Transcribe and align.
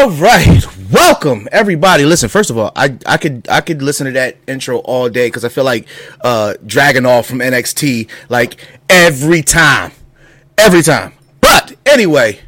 All 0.00 0.08
right, 0.12 0.64
welcome 0.90 1.46
everybody. 1.52 2.06
Listen, 2.06 2.30
first 2.30 2.48
of 2.48 2.56
all, 2.56 2.72
I 2.74 2.96
I 3.04 3.18
could 3.18 3.46
I 3.50 3.60
could 3.60 3.82
listen 3.82 4.06
to 4.06 4.12
that 4.12 4.38
intro 4.48 4.78
all 4.78 5.10
day 5.10 5.26
because 5.26 5.44
I 5.44 5.50
feel 5.50 5.64
like 5.64 5.86
uh 6.22 6.54
Dragunov 6.64 7.26
from 7.26 7.40
NXT 7.40 8.08
like 8.30 8.66
every 8.88 9.42
time, 9.42 9.92
every 10.56 10.80
time. 10.80 11.12
But 11.42 11.76
anyway, 11.84 12.40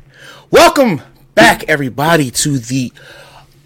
welcome 0.50 1.02
back 1.34 1.64
everybody 1.64 2.30
to 2.30 2.58
the 2.58 2.90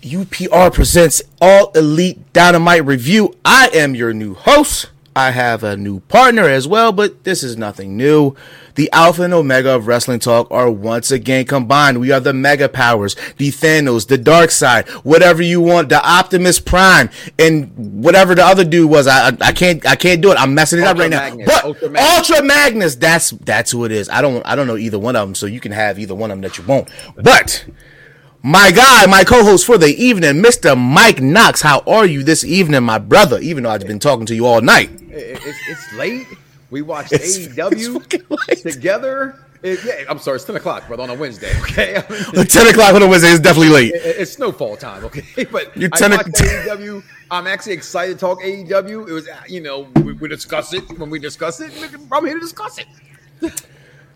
UPR 0.03 0.75
presents 0.75 1.23
All 1.41 1.71
Elite 1.77 2.33
Dynamite 2.33 2.85
review. 2.85 3.37
I 3.45 3.71
am 3.73 3.95
your 3.95 4.13
new 4.13 4.35
host. 4.35 4.91
I 5.17 5.31
have 5.31 5.65
a 5.65 5.79
new 5.79 6.01
partner 6.01 6.43
as 6.43 6.69
well, 6.69 6.93
but 6.93 7.25
this 7.25 7.43
is 7.43 7.57
nothing 7.57 7.97
new. 7.97 8.37
The 8.75 8.93
Alpha 8.93 9.23
and 9.23 9.33
Omega 9.33 9.75
of 9.75 9.87
Wrestling 9.87 10.19
Talk 10.19 10.47
are 10.51 10.71
once 10.71 11.11
again 11.11 11.47
combined. 11.47 12.01
We 12.01 12.13
are 12.13 12.21
the 12.21 12.35
Mega 12.35 12.69
Powers, 12.69 13.17
the 13.39 13.49
Thanos, 13.49 14.09
the 14.09 14.19
Dark 14.19 14.51
Side, 14.51 14.87
whatever 15.05 15.41
you 15.41 15.63
want, 15.63 15.89
the 15.89 16.07
Optimus 16.07 16.61
Prime, 16.61 17.09
and 17.39 17.73
whatever 18.05 18.35
the 18.35 18.45
other 18.45 18.63
dude 18.63 18.91
was. 18.91 19.07
I 19.07 19.29
I, 19.29 19.37
I 19.41 19.53
can't 19.53 19.87
I 19.87 19.97
can't 19.97 20.21
do 20.21 20.31
it. 20.33 20.39
I'm 20.39 20.55
messing 20.55 20.81
it 20.81 20.85
up 20.85 20.99
right 20.99 21.09
now. 21.09 21.35
But 21.35 21.65
Ultra 21.65 21.89
Magnus. 21.89 22.19
Ultra 22.19 22.45
Magnus, 22.45 22.95
that's 22.97 23.31
that's 23.31 23.71
who 23.71 23.87
it 23.87 23.93
is. 23.93 24.11
I 24.11 24.21
don't 24.21 24.45
I 24.45 24.55
don't 24.55 24.67
know 24.67 24.77
either 24.77 24.99
one 24.99 25.17
of 25.17 25.27
them, 25.27 25.35
so 25.35 25.47
you 25.47 25.61
can 25.61 25.73
have 25.73 25.99
either 25.99 26.15
one 26.15 26.31
of 26.31 26.37
them 26.37 26.43
that 26.43 26.59
you 26.59 26.65
won't. 26.65 26.91
But 27.17 27.65
my 28.47 28.71
guy, 28.71 29.07
my 29.07 29.25
co-host 29.25 29.67
for 29.67 29.77
the 29.77 29.89
evening, 29.89 30.35
Mr. 30.41 30.79
Mike 30.79 31.21
Knox. 31.21 31.61
How 31.63 31.81
are 31.81 32.07
you 32.07 32.23
this 32.23 32.45
evening, 32.45 32.85
my 32.85 32.99
brother? 32.99 33.41
Even 33.41 33.65
though 33.65 33.71
I've 33.71 33.85
been 33.87 33.99
talking 33.99 34.25
to 34.27 34.35
you 34.37 34.47
all 34.47 34.61
night. 34.61 34.89
It's, 35.11 35.59
it's 35.69 35.93
late. 35.95 36.27
We 36.71 36.83
watched 36.83 37.13
It's- 37.13 37.39
AEW 37.49 38.07
it's 38.49 38.63
together. 38.63 39.43
It- 39.65 39.83
yeah, 39.85 40.05
I'm 40.09 40.21
sorry, 40.21 40.37
it's 40.37 40.45
10 40.45 40.55
o'clock, 40.57 40.87
brother, 40.87 41.03
on 41.03 41.11
a 41.11 41.15
Wednesday, 41.15 41.51
okay? 41.63 41.97
I 42.09 42.37
mean, 42.37 42.47
10 42.47 42.69
o'clock 42.69 42.95
on 42.95 43.03
a 43.03 43.07
Wednesday 43.09 43.31
is 43.31 43.41
definitely 43.41 43.71
late. 43.71 43.95
it- 43.95 44.17
it's 44.21 44.33
snowfall 44.33 44.77
time, 44.77 45.05
okay? 45.07 45.25
But 45.51 45.77
You're 45.77 45.91
I 45.93 45.97
10 45.99 46.11
watched 46.13 46.29
o'clock- 46.29 46.79
AEW. 46.79 47.03
I'm 47.33 47.49
actually 47.49 47.73
excited 47.73 48.15
to 48.15 48.21
talk 48.21 48.41
AEW. 48.43 49.09
It 49.09 49.13
was, 49.13 49.29
you 49.49 49.61
know, 49.61 49.89
we, 50.05 50.13
we 50.13 50.29
discuss 50.29 50.73
it 50.73 50.85
when 51.01 51.11
we 51.11 51.19
discuss 51.19 51.61
it. 51.61 51.73
I'm 52.13 52.25
here 52.25 52.35
to 52.35 52.41
discuss 52.41 52.79
it. 52.79 52.87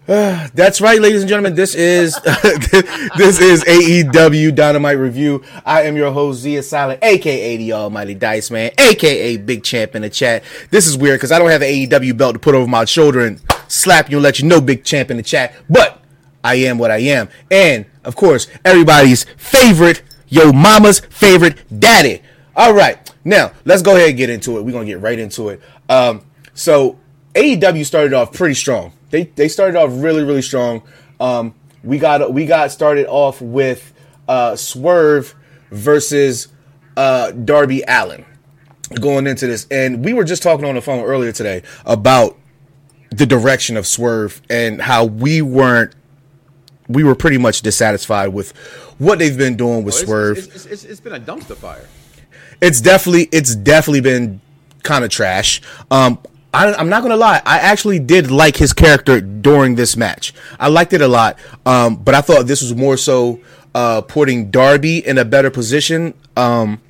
That's 0.06 0.80
right, 0.80 0.98
ladies 0.98 1.20
and 1.20 1.28
gentlemen. 1.28 1.54
This 1.54 1.74
is 1.74 2.14
this 2.22 3.38
is 3.38 3.62
AEW 3.64 4.54
Dynamite 4.54 4.96
Review. 4.96 5.44
I 5.66 5.82
am 5.82 5.94
your 5.94 6.10
host 6.10 6.40
Zia 6.40 6.62
Silent, 6.62 7.04
aka 7.04 7.56
the 7.58 7.74
Almighty 7.74 8.14
Dice 8.14 8.50
Man, 8.50 8.70
aka 8.78 9.36
Big 9.36 9.62
Champ 9.62 9.94
in 9.94 10.00
the 10.00 10.08
chat. 10.08 10.42
This 10.70 10.86
is 10.86 10.96
weird 10.96 11.18
because 11.18 11.32
I 11.32 11.38
don't 11.38 11.50
have 11.50 11.60
an 11.60 11.68
AEW 11.68 12.16
belt 12.16 12.32
to 12.32 12.38
put 12.38 12.54
over 12.54 12.66
my 12.66 12.86
shoulder 12.86 13.20
and 13.20 13.42
slap 13.68 14.10
you 14.10 14.16
and 14.16 14.24
let 14.24 14.40
you 14.40 14.48
know 14.48 14.58
Big 14.62 14.84
Champ 14.84 15.10
in 15.10 15.18
the 15.18 15.22
chat. 15.22 15.54
But 15.68 16.02
I 16.42 16.54
am 16.54 16.78
what 16.78 16.90
I 16.90 16.98
am, 16.98 17.28
and 17.50 17.84
of 18.02 18.16
course, 18.16 18.46
everybody's 18.64 19.24
favorite, 19.36 20.02
yo 20.28 20.50
mama's 20.50 21.00
favorite 21.00 21.58
daddy. 21.78 22.22
All 22.56 22.72
right, 22.72 23.12
now 23.22 23.52
let's 23.66 23.82
go 23.82 23.96
ahead 23.96 24.08
and 24.08 24.18
get 24.18 24.30
into 24.30 24.56
it. 24.56 24.62
We're 24.62 24.72
gonna 24.72 24.86
get 24.86 25.02
right 25.02 25.18
into 25.18 25.50
it. 25.50 25.60
Um, 25.90 26.22
so 26.54 26.98
AEW 27.34 27.84
started 27.84 28.14
off 28.14 28.32
pretty 28.32 28.54
strong. 28.54 28.94
They 29.10 29.24
they 29.24 29.48
started 29.48 29.76
off 29.76 29.90
really 29.92 30.24
really 30.24 30.42
strong. 30.42 30.82
Um, 31.18 31.54
we 31.82 31.98
got 31.98 32.32
we 32.32 32.46
got 32.46 32.70
started 32.70 33.06
off 33.06 33.40
with 33.40 33.92
uh, 34.28 34.56
Swerve 34.56 35.34
versus 35.70 36.48
uh, 36.96 37.32
Darby 37.32 37.82
Allin 37.86 38.24
going 39.00 39.26
into 39.26 39.46
this, 39.46 39.66
and 39.70 40.04
we 40.04 40.12
were 40.12 40.24
just 40.24 40.42
talking 40.42 40.64
on 40.64 40.74
the 40.74 40.80
phone 40.80 41.04
earlier 41.04 41.32
today 41.32 41.62
about 41.84 42.36
the 43.10 43.26
direction 43.26 43.76
of 43.76 43.86
Swerve 43.86 44.40
and 44.48 44.80
how 44.80 45.04
we 45.04 45.42
weren't 45.42 45.94
we 46.88 47.04
were 47.04 47.14
pretty 47.14 47.38
much 47.38 47.62
dissatisfied 47.62 48.30
with 48.30 48.50
what 48.98 49.18
they've 49.18 49.38
been 49.38 49.56
doing 49.56 49.84
with 49.84 49.94
It's, 49.94 50.04
Swerve 50.04 50.38
it's, 50.38 50.46
it's, 50.48 50.66
it's, 50.66 50.84
it's 50.84 51.00
been 51.00 51.14
a 51.14 51.20
dumpster 51.20 51.56
fire. 51.56 51.86
it's 52.60 52.80
definitely 52.80 53.28
it's 53.32 53.54
definitely 53.54 54.00
been 54.00 54.40
kind 54.82 55.04
of 55.04 55.10
trash. 55.10 55.62
Um, 55.90 56.18
I, 56.52 56.72
I'm 56.74 56.88
not 56.88 57.02
gonna 57.02 57.16
lie, 57.16 57.40
I 57.44 57.58
actually 57.58 57.98
did 57.98 58.30
like 58.30 58.56
his 58.56 58.72
character 58.72 59.20
during 59.20 59.76
this 59.76 59.96
match. 59.96 60.34
I 60.58 60.68
liked 60.68 60.92
it 60.92 61.00
a 61.00 61.08
lot, 61.08 61.38
um, 61.64 61.96
but 61.96 62.14
I 62.14 62.20
thought 62.20 62.46
this 62.46 62.62
was 62.62 62.74
more 62.74 62.96
so 62.96 63.40
uh, 63.74 64.00
putting 64.02 64.50
Darby 64.50 65.06
in 65.06 65.18
a 65.18 65.24
better 65.24 65.50
position 65.50 66.14
um, 66.36 66.80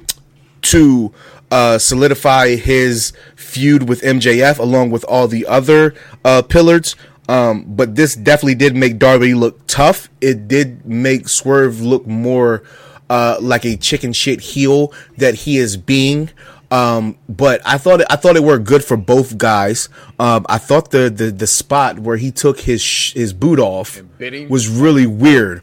to 0.62 1.12
uh, 1.50 1.78
solidify 1.78 2.56
his 2.56 3.12
feud 3.36 3.88
with 3.88 4.00
MJF 4.02 4.58
along 4.58 4.90
with 4.90 5.04
all 5.04 5.28
the 5.28 5.46
other 5.46 5.94
uh, 6.24 6.42
pillars. 6.42 6.96
Um, 7.28 7.64
but 7.68 7.94
this 7.94 8.16
definitely 8.16 8.56
did 8.56 8.74
make 8.74 8.98
Darby 8.98 9.34
look 9.34 9.66
tough. 9.66 10.08
It 10.20 10.48
did 10.48 10.84
make 10.86 11.28
Swerve 11.28 11.80
look 11.80 12.06
more 12.06 12.64
uh, 13.08 13.36
like 13.40 13.64
a 13.64 13.76
chicken 13.76 14.12
shit 14.12 14.40
heel 14.40 14.92
that 15.16 15.34
he 15.34 15.58
is 15.58 15.76
being. 15.76 16.30
Um, 16.70 17.16
but 17.28 17.60
I 17.64 17.78
thought 17.78 18.00
it, 18.02 18.06
I 18.10 18.16
thought 18.16 18.36
it 18.36 18.42
worked 18.44 18.64
good 18.64 18.84
for 18.84 18.96
both 18.96 19.36
guys. 19.38 19.88
Um, 20.18 20.46
I 20.48 20.58
thought 20.58 20.90
the, 20.90 21.10
the 21.10 21.30
the 21.30 21.46
spot 21.46 21.98
where 21.98 22.16
he 22.16 22.30
took 22.30 22.60
his 22.60 22.80
sh- 22.80 23.12
his 23.14 23.32
boot 23.32 23.58
off 23.58 24.00
was 24.48 24.68
really 24.68 25.06
weird. 25.06 25.62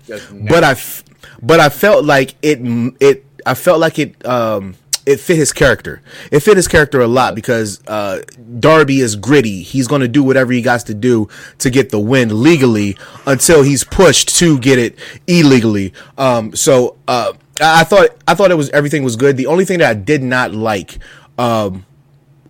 But 0.50 0.63
I 0.63 0.72
f- 0.72 1.03
but 1.41 1.59
I 1.59 1.69
felt 1.69 2.03
like 2.06 2.35
it 2.41 2.59
it 3.00 3.25
I 3.46 3.53
felt 3.53 3.79
like 3.79 4.00
it 4.00 4.25
um 4.25 4.75
it 5.06 5.22
fit 5.22 5.38
his 5.38 5.53
character. 5.53 6.01
It 6.31 6.41
fit 6.41 6.57
his 6.57 6.67
character 6.67 7.00
a 7.00 7.07
lot 7.07 7.34
because 7.34 7.81
uh, 7.88 8.23
Darby 8.59 9.00
is 9.00 9.16
gritty. 9.16 9.63
He's 9.63 9.88
going 9.88 10.01
to 10.01 10.07
do 10.09 10.22
whatever 10.22 10.51
he 10.51 10.62
got 10.62 10.81
to 10.88 10.94
do 10.94 11.29
to 11.59 11.69
get 11.69 11.91
the 11.91 12.00
win 12.00 12.44
legally 12.44 12.97
until 13.25 13.63
he's 13.63 13.85
pushed 13.85 14.35
to 14.40 14.59
get 14.59 14.78
it 14.79 15.00
illegally. 15.25 15.94
Um, 16.17 16.53
so 16.57 16.97
uh, 17.07 17.31
I 17.59 17.84
thought 17.84 18.09
I 18.28 18.35
thought 18.35 18.51
it 18.51 18.56
was 18.56 18.69
everything 18.69 19.03
was 19.03 19.16
good. 19.16 19.38
The 19.38 19.47
only 19.47 19.66
thing 19.66 19.79
that 19.79 19.90
I 19.90 19.94
did 19.94 20.22
not 20.22 20.53
like 20.53 21.00
um, 21.38 21.85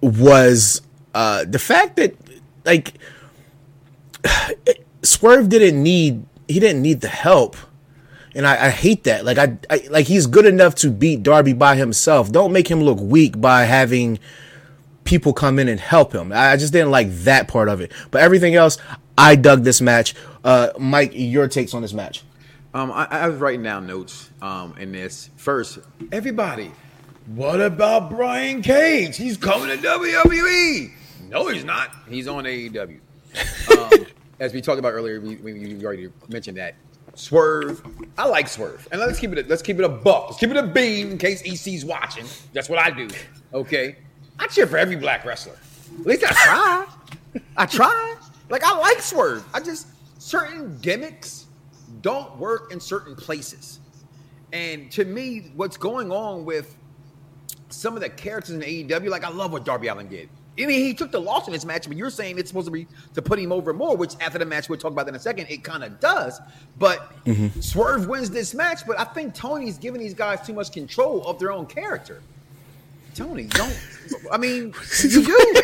was 0.01 0.81
uh, 1.13 1.45
the 1.45 1.59
fact 1.59 1.95
that 1.97 2.15
like 2.65 2.93
Swerve 5.03 5.49
didn't 5.49 5.81
need 5.81 6.25
he 6.47 6.59
didn't 6.59 6.81
need 6.81 7.01
the 7.01 7.07
help. 7.07 7.55
And 8.35 8.45
I, 8.45 8.67
I 8.67 8.69
hate 8.69 9.05
that. 9.05 9.25
Like 9.25 9.37
I, 9.37 9.57
I 9.69 9.87
like 9.89 10.05
he's 10.05 10.27
good 10.27 10.45
enough 10.45 10.75
to 10.75 10.91
beat 10.91 11.23
Darby 11.23 11.53
by 11.53 11.75
himself. 11.75 12.31
Don't 12.31 12.53
make 12.53 12.69
him 12.69 12.81
look 12.81 12.99
weak 12.99 13.39
by 13.39 13.63
having 13.63 14.19
people 15.05 15.33
come 15.33 15.57
in 15.57 15.67
and 15.67 15.79
help 15.79 16.13
him. 16.13 16.31
I 16.31 16.51
I 16.51 16.57
just 16.57 16.73
didn't 16.73 16.91
like 16.91 17.09
that 17.23 17.47
part 17.47 17.69
of 17.69 17.81
it. 17.81 17.91
But 18.11 18.21
everything 18.21 18.55
else, 18.55 18.77
I 19.17 19.35
dug 19.35 19.63
this 19.63 19.81
match. 19.81 20.13
Uh, 20.43 20.69
Mike, 20.77 21.11
your 21.13 21.47
takes 21.47 21.73
on 21.73 21.81
this 21.81 21.93
match? 21.93 22.23
Um, 22.73 22.91
I, 22.91 23.05
I 23.05 23.27
was 23.29 23.39
writing 23.39 23.63
down 23.63 23.87
notes 23.87 24.29
um, 24.41 24.75
in 24.77 24.91
this. 24.91 25.29
First, 25.37 25.79
everybody, 26.11 26.71
what 27.27 27.61
about 27.61 28.09
Brian 28.09 28.61
Cage? 28.61 29.17
He's 29.17 29.37
coming 29.37 29.69
to 29.69 29.77
WWE. 29.77 30.91
No, 31.29 31.47
he's 31.47 31.63
not. 31.63 31.95
He's 32.07 32.27
on 32.27 32.43
AEW. 32.43 32.99
Um, 33.77 34.05
as 34.39 34.53
we 34.53 34.61
talked 34.61 34.79
about 34.79 34.93
earlier, 34.93 35.19
we, 35.19 35.37
we, 35.37 35.53
we 35.53 35.85
already 35.85 36.09
mentioned 36.29 36.57
that. 36.57 36.75
Swerve. 37.15 37.81
I 38.17 38.27
like 38.27 38.47
Swerve, 38.47 38.87
and 38.91 39.01
let's 39.01 39.19
keep 39.19 39.33
it. 39.33 39.49
Let's 39.49 39.63
keep 39.63 39.79
it 39.79 39.83
a 39.83 39.89
buck. 39.89 40.27
Let's 40.27 40.39
keep 40.39 40.51
it 40.51 40.57
a 40.57 40.63
beam 40.63 41.11
in 41.11 41.17
case 41.17 41.41
EC's 41.43 41.83
watching. 41.83 42.25
That's 42.53 42.69
what 42.69 42.77
I 42.77 42.91
do. 42.91 43.07
Okay, 43.53 43.95
I 44.37 44.45
cheer 44.45 44.67
for 44.67 44.77
every 44.77 44.97
black 44.97 45.25
wrestler. 45.25 45.57
At 45.99 46.05
least 46.05 46.23
I 46.23 46.33
try. 46.33 47.41
I 47.57 47.65
try. 47.65 48.15
Like 48.49 48.63
I 48.63 48.77
like 48.77 49.01
Swerve. 49.01 49.43
I 49.51 49.59
just 49.59 49.87
certain 50.19 50.77
gimmicks 50.81 51.46
don't 52.07 52.37
work 52.37 52.71
in 52.71 52.79
certain 52.79 53.17
places. 53.17 53.81
And 54.53 54.89
to 54.93 55.03
me, 55.03 55.51
what's 55.57 55.75
going 55.75 56.09
on 56.09 56.45
with 56.45 56.73
some 57.67 57.95
of 57.95 58.01
the 58.01 58.07
characters 58.07 58.55
in 58.55 58.61
AEW, 58.61 59.09
like 59.09 59.25
I 59.25 59.29
love 59.29 59.51
what 59.51 59.65
Darby 59.65 59.89
Allin 59.89 60.07
did. 60.07 60.29
I 60.57 60.67
mean, 60.67 60.85
he 60.85 60.93
took 60.93 61.11
the 61.11 61.19
loss 61.19 61.47
in 61.47 61.53
this 61.53 61.65
match, 61.65 61.85
but 61.85 61.97
you're 61.97 62.09
saying 62.09 62.39
it's 62.39 62.49
supposed 62.49 62.67
to 62.67 62.71
be 62.71 62.87
to 63.13 63.21
put 63.21 63.37
him 63.37 63.51
over 63.51 63.73
more, 63.73 63.97
which 63.97 64.13
after 64.21 64.39
the 64.39 64.45
match 64.45 64.69
we'll 64.69 64.79
talk 64.79 64.93
about 64.93 65.09
in 65.09 65.15
a 65.15 65.19
second, 65.19 65.47
it 65.49 65.65
kind 65.65 65.83
of 65.83 65.99
does. 65.99 66.39
But 66.79 67.11
mm-hmm. 67.25 67.59
Swerve 67.59 68.07
wins 68.07 68.29
this 68.29 68.53
match, 68.53 68.87
but 68.87 68.97
I 68.97 69.03
think 69.03 69.33
Tony's 69.33 69.77
giving 69.77 69.99
these 69.99 70.13
guys 70.13 70.47
too 70.47 70.53
much 70.53 70.71
control 70.71 71.27
of 71.27 71.39
their 71.39 71.51
own 71.51 71.65
character. 71.65 72.21
Tony, 73.15 73.47
don't. 73.47 73.77
I 74.31 74.37
mean, 74.37 74.73
you 75.03 75.25
do. 75.25 75.61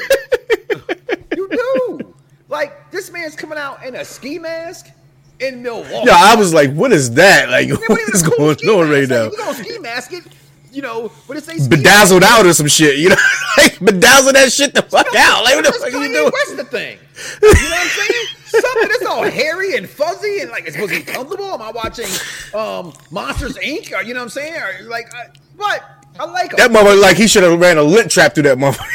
you 1.38 1.48
do. 1.50 2.14
Like 2.50 2.92
this 2.92 3.10
man's 3.12 3.34
coming 3.34 3.58
out 3.58 3.86
in 3.86 3.96
a 3.96 4.04
ski 4.04 4.40
mask 4.40 4.90
in 5.40 5.62
Milwaukee. 5.62 6.08
Yeah, 6.08 6.16
I 6.16 6.36
was 6.36 6.54
like, 6.54 6.72
what 6.74 6.92
is 6.92 7.12
that? 7.16 7.50
Like, 7.50 7.68
Yeah, 7.68 7.76
what 7.88 8.00
is 8.14 8.24
going 8.24 8.58
on 8.58 8.90
right 8.90 9.08
now? 9.08 9.24
Like, 9.26 9.32
you 9.32 9.38
gonna 9.38 9.54
ski 9.54 9.80
mask 9.80 10.14
it, 10.14 10.24
you 10.72 10.82
know, 10.82 11.12
but 11.28 11.38
it's 11.38 11.48
ski 11.48 11.68
Bedazzled 11.68 12.24
out 12.24 12.46
or 12.46 12.54
some 12.54 12.68
shit, 12.68 12.98
you 12.98 13.10
know? 13.10 13.16
like, 13.58 13.74
bedazzle 13.74 14.34
that 14.34 14.52
shit 14.52 14.74
the 14.74 14.82
fuck 14.82 15.08
out. 15.16 15.44
Like, 15.44 15.56
what 15.56 15.66
the 15.66 15.72
fuck 15.72 15.94
are 15.94 16.06
you 16.06 16.14
doing? 16.14 16.32
West 16.32 16.58
the 16.58 16.64
thing. 16.64 16.98
You 17.42 17.52
know 17.52 17.70
what 17.70 17.82
I'm 17.82 17.88
saying? 17.88 18.26
Something 18.46 18.90
that's 18.90 19.06
all 19.06 19.24
hairy 19.24 19.76
and 19.78 19.90
fuzzy 19.90 20.40
and 20.42 20.52
like 20.52 20.66
it's 20.66 20.74
supposed 20.74 20.94
to 20.94 21.00
be 21.00 21.06
comfortable. 21.06 21.46
Am 21.46 21.62
I 21.62 21.72
watching 21.72 22.06
um, 22.54 22.94
Monsters 23.10 23.58
Inc? 23.58 23.92
Or 23.98 24.04
you 24.04 24.14
know 24.14 24.20
what 24.20 24.26
I'm 24.26 24.30
saying? 24.30 24.54
Or 24.54 24.90
like, 24.90 25.14
I, 25.14 25.26
but 25.58 25.84
I 26.20 26.26
like 26.26 26.52
him. 26.52 26.58
That 26.58 26.72
mother, 26.72 26.96
like, 26.96 27.18
he 27.18 27.28
should 27.28 27.44
have 27.44 27.60
ran 27.60 27.78
a 27.78 27.84
lint 27.84 28.12
trap 28.12 28.34
through 28.36 28.44
that 28.44 28.58
motherfucker. 28.58 28.88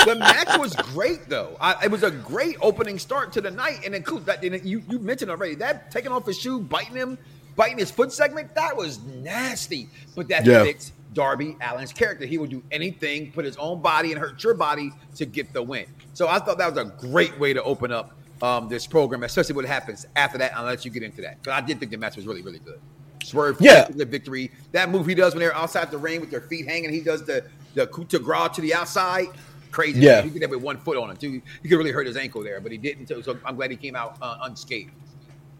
the 0.06 0.14
match 0.16 0.58
was 0.58 0.74
great 0.76 1.28
though. 1.28 1.56
I, 1.60 1.84
it 1.84 1.90
was 1.90 2.02
a 2.02 2.10
great 2.10 2.56
opening 2.60 2.98
start 2.98 3.32
to 3.34 3.40
the 3.40 3.50
night, 3.50 3.80
and 3.84 3.94
then 3.94 4.02
cool. 4.02 4.18
That 4.20 4.42
and 4.44 4.64
you 4.64 4.82
you 4.88 4.98
mentioned 4.98 5.30
already 5.30 5.54
that 5.56 5.90
taking 5.90 6.12
off 6.12 6.26
his 6.26 6.38
shoe, 6.38 6.60
biting 6.60 6.96
him, 6.96 7.18
biting 7.56 7.78
his 7.78 7.90
foot 7.90 8.12
segment, 8.12 8.54
that 8.54 8.76
was 8.76 8.98
nasty. 9.02 9.88
But 10.16 10.28
that 10.28 10.46
Yeah. 10.46 10.64
fits 10.64 10.92
Darby 11.12 11.56
Allin's 11.60 11.92
character. 11.92 12.24
He 12.24 12.38
would 12.38 12.50
do 12.50 12.62
anything, 12.70 13.32
put 13.32 13.44
his 13.44 13.56
own 13.56 13.82
body 13.82 14.12
and 14.12 14.20
hurt 14.20 14.42
your 14.42 14.54
body 14.54 14.92
to 15.16 15.26
get 15.26 15.52
the 15.52 15.62
win. 15.62 15.86
So 16.14 16.28
I 16.28 16.38
thought 16.38 16.58
that 16.58 16.74
was 16.74 16.78
a 16.78 16.84
great 17.08 17.38
way 17.38 17.52
to 17.52 17.62
open 17.62 17.92
up 17.92 18.16
um, 18.42 18.68
this 18.68 18.86
program, 18.86 19.22
especially 19.22 19.54
what 19.54 19.64
happens 19.66 20.06
after 20.16 20.38
that. 20.38 20.56
I'll 20.56 20.64
let 20.64 20.84
you 20.84 20.90
get 20.90 21.02
into 21.02 21.22
that. 21.22 21.38
But 21.42 21.52
I 21.52 21.60
did 21.60 21.78
think 21.78 21.90
the 21.90 21.98
match 21.98 22.16
was 22.16 22.26
really, 22.26 22.42
really 22.42 22.60
good. 22.60 22.80
Swerve, 23.24 23.56
Yeah. 23.60 23.86
the 23.88 24.04
victory. 24.04 24.50
That 24.72 24.90
move 24.90 25.06
he 25.06 25.14
does 25.14 25.34
when 25.34 25.40
they're 25.40 25.54
outside 25.56 25.90
the 25.90 25.98
ring 25.98 26.20
with 26.20 26.30
their 26.30 26.40
feet 26.42 26.66
hanging, 26.66 26.90
he 26.92 27.00
does 27.00 27.24
the 27.24 27.44
the 27.74 27.86
coup 27.86 28.04
de 28.04 28.18
grace 28.18 28.50
to 28.54 28.60
the 28.60 28.74
outside. 28.74 29.26
Crazy. 29.70 30.00
Yeah. 30.00 30.22
He 30.22 30.30
did 30.30 30.42
that 30.42 30.50
with 30.50 30.60
one 30.62 30.78
foot 30.78 30.96
on 30.96 31.10
him 31.10 31.16
too. 31.16 31.40
He 31.62 31.68
could 31.68 31.76
really 31.78 31.92
hurt 31.92 32.06
his 32.06 32.16
ankle 32.16 32.42
there, 32.42 32.60
but 32.60 32.72
he 32.72 32.78
didn't. 32.78 33.06
So, 33.06 33.22
so 33.22 33.38
I'm 33.44 33.54
glad 33.54 33.70
he 33.70 33.76
came 33.76 33.94
out 33.94 34.16
uh, 34.20 34.38
unscathed. 34.42 34.90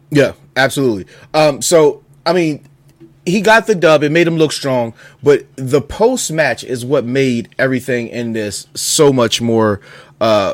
Yeah, 0.09 0.33
absolutely. 0.57 1.05
Um, 1.33 1.61
so 1.61 2.03
I 2.25 2.33
mean, 2.33 2.65
he 3.25 3.39
got 3.41 3.67
the 3.67 3.75
dub. 3.75 4.03
It 4.03 4.11
made 4.11 4.27
him 4.27 4.37
look 4.37 4.51
strong, 4.51 4.93
but 5.23 5.45
the 5.55 5.81
post 5.81 6.31
match 6.31 6.63
is 6.63 6.83
what 6.85 7.05
made 7.05 7.49
everything 7.57 8.07
in 8.09 8.33
this 8.33 8.67
so 8.75 9.13
much 9.13 9.41
more. 9.41 9.79
Uh, 10.19 10.53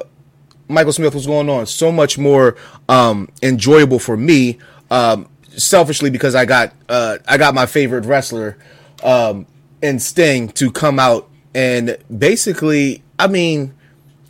Michael 0.69 0.91
Smith, 0.93 1.13
was 1.15 1.25
going 1.25 1.49
on? 1.49 1.65
So 1.65 1.91
much 1.91 2.17
more 2.17 2.57
um, 2.89 3.29
enjoyable 3.41 3.99
for 3.99 4.17
me. 4.17 4.59
Um, 4.91 5.27
selfishly, 5.57 6.09
because 6.09 6.35
I 6.35 6.45
got 6.45 6.73
uh, 6.87 7.17
I 7.27 7.37
got 7.37 7.53
my 7.53 7.65
favorite 7.65 8.05
wrestler 8.05 8.57
um, 9.03 9.45
in 9.81 9.99
Sting 9.99 10.49
to 10.49 10.71
come 10.71 10.99
out 10.99 11.29
and 11.57 11.97
basically, 12.15 13.01
I 13.17 13.25
mean, 13.25 13.73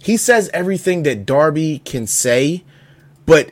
he 0.02 0.16
says 0.16 0.50
everything 0.54 1.04
that 1.04 1.26
Darby 1.26 1.80
can 1.80 2.08
say, 2.08 2.64
but 3.26 3.52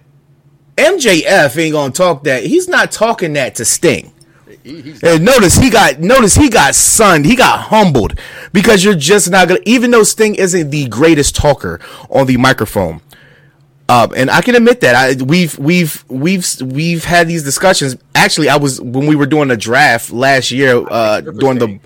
MJF 0.77 1.61
ain't 1.61 1.73
gonna 1.73 1.91
talk 1.91 2.23
that. 2.23 2.45
He's 2.45 2.69
not 2.69 2.93
talking 2.93 3.33
that 3.33 3.55
to 3.55 3.65
Sting. 3.65 4.13
He, 4.63 4.95
And 5.03 5.25
notice 5.25 5.57
he 5.57 5.69
got 5.69 5.99
notice 5.99 6.35
he 6.35 6.49
got 6.49 6.73
sunned. 6.73 7.25
He 7.25 7.35
got 7.35 7.59
humbled 7.63 8.17
because 8.53 8.81
you're 8.81 8.95
just 8.95 9.29
not 9.29 9.49
gonna. 9.49 9.59
Even 9.65 9.91
though 9.91 10.03
Sting 10.03 10.35
isn't 10.35 10.69
the 10.69 10.87
greatest 10.87 11.35
talker 11.35 11.81
on 12.09 12.27
the 12.27 12.37
microphone, 12.37 13.01
um, 13.87 14.13
and 14.15 14.31
I 14.31 14.41
can 14.41 14.55
admit 14.55 14.81
that 14.81 14.95
I 14.95 15.23
we've 15.23 15.57
we've 15.59 16.03
we've 16.07 16.45
we've 16.61 17.05
had 17.05 17.27
these 17.27 17.43
discussions. 17.43 17.95
Actually, 18.15 18.49
I 18.49 18.57
was 18.57 18.81
when 18.81 19.05
we 19.05 19.15
were 19.15 19.27
doing 19.27 19.49
the 19.49 19.57
draft 19.57 20.11
last 20.11 20.51
year 20.51 20.83
uh, 20.89 21.21
during 21.21 21.59
the 21.59 21.79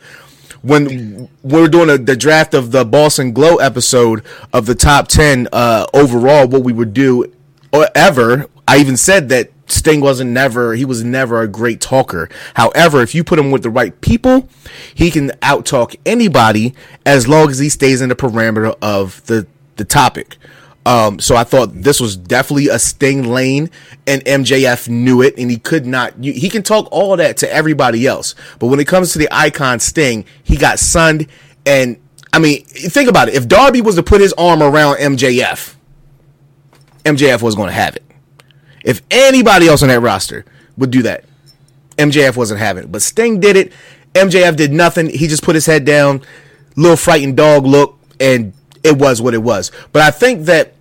when 0.62 1.30
we 1.44 1.62
were 1.62 1.68
doing 1.68 1.88
the, 1.88 1.98
the 1.98 2.16
draft 2.16 2.54
of 2.54 2.72
the 2.72 2.86
Boston 2.86 3.32
Glow 3.32 3.58
episode 3.58 4.24
of 4.54 4.66
the 4.66 4.76
top 4.76 5.08
10 5.08 5.48
uh, 5.54 5.86
overall, 5.94 6.48
what 6.48 6.64
we 6.64 6.74
would 6.74 6.94
do 6.94 7.32
or 7.72 7.88
ever. 7.96 8.48
I 8.68 8.78
even 8.78 8.98
said 8.98 9.30
that 9.30 9.52
Sting 9.68 10.02
wasn't 10.02 10.32
never, 10.32 10.76
he 10.76 10.86
was 10.86 11.04
never 11.04 11.42
a 11.42 11.48
great 11.48 11.80
talker. 11.80 12.30
However, 12.56 13.02
if 13.02 13.16
you 13.16 13.24
put 13.24 13.40
him 13.40 13.52
with 13.52 13.64
the 13.64 13.70
right 13.70 14.00
people, 14.02 14.50
he 14.94 15.12
can 15.12 15.30
outtalk 15.42 15.96
anybody 16.06 16.74
as 17.06 17.28
long 17.28 17.50
as 17.50 17.60
he 17.60 17.70
stays 17.70 18.02
in 18.02 18.10
the 18.10 18.16
parameter 18.16 18.76
of 18.82 19.26
the, 19.28 19.48
the 19.78 19.86
topic. 19.86 20.38
Um, 20.86 21.20
so 21.20 21.36
I 21.36 21.44
thought 21.44 21.74
this 21.74 22.00
was 22.00 22.16
definitely 22.16 22.70
a 22.70 22.80
Sting 22.80 23.28
lane, 23.28 23.70
and 24.08 24.24
MJF 24.26 24.88
knew 24.88 25.22
it, 25.22 25.38
and 25.38 25.52
he 25.52 25.58
could 25.58 25.86
not. 25.86 26.14
He 26.24 26.50
can 26.50 26.64
talk 26.64 26.88
all 26.92 27.18
that 27.18 27.38
to 27.38 27.54
everybody 27.54 28.08
else, 28.08 28.34
but 28.60 28.68
when 28.68 28.80
it 28.80 28.88
comes 28.88 29.14
to 29.14 29.20
the 29.20 29.28
icon 29.32 29.80
Sting, 29.80 30.26
he 30.44 30.58
got 30.58 30.80
sunned. 30.80 31.28
And 31.66 32.00
I 32.34 32.40
mean, 32.40 32.64
think 32.64 33.10
about 33.10 33.28
it: 33.28 33.36
if 33.36 33.48
Darby 33.48 33.82
was 33.82 33.96
to 33.96 34.04
put 34.04 34.22
his 34.22 34.34
arm 34.34 34.64
around 34.64 34.98
MJF, 34.98 35.76
MJF 37.04 37.42
was 37.42 37.56
going 37.56 37.68
to 37.68 37.74
have 37.74 37.96
it. 37.96 38.04
If 38.84 39.02
anybody 39.12 39.68
else 39.68 39.84
on 39.84 39.90
that 39.90 40.00
roster 40.00 40.46
would 40.78 40.92
do 40.92 41.02
that, 41.04 41.26
MJF 41.98 42.38
wasn't 42.38 42.62
having 42.62 42.86
it. 42.86 42.92
But 42.92 43.02
Sting 43.02 43.40
did 43.40 43.58
it. 43.58 43.74
MJF 44.14 44.56
did 44.56 44.72
nothing. 44.72 45.10
He 45.10 45.28
just 45.28 45.44
put 45.44 45.56
his 45.56 45.66
head 45.66 45.86
down, 45.86 46.22
little 46.76 46.98
frightened 46.98 47.38
dog 47.38 47.66
look, 47.66 48.00
and 48.20 48.54
it 48.84 48.98
was 48.98 49.22
what 49.22 49.34
it 49.34 49.44
was. 49.44 49.72
But 49.92 50.02
I 50.02 50.12
think 50.12 50.46
that 50.46 50.74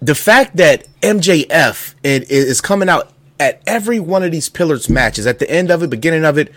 the 0.00 0.14
fact 0.14 0.56
that 0.56 0.86
MJF 1.00 1.94
is 2.04 2.60
coming 2.60 2.88
out 2.88 3.12
at 3.40 3.60
every 3.66 3.98
one 3.98 4.22
of 4.22 4.30
these 4.30 4.48
pillars 4.48 4.88
matches, 4.88 5.26
at 5.26 5.38
the 5.38 5.50
end 5.50 5.70
of 5.70 5.82
it, 5.82 5.90
beginning 5.90 6.24
of 6.24 6.38
it, 6.38 6.52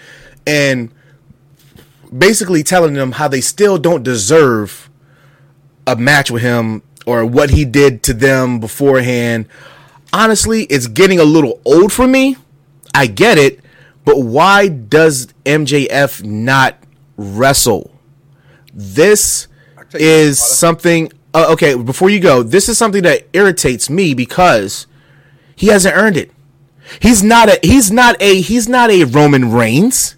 and 0.46 0.92
basically 2.16 2.64
telling 2.64 2.94
them 2.94 3.14
how 3.14 3.28
they 3.28 3.42
still 3.42 3.78
don't 3.78 4.04
deserve 4.04 4.90
a 5.88 5.96
match 5.96 6.30
with 6.32 6.42
him 6.42 6.84
or 7.06 7.26
what 7.26 7.50
he 7.52 7.66
did 7.66 8.04
to 8.04 8.14
them 8.14 8.60
beforehand. 8.60 9.48
Honestly, 10.14 10.64
it's 10.66 10.88
getting 10.88 11.20
a 11.20 11.24
little 11.24 11.62
old 11.66 11.92
for 11.92 12.08
me. 12.08 12.38
I 12.94 13.08
get 13.08 13.38
it, 13.38 13.60
but 14.06 14.20
why 14.20 14.68
does 14.68 15.28
MJF 15.46 16.24
not 16.24 16.78
wrestle? 17.18 17.92
This 18.74 19.48
is 19.94 20.40
something. 20.40 21.12
Uh, 21.34 21.48
okay, 21.52 21.76
before 21.76 22.10
you 22.10 22.20
go, 22.20 22.44
this 22.44 22.70
is 22.70 22.78
something 22.78 23.04
that 23.04 23.28
irritates 23.34 23.90
me 23.90 24.14
because 24.14 24.88
he 25.56 25.68
hasn't 25.68 25.96
earned 25.96 26.18
it. 26.18 26.32
He's 27.02 27.24
not 27.24 27.50
a. 27.50 27.60
He's 27.62 27.92
not 27.92 28.22
a. 28.22 28.42
He's 28.42 28.68
not 28.68 28.90
a 28.90 29.04
Roman 29.06 29.52
Reigns. 29.52 30.16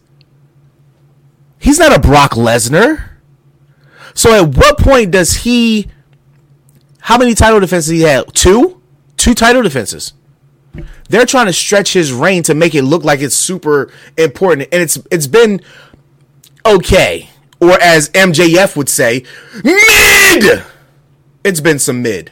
He's 1.59 1.79
not 1.79 1.95
a 1.95 1.99
Brock 1.99 2.31
Lesnar. 2.31 3.09
So 4.13 4.33
at 4.33 4.55
what 4.55 4.77
point 4.77 5.11
does 5.11 5.37
he? 5.37 5.87
How 6.99 7.17
many 7.17 7.33
title 7.35 7.59
defenses 7.59 7.91
he 7.91 8.01
had? 8.01 8.33
Two, 8.33 8.81
two 9.15 9.33
title 9.33 9.61
defenses. 9.61 10.13
They're 11.09 11.25
trying 11.25 11.45
to 11.47 11.53
stretch 11.53 11.93
his 11.93 12.11
reign 12.11 12.43
to 12.43 12.53
make 12.53 12.75
it 12.75 12.83
look 12.83 13.03
like 13.03 13.21
it's 13.21 13.35
super 13.35 13.91
important, 14.17 14.67
and 14.71 14.81
it's 14.81 14.97
it's 15.09 15.27
been 15.27 15.61
okay, 16.65 17.29
or 17.59 17.79
as 17.81 18.09
MJF 18.09 18.75
would 18.75 18.89
say, 18.89 19.23
mid. 19.63 20.63
It's 21.43 21.61
been 21.61 21.79
some 21.79 22.01
mid, 22.01 22.31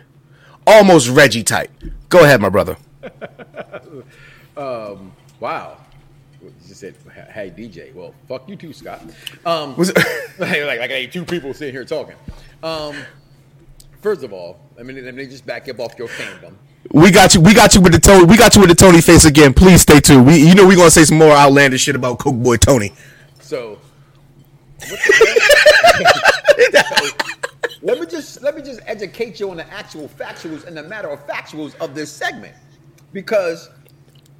almost 0.67 1.09
Reggie 1.09 1.43
type. 1.43 1.71
Go 2.09 2.23
ahead, 2.23 2.41
my 2.41 2.49
brother. 2.49 2.77
wow. 4.55 5.77
You 6.41 6.53
just 6.67 6.79
said, 6.79 6.95
"Hey 7.31 7.49
DJ." 7.49 7.93
Well, 7.93 8.13
fuck 8.27 8.47
you 8.47 8.55
too, 8.55 8.73
Scott. 8.73 9.01
Um, 9.45 9.75
Was 9.77 9.93
like, 10.37 10.63
like, 10.63 10.79
like 10.79 10.89
hey, 10.89 11.07
two 11.07 11.25
people 11.25 11.53
sitting 11.53 11.73
here 11.73 11.85
talking. 11.85 12.15
Um, 12.61 12.95
first 14.01 14.23
of 14.23 14.33
all, 14.33 14.59
I 14.79 14.83
mean, 14.83 15.03
let 15.03 15.15
me 15.15 15.25
just 15.25 15.45
back 15.45 15.67
up 15.69 15.79
off 15.79 15.97
your 15.97 16.07
fandom. 16.07 16.53
we 16.91 17.09
got 17.11 17.33
you. 17.33 17.41
We 17.41 17.53
got 17.53 17.73
you 17.73 17.81
with 17.81 17.93
the 17.93 17.99
Tony. 17.99 18.25
We 18.25 18.37
got 18.37 18.55
you 18.55 18.61
with 18.61 18.69
the 18.69 18.75
Tony 18.75 19.01
face 19.01 19.25
again. 19.25 19.53
Please 19.53 19.81
stay 19.81 19.99
tuned. 19.99 20.27
We, 20.27 20.37
you 20.37 20.55
know, 20.55 20.67
we're 20.67 20.77
gonna 20.77 20.91
say 20.91 21.03
some 21.05 21.17
more 21.17 21.31
outlandish 21.31 21.81
shit 21.81 21.95
about 21.95 22.19
Coke 22.19 22.35
Boy 22.35 22.57
Tony. 22.57 22.93
So, 23.39 23.71
what 23.71 23.79
the 23.79 23.79
hell? 23.79 23.79
So, 23.79 23.79
let 27.81 27.99
me 27.99 28.05
just 28.05 28.41
let 28.41 28.55
me 28.55 28.61
just 28.61 28.79
educate 28.85 29.39
you 29.39 29.49
on 29.49 29.57
the 29.57 29.71
actual 29.71 30.07
factuals 30.07 30.65
and 30.65 30.75
the 30.75 30.83
matter 30.83 31.09
of 31.09 31.25
factuals 31.27 31.75
of 31.79 31.95
this 31.95 32.11
segment, 32.11 32.55
because 33.13 33.69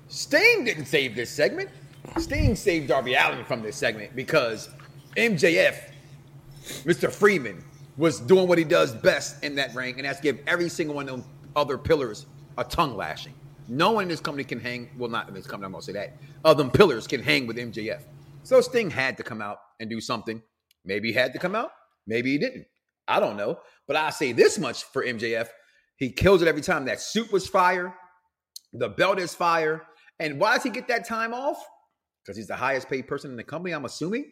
Sting 0.08 0.64
didn't 0.66 0.86
save 0.86 1.16
this 1.16 1.30
segment. 1.30 1.70
Sting 2.18 2.56
saved 2.56 2.88
Darby 2.88 3.16
Allin 3.16 3.44
from 3.46 3.62
this 3.62 3.76
segment 3.76 4.16
because 4.16 4.70
MJF, 5.18 5.76
Mr. 6.84 7.12
Friedman, 7.12 7.64
was 7.98 8.20
doing 8.20 8.48
what 8.48 8.58
he 8.58 8.64
does 8.64 8.94
best 8.94 9.44
in 9.44 9.56
that 9.56 9.74
ring, 9.74 9.96
and 9.96 10.06
that's 10.06 10.20
give 10.20 10.40
every 10.48 10.70
single 10.70 10.96
one 10.96 11.10
of 11.10 11.18
them 11.18 11.26
other 11.56 11.78
pillars 11.78 12.26
a 12.58 12.64
tongue 12.64 12.96
lashing. 12.96 13.34
No 13.68 13.92
one 13.92 14.04
in 14.04 14.10
this 14.10 14.20
company 14.20 14.44
can 14.44 14.60
hang. 14.60 14.90
Well, 14.98 15.10
not 15.10 15.28
in 15.28 15.34
this 15.34 15.48
company. 15.48 15.66
I'm 15.66 15.72
gonna 15.72 15.82
say 15.82 15.94
that. 15.94 16.18
Of 16.44 16.58
them 16.58 16.70
pillars 16.70 17.08
can 17.08 17.24
hang 17.24 17.48
with 17.48 17.58
MJF. 17.58 18.02
So 18.46 18.62
Sting 18.62 18.92
had 18.92 19.18
to 19.18 19.24
come 19.24 19.42
out 19.42 19.58
and 19.80 19.90
do 19.90 20.00
something. 20.00 20.42
Maybe 20.86 21.10
he 21.10 21.16
had 21.16 21.34
to 21.34 21.40
come 21.40 21.56
out. 21.56 21.72
Maybe 22.06 22.32
he 22.32 22.38
didn't. 22.38 22.68
I 23.08 23.20
don't 23.20 23.38
know. 23.38 23.60
But 23.88 23.96
I 23.96 24.12
say 24.12 24.34
this 24.34 24.60
much 24.60 24.84
for 24.84 25.04
MJF: 25.04 25.48
he 25.98 26.12
kills 26.12 26.44
it 26.44 26.48
every 26.48 26.62
time. 26.62 26.86
That 26.86 27.02
suit 27.02 27.32
was 27.32 27.48
fire. 27.48 27.96
The 28.72 28.90
belt 28.90 29.20
is 29.20 29.34
fire. 29.34 29.82
And 30.20 30.40
why 30.40 30.54
does 30.54 30.64
he 30.64 30.70
get 30.70 30.88
that 30.90 31.08
time 31.08 31.34
off? 31.34 31.58
Because 32.24 32.38
he's 32.38 32.48
the 32.48 32.56
highest 32.56 32.88
paid 32.88 33.08
person 33.08 33.32
in 33.32 33.38
the 33.38 33.44
company. 33.44 33.74
I'm 33.74 33.86
assuming. 33.86 34.26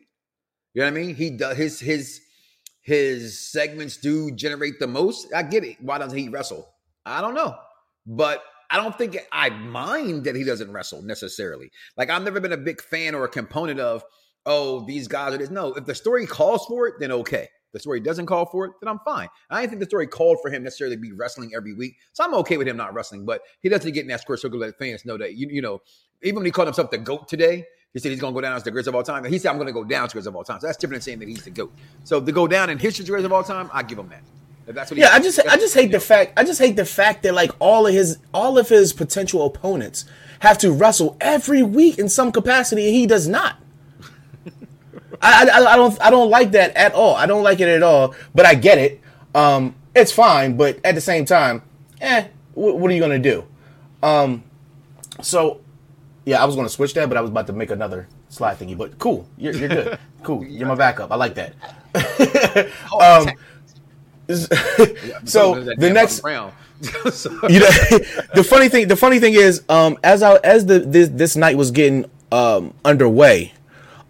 You 0.73 0.81
know 0.81 0.91
what 0.91 0.99
I 0.99 1.01
mean? 1.01 1.15
He 1.15 1.31
does 1.31 1.57
his 1.57 1.79
his 1.79 2.21
his 2.81 3.51
segments 3.51 3.97
do 3.97 4.29
generate 4.31 4.79
the 4.79 4.87
most. 4.87 5.33
I 5.33 5.41
get 5.41 5.63
it. 5.63 5.77
Why 5.81 5.97
doesn't 5.97 6.17
he 6.17 6.29
wrestle? 6.29 6.69
I 7.03 7.19
don't 7.21 7.33
know, 7.33 7.55
but 8.05 8.43
I 8.73 8.77
don't 8.77 8.97
think 8.97 9.19
I 9.31 9.51
mind 9.51 10.23
that 10.23 10.35
he 10.35 10.43
doesn't 10.43 10.71
wrestle 10.71 11.03
necessarily. 11.03 11.71
Like 11.95 12.09
I've 12.09 12.23
never 12.23 12.39
been 12.39 12.53
a 12.53 12.57
big 12.57 12.81
fan 12.81 13.13
or 13.13 13.23
a 13.23 13.29
component 13.29 13.79
of 13.79 14.03
oh 14.47 14.83
these 14.87 15.07
guys 15.07 15.31
are 15.31 15.37
this. 15.37 15.51
No, 15.51 15.75
if 15.75 15.85
the 15.85 15.93
story 15.93 16.25
calls 16.25 16.65
for 16.65 16.87
it, 16.87 16.95
then 16.99 17.11
okay. 17.11 17.49
The 17.71 17.79
story 17.79 17.99
doesn't 17.99 18.25
call 18.25 18.47
for 18.47 18.65
it, 18.65 18.71
then 18.81 18.87
I'm 18.87 18.99
fine. 19.05 19.29
I 19.49 19.61
didn't 19.61 19.71
think 19.71 19.79
the 19.81 19.87
story 19.87 20.05
called 20.07 20.39
for 20.41 20.51
him 20.51 20.63
necessarily 20.63 20.95
to 20.95 21.01
be 21.01 21.11
wrestling 21.11 21.51
every 21.55 21.73
week, 21.73 21.97
so 22.13 22.23
I'm 22.23 22.33
okay 22.35 22.57
with 22.57 22.67
him 22.67 22.75
not 22.77 22.95
wrestling. 22.95 23.25
But 23.25 23.41
he 23.61 23.69
doesn't 23.69 23.91
get 23.91 24.01
in 24.01 24.07
that 24.07 24.21
square 24.21 24.37
circle 24.37 24.59
let 24.59 24.77
fans 24.79 25.05
know 25.05 25.17
that 25.19 25.35
you 25.35 25.47
you 25.51 25.61
know 25.61 25.79
even 26.23 26.37
when 26.37 26.45
he 26.45 26.51
called 26.51 26.67
himself 26.67 26.89
the 26.89 26.97
goat 26.97 27.27
today, 27.27 27.65
he 27.93 27.99
said 27.99 28.09
he's 28.09 28.19
going 28.19 28.33
to 28.33 28.35
go 28.35 28.41
down 28.41 28.55
as 28.55 28.63
the 28.63 28.71
greatest 28.71 28.87
of 28.87 28.95
all 28.95 29.03
time. 29.03 29.23
And 29.23 29.31
he 29.31 29.37
said, 29.37 29.49
I'm 29.49 29.57
going 29.57 29.67
to 29.67 29.73
go 29.73 29.83
down 29.83 30.05
as 30.05 30.11
the 30.11 30.15
greatest 30.15 30.29
of 30.29 30.35
all 30.35 30.43
time. 30.43 30.59
So 30.59 30.67
that's 30.67 30.77
different 30.77 31.03
than 31.03 31.05
saying 31.05 31.19
that 31.19 31.27
he's 31.27 31.43
the 31.43 31.51
GOAT. 31.51 31.71
So 32.05 32.19
to 32.19 32.31
go 32.31 32.47
down 32.47 32.71
in 32.71 32.79
history 32.79 33.03
as 33.03 33.07
the 33.07 33.11
greatest 33.11 33.25
of 33.27 33.33
all 33.33 33.43
time, 33.43 33.69
I 33.71 33.83
give 33.83 33.99
him 33.99 34.09
that. 34.09 34.23
If 34.65 34.75
that's 34.75 34.91
what 34.91 34.99
Yeah, 34.99 35.09
I 35.11 35.19
just 35.19 35.39
I 35.39 35.57
just 35.57 35.73
hate 35.73 35.91
the 35.91 35.99
fact 35.99 36.33
I 36.37 36.43
just 36.43 36.59
hate 36.59 36.75
the 36.75 36.85
fact 36.85 37.23
that 37.23 37.33
like 37.33 37.51
all 37.59 37.87
of 37.87 37.93
his 37.93 38.17
all 38.33 38.57
of 38.57 38.69
his 38.69 38.93
potential 38.93 39.45
opponents 39.45 40.05
have 40.39 40.57
to 40.59 40.71
wrestle 40.71 41.17
every 41.21 41.63
week 41.63 41.97
in 41.97 42.09
some 42.09 42.31
capacity, 42.31 42.85
and 42.85 42.95
he 42.95 43.05
does 43.05 43.27
not. 43.27 43.57
I, 45.21 45.49
I, 45.49 45.73
I 45.73 45.75
don't 45.77 46.01
I 46.01 46.09
don't 46.09 46.29
like 46.29 46.51
that 46.51 46.75
at 46.75 46.93
all. 46.93 47.15
I 47.15 47.25
don't 47.25 47.43
like 47.43 47.59
it 47.59 47.67
at 47.67 47.83
all. 47.83 48.13
But 48.35 48.45
I 48.45 48.55
get 48.55 48.77
it. 48.77 49.01
Um, 49.33 49.75
it's 49.95 50.11
fine. 50.11 50.57
But 50.57 50.79
at 50.83 50.95
the 50.95 51.01
same 51.01 51.25
time, 51.25 51.61
eh, 52.01 52.27
what, 52.53 52.77
what 52.77 52.91
are 52.91 52.93
you 52.93 53.01
gonna 53.01 53.19
do? 53.19 53.45
Um, 54.01 54.43
so 55.21 55.61
yeah, 56.25 56.41
I 56.41 56.45
was 56.45 56.55
gonna 56.55 56.69
switch 56.69 56.93
that, 56.95 57.07
but 57.09 57.17
I 57.17 57.21
was 57.21 57.29
about 57.29 57.47
to 57.47 57.53
make 57.53 57.71
another 57.71 58.07
slide 58.29 58.57
thingy. 58.57 58.77
But 58.77 58.99
cool, 58.99 59.27
you're, 59.37 59.53
you're 59.53 59.69
good. 59.69 59.99
Cool, 60.23 60.45
you're 60.45 60.69
my 60.69 60.75
backup. 60.75 61.11
I 61.11 61.15
like 61.15 61.35
that. 61.35 61.53
um, 62.97 63.29
so 65.25 65.61
the 65.61 65.91
next 65.93 66.23
you 66.83 67.59
know 67.59 67.69
the 68.35 68.45
funny 68.47 68.67
thing 68.67 68.87
the 68.87 68.95
funny 68.95 69.19
thing 69.19 69.33
is 69.33 69.63
um 69.69 69.97
as 70.03 70.21
I 70.21 70.35
as 70.37 70.65
the 70.65 70.79
this 70.79 71.09
this 71.09 71.35
night 71.35 71.57
was 71.57 71.71
getting 71.71 72.05
um 72.31 72.73
underway 72.83 73.53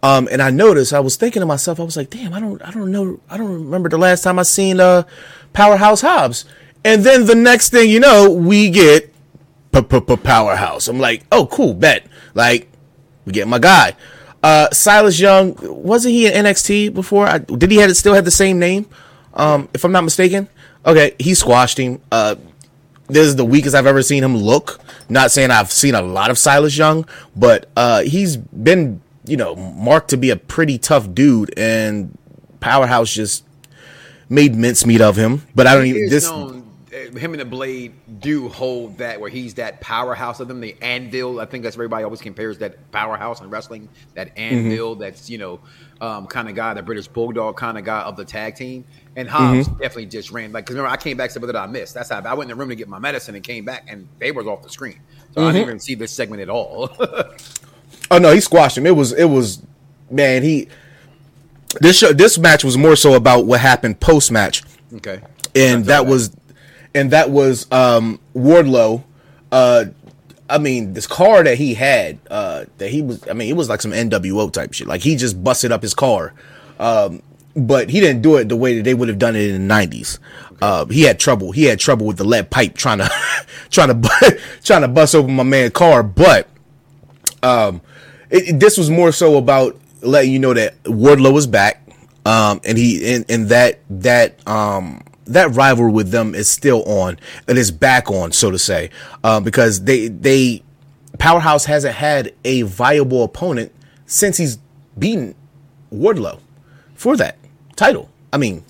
um 0.01 0.27
and 0.31 0.41
I 0.41 0.49
noticed 0.49 0.93
I 0.93 0.99
was 0.99 1.15
thinking 1.15 1.41
to 1.41 1.45
myself 1.45 1.79
I 1.79 1.83
was 1.83 1.97
like 1.97 2.09
damn 2.09 2.33
I 2.33 2.39
don't 2.39 2.61
I 2.63 2.71
don't 2.71 2.91
know 2.91 3.19
I 3.29 3.37
don't 3.37 3.51
remember 3.51 3.89
the 3.89 3.97
last 3.97 4.23
time 4.23 4.39
I 4.39 4.43
seen 4.43 4.79
uh 4.79 5.03
Powerhouse 5.51 6.01
Hobbs. 6.01 6.45
And 6.85 7.03
then 7.03 7.25
the 7.25 7.35
next 7.35 7.69
thing 7.69 7.89
you 7.89 7.99
know 7.99 8.31
we 8.31 8.69
get 8.69 9.13
Powerhouse. 9.71 10.87
I'm 10.87 10.99
like 10.99 11.23
oh 11.31 11.45
cool 11.47 11.73
bet. 11.73 12.07
Like 12.33 12.69
we 13.25 13.33
get 13.33 13.47
my 13.47 13.59
guy. 13.59 13.95
Uh 14.41 14.69
Silas 14.71 15.19
Young 15.19 15.55
wasn't 15.61 16.13
he 16.13 16.27
in 16.27 16.45
NXT 16.45 16.93
before? 16.93 17.27
I, 17.27 17.37
did 17.37 17.69
he 17.69 17.77
had 17.77 17.95
still 17.95 18.15
had 18.15 18.25
the 18.25 18.31
same 18.31 18.57
name 18.57 18.87
um 19.33 19.69
if 19.73 19.83
I'm 19.83 19.91
not 19.91 20.03
mistaken 20.03 20.47
okay 20.85 21.15
he 21.19 21.33
squashed 21.33 21.77
him 21.79 22.01
uh 22.11 22.35
this 23.07 23.27
is 23.27 23.35
the 23.35 23.45
weakest 23.45 23.75
I've 23.75 23.85
ever 23.85 24.01
seen 24.01 24.23
him 24.23 24.35
look. 24.35 24.79
Not 25.09 25.31
saying 25.31 25.51
I've 25.51 25.71
seen 25.71 25.95
a 25.95 26.01
lot 26.01 26.31
of 26.31 26.37
Silas 26.37 26.77
Young, 26.77 27.05
but 27.35 27.69
uh, 27.75 28.01
he's 28.03 28.37
been, 28.37 29.01
you 29.25 29.37
know, 29.37 29.55
marked 29.55 30.09
to 30.11 30.17
be 30.17 30.29
a 30.29 30.35
pretty 30.35 30.77
tough 30.77 31.13
dude, 31.13 31.53
and 31.57 32.17
Powerhouse 32.59 33.13
just 33.13 33.43
made 34.29 34.55
mincemeat 34.55 35.01
of 35.01 35.15
him. 35.15 35.43
But 35.53 35.67
I 35.67 35.75
don't 35.75 35.85
even 35.85 36.09
this. 36.09 36.29
Known, 36.29 36.62
him 37.17 37.33
and 37.33 37.39
the 37.39 37.45
Blade 37.45 37.93
do 38.19 38.49
hold 38.49 38.97
that 38.97 39.19
where 39.19 39.29
he's 39.29 39.55
that 39.55 39.81
powerhouse 39.81 40.39
of 40.39 40.47
them, 40.47 40.59
the 40.61 40.75
anvil. 40.81 41.39
I 41.39 41.45
think 41.45 41.63
that's 41.63 41.75
everybody 41.75 42.03
always 42.03 42.21
compares 42.21 42.57
that 42.59 42.91
powerhouse 42.91 43.41
in 43.41 43.49
wrestling, 43.49 43.89
that 44.15 44.37
anvil. 44.37 44.93
Mm-hmm. 44.93 45.01
That's 45.01 45.29
you 45.29 45.37
know, 45.37 45.59
um, 46.01 46.27
kind 46.27 46.49
of 46.49 46.55
guy, 46.55 46.73
the 46.73 46.81
British 46.81 47.07
Bulldog 47.07 47.57
kind 47.57 47.77
of 47.77 47.85
guy 47.85 48.01
of 48.01 48.15
the 48.15 48.25
tag 48.25 48.55
team. 48.55 48.85
And 49.15 49.29
Hobbs 49.29 49.67
mm-hmm. 49.67 49.79
definitely 49.79 50.07
just 50.07 50.31
ran 50.31 50.51
like 50.51 50.65
because 50.65 50.75
remember 50.75 50.91
I 50.91 50.97
came 50.97 51.17
back 51.17 51.31
said 51.31 51.43
that 51.43 51.55
I 51.55 51.67
missed. 51.67 51.93
That's 51.93 52.09
how 52.09 52.21
I 52.21 52.33
went 52.33 52.49
in 52.49 52.57
the 52.57 52.59
room 52.59 52.69
to 52.69 52.75
get 52.75 52.87
my 52.87 52.99
medicine 52.99 53.35
and 53.35 53.43
came 53.43 53.65
back 53.65 53.85
and 53.87 54.07
they 54.19 54.31
was 54.31 54.47
off 54.47 54.63
the 54.63 54.69
screen, 54.69 54.99
so 55.33 55.41
mm-hmm. 55.41 55.41
I 55.41 55.51
didn't 55.51 55.67
even 55.67 55.79
see 55.79 55.95
this 55.95 56.11
segment 56.11 56.41
at 56.41 56.49
all. 56.49 56.89
oh 58.11 58.17
no, 58.17 58.33
he 58.33 58.39
squashed 58.39 58.77
him. 58.77 58.87
It 58.87 58.95
was 58.95 59.13
it 59.13 59.25
was 59.25 59.61
man 60.09 60.43
he 60.43 60.67
this 61.79 61.99
show 61.99 62.11
this 62.11 62.37
match 62.37 62.63
was 62.63 62.77
more 62.77 62.95
so 62.95 63.13
about 63.13 63.45
what 63.45 63.59
happened 63.59 63.99
post 63.99 64.31
match. 64.31 64.63
Okay, 64.95 65.21
and 65.55 65.85
that, 65.85 66.03
that 66.03 66.05
was 66.07 66.35
and 66.95 67.11
that 67.11 67.29
was 67.29 67.71
um 67.71 68.19
Wardlow. 68.35 69.03
Uh, 69.51 69.85
I 70.49 70.57
mean, 70.57 70.93
this 70.93 71.07
car 71.07 71.43
that 71.43 71.57
he 71.57 71.73
had, 71.73 72.19
uh, 72.29 72.65
that 72.77 72.89
he 72.89 73.01
was, 73.01 73.27
I 73.27 73.33
mean, 73.33 73.49
it 73.49 73.55
was 73.55 73.69
like 73.69 73.81
some 73.81 73.91
NWO 73.91 74.51
type 74.51 74.73
shit. 74.73 74.87
Like 74.87 75.01
he 75.01 75.15
just 75.15 75.43
busted 75.43 75.71
up 75.71 75.81
his 75.81 75.93
car. 75.93 76.33
Um, 76.79 77.21
but 77.55 77.89
he 77.89 77.99
didn't 77.99 78.21
do 78.21 78.37
it 78.37 78.49
the 78.49 78.55
way 78.55 78.77
that 78.77 78.83
they 78.83 78.93
would 78.93 79.07
have 79.07 79.19
done 79.19 79.35
it 79.35 79.49
in 79.49 79.67
the 79.67 79.73
90s. 79.73 80.19
Uh, 80.61 80.85
he 80.85 81.03
had 81.03 81.19
trouble. 81.19 81.51
He 81.51 81.65
had 81.65 81.79
trouble 81.79 82.05
with 82.05 82.17
the 82.17 82.23
lead 82.23 82.49
pipe 82.49 82.75
trying 82.75 82.99
to, 82.99 83.11
trying 83.69 84.01
to, 84.01 84.39
trying 84.63 84.81
to 84.81 84.87
bust 84.87 85.15
open 85.15 85.35
my 85.35 85.43
man's 85.43 85.71
car. 85.71 86.03
But, 86.03 86.47
um, 87.41 87.81
it, 88.29 88.59
this 88.59 88.77
was 88.77 88.89
more 88.89 89.11
so 89.11 89.37
about 89.37 89.79
letting 90.01 90.31
you 90.31 90.39
know 90.39 90.53
that 90.53 90.81
Wardlow 90.83 91.33
was 91.33 91.47
back. 91.47 91.87
Um, 92.25 92.61
and 92.63 92.77
he, 92.77 93.15
and, 93.15 93.25
and 93.29 93.49
that, 93.49 93.79
that, 93.89 94.47
um, 94.47 95.03
that 95.25 95.53
rivalry 95.53 95.91
with 95.91 96.11
them 96.11 96.35
is 96.35 96.49
still 96.49 96.83
on 96.83 97.17
and 97.47 97.57
is 97.57 97.71
back 97.71 98.09
on, 98.09 98.31
so 98.31 98.51
to 98.51 98.59
say, 98.59 98.89
um, 99.23 99.43
because 99.43 99.83
they, 99.83 100.07
they, 100.07 100.63
Powerhouse 101.19 101.65
hasn't 101.65 101.95
had 101.95 102.33
a 102.43 102.63
viable 102.63 103.23
opponent 103.23 103.71
since 104.05 104.37
he's 104.37 104.57
beaten 104.97 105.35
Wardlow 105.91 106.39
for 106.95 107.15
that 107.17 107.37
title. 107.75 108.09
I 108.31 108.37
mean, 108.37 108.63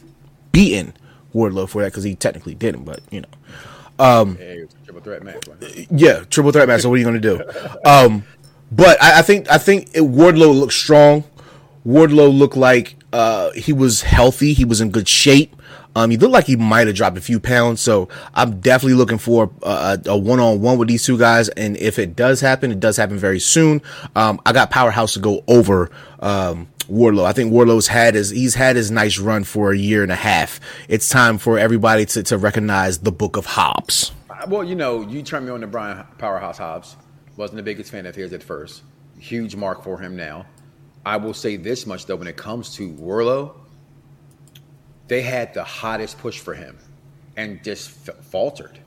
beaten 0.52 0.94
Wardlow 1.34 1.70
for 1.70 1.82
that 1.82 1.92
because 1.92 2.04
he 2.04 2.16
technically 2.16 2.56
didn't, 2.56 2.84
but 2.84 3.02
you 3.10 3.22
know. 3.22 3.28
Um, 4.00 4.38
yeah, 4.40 4.66
triple 4.84 5.02
threat 5.02 5.24
match. 5.24 5.46
Yeah, 5.92 6.24
triple 6.30 6.52
threat 6.52 6.68
match. 6.68 6.82
So 6.82 6.90
what 6.90 6.96
are 6.96 6.98
you 6.98 7.06
going 7.06 7.22
to 7.22 7.38
do? 7.38 7.42
Um, 7.86 8.26
but 8.72 9.02
I, 9.02 9.20
I, 9.20 9.22
think 9.22 9.50
I 9.52 9.58
think 9.58 9.90
it, 9.94 10.02
Wardlow 10.02 10.58
looked 10.58 10.74
strong. 10.74 11.24
Wardlow 11.86 12.36
looked 12.36 12.58
like 12.58 12.96
uh, 13.12 13.52
he 13.52 13.74
was 13.74 14.02
healthy. 14.02 14.54
He 14.54 14.66
was 14.66 14.82
in 14.82 14.90
good 14.90 15.08
shape. 15.08 15.56
Um, 15.96 16.10
he 16.10 16.18
looked 16.18 16.34
like 16.34 16.46
he 16.46 16.56
might 16.56 16.88
have 16.88 16.96
dropped 16.96 17.18
a 17.18 17.22
few 17.22 17.40
pounds. 17.40 17.82
So 17.82 18.10
I'm 18.34 18.60
definitely 18.60 18.96
looking 18.96 19.18
for 19.18 19.52
a, 19.62 20.00
a 20.06 20.18
one-on-one 20.18 20.78
with 20.78 20.88
these 20.88 21.06
two 21.06 21.18
guys. 21.18 21.50
And 21.50 21.78
if 21.78 22.00
it 22.00 22.16
does 22.16 22.42
happen, 22.42 22.72
it 22.72 22.80
does 22.80 22.98
happen 22.98 23.18
very 23.18 23.40
soon. 23.40 23.82
Um, 24.16 24.42
I 24.46 24.54
got 24.54 24.72
Powerhouse 24.72 25.14
to 25.14 25.20
go 25.20 25.44
over 25.48 25.92
um, 26.20 26.68
Wardlow. 26.90 27.26
I 27.26 27.34
think 27.34 27.54
Wardlow's 27.54 27.88
had 27.88 28.16
his 28.16 28.30
he's 28.30 28.56
had 28.56 28.76
his 28.76 28.92
nice 28.92 29.20
run 29.20 29.44
for 29.44 29.72
a 29.72 29.78
year 29.78 30.04
and 30.04 30.12
a 30.12 30.16
half. 30.16 30.60
It's 30.88 31.10
time 31.10 31.38
for 31.38 31.58
everybody 31.60 32.06
to, 32.08 32.24
to 32.24 32.38
recognize 32.38 33.00
the 33.00 33.12
Book 33.12 33.38
of 33.38 33.46
Hobbs. 33.46 34.12
Well, 34.48 34.64
you 34.64 34.76
know, 34.76 35.02
you 35.08 35.22
turned 35.22 35.46
me 35.46 35.52
on 35.52 35.62
to 35.62 35.68
Brian 35.68 36.06
Powerhouse 36.18 36.58
Hobbs. 36.58 36.98
Wasn't 37.38 37.56
the 37.56 37.64
biggest 37.64 37.92
fan 37.92 38.06
of 38.06 38.16
his 38.16 38.34
at 38.34 38.44
first. 38.44 38.84
Huge 39.20 39.56
mark 39.56 39.84
for 39.84 39.98
him 39.98 40.16
now. 40.16 40.46
I 41.06 41.18
will 41.18 41.34
say 41.34 41.56
this 41.56 41.86
much 41.86 42.06
though, 42.06 42.16
when 42.16 42.28
it 42.28 42.36
comes 42.36 42.76
to 42.76 42.90
Wardlow, 42.90 43.56
they 45.08 45.22
had 45.22 45.54
the 45.54 45.64
hottest 45.64 46.18
push 46.18 46.40
for 46.40 46.54
him, 46.54 46.78
and 47.36 47.64
just 47.64 48.10
f- 48.10 48.24
faltered. 48.26 48.80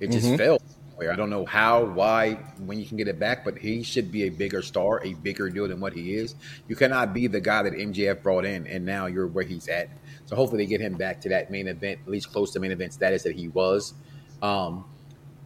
It 0.00 0.10
just 0.10 0.26
mm-hmm. 0.26 0.36
failed. 0.36 0.62
I 1.00 1.14
don't 1.14 1.30
know 1.30 1.44
how, 1.44 1.84
why, 1.84 2.34
when 2.66 2.80
you 2.80 2.84
can 2.84 2.96
get 2.96 3.06
it 3.06 3.20
back, 3.20 3.44
but 3.44 3.56
he 3.56 3.84
should 3.84 4.10
be 4.10 4.24
a 4.24 4.30
bigger 4.30 4.62
star, 4.62 5.00
a 5.04 5.14
bigger 5.14 5.48
deal 5.48 5.68
than 5.68 5.78
what 5.78 5.92
he 5.92 6.14
is. 6.14 6.34
You 6.66 6.74
cannot 6.74 7.14
be 7.14 7.28
the 7.28 7.40
guy 7.40 7.62
that 7.62 7.72
MJF 7.72 8.22
brought 8.22 8.44
in, 8.44 8.66
and 8.66 8.84
now 8.84 9.06
you're 9.06 9.28
where 9.28 9.44
he's 9.44 9.68
at. 9.68 9.90
So 10.26 10.34
hopefully 10.34 10.64
they 10.64 10.68
get 10.68 10.80
him 10.80 10.94
back 10.94 11.20
to 11.20 11.28
that 11.28 11.52
main 11.52 11.68
event, 11.68 12.00
at 12.04 12.10
least 12.10 12.32
close 12.32 12.52
to 12.52 12.60
main 12.60 12.72
event 12.72 12.92
status 12.92 13.22
that 13.22 13.36
he 13.36 13.46
was. 13.48 13.94
Um, 14.42 14.84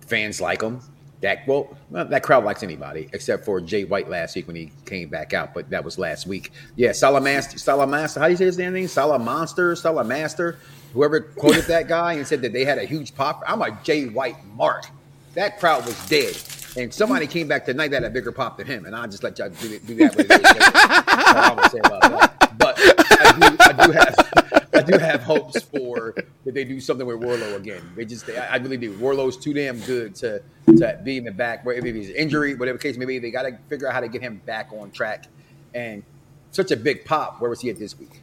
fans 0.07 0.41
like 0.41 0.63
him. 0.63 0.81
That 1.23 1.47
well, 1.47 1.77
that 1.91 2.23
crowd 2.23 2.45
likes 2.45 2.63
anybody 2.63 3.09
except 3.13 3.45
for 3.45 3.61
Jay 3.61 3.85
White 3.85 4.11
last 4.11 4.37
week 4.37 4.47
when 4.47 4.57
he 4.57 4.71
came 4.85 5.09
back 5.09 5.33
out, 5.33 5.55
but 5.55 5.71
that 5.71 5.85
was 5.85 5.99
last 5.99 6.27
week. 6.27 6.51
Yeah, 6.77 6.93
Salamaster, 6.93 7.59
Salamaster. 7.59 8.21
How 8.21 8.27
do 8.27 8.33
you 8.33 8.37
say 8.37 8.47
his 8.47 8.59
name? 8.59 8.75
Salamonster, 8.75 9.77
Salamaster. 9.77 10.59
Whoever 10.93 11.21
quoted 11.21 11.65
that 11.67 11.89
guy 11.89 12.15
and 12.15 12.27
said 12.27 12.43
that 12.43 12.53
they 12.53 12.65
had 12.65 12.79
a 12.79 12.85
huge 12.85 13.15
pop. 13.15 13.43
I'm 13.47 13.63
a 13.63 13.71
Jay 13.83 14.07
White 14.07 14.45
mark 14.55 14.87
that 15.35 15.59
crowd 15.59 15.87
was 15.87 16.07
dead. 16.09 16.37
And 16.77 16.93
somebody 16.93 17.27
came 17.27 17.49
back 17.49 17.67
tonight 17.67 17.89
that 17.89 18.03
had 18.03 18.11
a 18.11 18.15
bigger 18.15 18.33
pop 18.33 18.57
than 18.57 18.67
him, 18.67 18.87
and 18.87 18.97
I'll 18.97 19.09
just 19.09 19.23
let 19.23 19.39
y'all 19.39 19.51
do, 19.51 19.79
do 19.81 19.95
that. 19.97 20.17
With 20.17 20.27
I 20.31 21.69
say 21.73 21.79
about 21.81 22.03
that. 22.03 22.59
But 22.59 22.75
I 22.79 23.33
do, 23.39 23.57
I 23.61 23.87
do 23.87 23.93
have, 23.93 24.42
I 24.75 24.83
do 24.83 24.99
have 24.99 25.23
hopes 25.23 25.63
for 25.63 26.15
that 26.45 26.55
they 26.55 26.65
do 26.65 26.81
something 26.81 27.07
with 27.07 27.21
Wardlow 27.21 27.57
again. 27.57 27.83
They 27.95 28.05
just, 28.05 28.27
they, 28.27 28.37
I 28.37 28.57
really 28.57 28.77
do. 28.77 28.97
Wardlow's 28.97 29.37
too 29.37 29.53
damn 29.53 29.79
good 29.81 30.15
to 30.17 30.43
to 30.67 31.01
be 31.03 31.19
in 31.19 31.25
the 31.25 31.33
back. 31.33 31.67
Maybe 31.67 31.93
he's 31.93 32.11
injury, 32.11 32.55
whatever 32.55 32.79
case, 32.79 32.97
maybe 32.97 33.19
they 33.19 33.31
got 33.31 33.43
to 33.43 33.59
figure 33.69 33.89
out 33.89 33.95
how 33.95 34.01
to 34.01 34.09
get 34.09 34.23
him 34.23 34.41
back 34.47 34.71
on 34.73 34.91
track. 34.91 35.27
And 35.75 36.03
such 36.51 36.71
a 36.71 36.77
big 36.77 37.05
pop. 37.05 37.41
Where 37.41 37.51
was 37.51 37.61
he 37.61 37.71
at 37.71 37.79
this 37.79 37.99
week? 37.99 38.21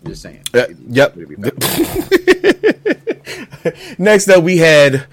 I'm 0.00 0.10
just 0.10 0.22
saying. 0.22 0.42
Uh, 0.54 0.66
yep. 0.88 1.16
Next 3.98 4.28
up, 4.28 4.42
we 4.42 4.58
had 4.58 5.06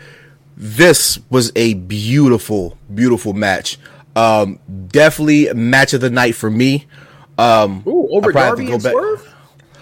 this 0.57 1.19
was 1.29 1.51
a 1.55 1.75
beautiful, 1.75 2.77
beautiful 2.93 3.33
match. 3.33 3.77
Um, 4.15 4.59
definitely 4.87 5.53
match 5.53 5.93
of 5.93 6.01
the 6.01 6.09
night 6.09 6.35
for 6.35 6.49
me. 6.49 6.87
Um, 7.37 7.83
Ooh, 7.87 8.09
over 8.11 8.31
Darby 8.31 8.71
and 8.71 8.81
Swerve. 8.81 9.35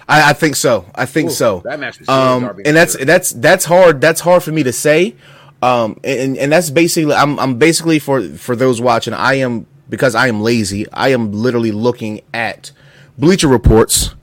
I, 0.07 0.29
I, 0.29 0.33
think 0.33 0.55
so. 0.55 0.85
I 0.95 1.05
think 1.05 1.29
Ooh, 1.29 1.33
so. 1.33 1.61
That 1.65 1.79
match 1.79 1.99
was 1.99 2.09
um, 2.09 2.45
and, 2.45 2.67
and 2.67 2.77
that's 2.77 2.95
that's 2.97 3.31
that's 3.31 3.65
hard. 3.65 4.01
That's 4.01 4.21
hard 4.21 4.43
for 4.43 4.51
me 4.51 4.63
to 4.63 4.73
say. 4.73 5.15
Um, 5.61 5.99
and 6.03 6.37
and 6.37 6.51
that's 6.51 6.69
basically 6.69 7.13
I'm 7.13 7.39
I'm 7.39 7.57
basically 7.57 7.99
for 7.99 8.21
for 8.21 8.55
those 8.55 8.79
watching. 8.79 9.13
I 9.13 9.35
am 9.35 9.65
because 9.89 10.15
I 10.15 10.27
am 10.27 10.41
lazy. 10.41 10.89
I 10.91 11.09
am 11.09 11.31
literally 11.31 11.71
looking 11.71 12.21
at 12.33 12.71
Bleacher 13.17 13.47
Reports 13.47 14.15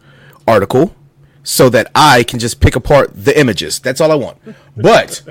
article 0.46 0.94
so 1.42 1.68
that 1.70 1.90
I 1.94 2.22
can 2.22 2.38
just 2.38 2.60
pick 2.60 2.76
apart 2.76 3.10
the 3.14 3.38
images. 3.38 3.78
That's 3.78 4.00
all 4.00 4.12
I 4.12 4.14
want. 4.14 4.38
But 4.76 5.22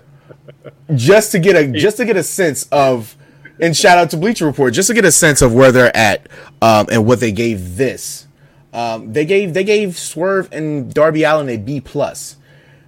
just 0.94 1.32
to 1.32 1.40
get 1.40 1.56
a 1.56 1.72
just 1.72 1.98
to 1.98 2.06
get 2.06 2.18
a 2.18 2.24
sense 2.24 2.68
of 2.72 3.18
and 3.60 3.76
shout 3.76 3.98
out 3.98 4.10
to 4.12 4.18
Bleacher 4.18 4.46
Report 4.46 4.74
just 4.74 4.88
to 4.88 4.94
get 4.94 5.06
a 5.06 5.12
sense 5.12 5.42
of 5.42 5.54
where 5.54 5.72
they're 5.72 5.96
at 5.96 6.28
um, 6.62 6.88
and 6.92 7.06
what 7.06 7.20
they 7.20 7.32
gave 7.32 7.78
this. 7.78 8.28
Um, 8.74 9.14
they 9.14 9.26
gave 9.26 9.54
they 9.54 9.64
gave 9.64 9.98
Swerve 9.98 10.50
and 10.52 10.94
Darby 10.94 11.24
Allin 11.24 11.48
a 11.50 11.58
B 11.58 11.80
plus. 11.80 12.38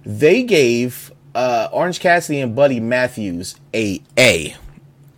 They 0.04 0.42
gave 0.42 1.12
uh, 1.34 1.68
Orange 1.72 2.00
Cassidy 2.00 2.40
and 2.40 2.54
Buddy 2.56 2.80
Matthews 2.80 3.56
a 3.72 4.02
A. 4.18 4.56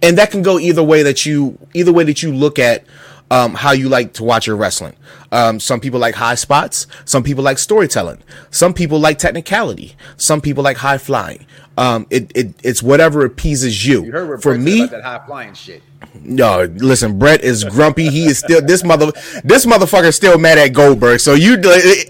and 0.03 0.19
that 0.19 0.31
can 0.31 0.43
go 0.43 0.59
either 0.59 0.83
way 0.83 1.03
that 1.03 1.25
you 1.27 1.59
either 1.75 1.93
way 1.93 2.05
that 2.05 2.23
you 2.23 2.35
look 2.35 2.59
at 2.59 2.85
um, 3.31 3.55
how 3.55 3.73
you 3.73 3.89
like 3.89 4.15
to 4.15 4.25
watch 4.25 4.47
your 4.47 4.57
wrestling. 4.57 4.97
Um, 5.31 5.61
some 5.61 5.81
people 5.81 6.01
like 6.01 6.15
high 6.15 6.35
spots. 6.35 6.87
Some 7.05 7.23
people 7.23 7.45
like 7.45 7.59
storytelling. 7.59 8.23
Some 8.51 8.73
people 8.73 8.99
like 8.99 9.19
technicality. 9.19 9.97
Some 10.17 10.41
people 10.41 10.65
like 10.65 10.79
high 10.79 10.99
flying. 10.99 11.47
Um, 11.77 12.07
it, 12.11 12.33
it 12.35 12.55
it's 12.65 12.83
whatever 12.83 13.25
appeases 13.25 13.87
you. 13.87 14.05
You 14.05 14.11
heard 14.13 14.29
what 14.29 14.43
For 14.43 14.55
Brett 14.55 14.61
me, 14.65 14.79
about 14.81 14.91
that 14.91 15.05
high 15.05 15.27
flying 15.27 15.55
shit. 15.55 15.81
no, 16.15 16.65
listen, 16.75 17.21
Brett 17.21 17.43
is 17.43 17.63
grumpy. 17.63 18.09
He 18.09 18.25
is 18.27 18.39
still 18.41 18.61
this 18.61 18.83
mother. 18.83 19.13
This 19.45 19.65
motherfucker 19.65 20.07
is 20.09 20.17
still 20.17 20.39
mad 20.39 20.59
at 20.59 20.73
Goldberg. 20.73 21.21
So 21.21 21.35
you, 21.35 21.57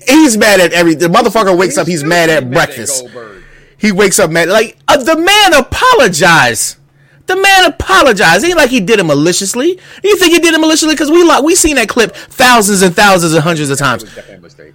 he's 0.07 0.39
mad 0.39 0.61
at 0.61 0.73
every. 0.73 0.95
The 0.95 1.09
motherfucker 1.09 1.55
wakes 1.59 1.77
up. 1.77 1.87
He's 1.87 2.03
mad 2.03 2.31
at 2.31 2.51
breakfast. 2.51 3.03
Goldberg. 3.03 3.43
He 3.77 3.93
wakes 3.93 4.19
up 4.19 4.31
mad. 4.31 4.49
Like 4.49 4.79
uh, 4.89 4.97
the 5.03 5.17
man 5.19 5.53
apologized. 5.53 6.78
The 7.29 7.37
man 7.37 7.67
apologized. 7.67 8.45
Ain't 8.45 8.57
like 8.57 8.71
he 8.71 8.81
did 8.81 8.99
it 9.01 9.05
maliciously. 9.05 9.79
You 10.03 10.17
think 10.17 10.33
he 10.33 10.39
did 10.41 10.55
it 10.55 10.59
maliciously? 10.61 10.95
Because 10.95 11.11
we 11.11 11.23
like 11.23 11.45
we 11.45 11.55
seen 11.55 11.77
that 11.77 11.89
clip 11.89 12.17
thousands 12.17 12.81
and 12.83 12.97
thousands 12.97 13.35
and 13.35 13.43
hundreds 13.45 13.69
of 13.71 13.79
times. 13.79 14.03
was 14.03 14.15
definitely 14.15 14.37
a 14.37 14.41
mistake. 14.41 14.75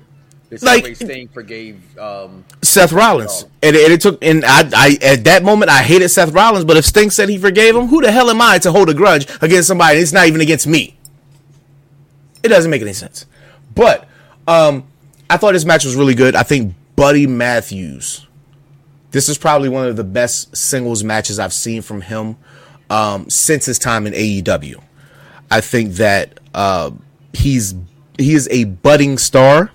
The 0.49 0.59
Like- 0.63 0.83
like, 0.83 0.95
Sting 0.95 1.27
forgave. 1.29 1.97
Um, 1.97 2.45
Seth 2.61 2.93
Rollins, 2.93 3.45
and, 3.63 3.75
and 3.75 3.91
it 3.91 4.01
took. 4.01 4.23
And 4.23 4.45
I, 4.45 4.69
I, 4.75 4.97
at 5.01 5.23
that 5.23 5.43
moment, 5.43 5.71
I 5.71 5.81
hated 5.81 6.09
Seth 6.09 6.31
Rollins. 6.31 6.63
But 6.63 6.77
if 6.77 6.85
Sting 6.85 7.09
said 7.09 7.27
he 7.27 7.39
forgave 7.39 7.75
him, 7.75 7.87
who 7.87 8.01
the 8.01 8.11
hell 8.11 8.29
am 8.29 8.39
I 8.39 8.59
to 8.59 8.71
hold 8.71 8.87
a 8.89 8.93
grudge 8.93 9.27
against 9.41 9.67
somebody? 9.67 9.97
It's 9.97 10.13
not 10.13 10.27
even 10.27 10.39
against 10.39 10.67
me. 10.67 10.95
It 12.43 12.49
doesn't 12.49 12.69
make 12.69 12.83
any 12.83 12.93
sense. 12.93 13.25
But 13.73 14.07
um, 14.47 14.83
I 15.27 15.37
thought 15.37 15.53
this 15.53 15.65
match 15.65 15.85
was 15.85 15.95
really 15.95 16.13
good. 16.13 16.35
I 16.35 16.43
think 16.43 16.75
Buddy 16.95 17.25
Matthews. 17.25 18.27
This 19.13 19.29
is 19.29 19.37
probably 19.37 19.69
one 19.69 19.87
of 19.87 19.95
the 19.95 20.03
best 20.03 20.57
singles 20.57 21.03
matches 21.03 21.37
I've 21.37 21.53
seen 21.53 21.83
from 21.83 22.01
him 22.01 22.35
um, 22.89 23.29
since 23.29 23.65
his 23.65 23.77
time 23.77 24.07
in 24.07 24.13
AEW. 24.13 24.81
I 25.51 25.61
think 25.61 25.93
that 25.93 26.39
uh, 26.53 26.89
he's 27.31 27.75
he 28.17 28.33
is 28.33 28.47
a 28.51 28.63
budding 28.65 29.17
star. 29.17 29.71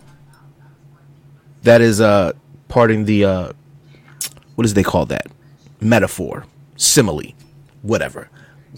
That 1.63 1.81
is 1.81 2.01
uh 2.01 2.33
parting 2.69 3.05
the 3.05 3.25
uh 3.25 3.53
what 4.57 4.65
is 4.65 4.75
they 4.75 4.83
call 4.83 5.07
that? 5.07 5.27
Metaphor, 5.81 6.45
simile, 6.77 7.35
whatever. 7.83 8.31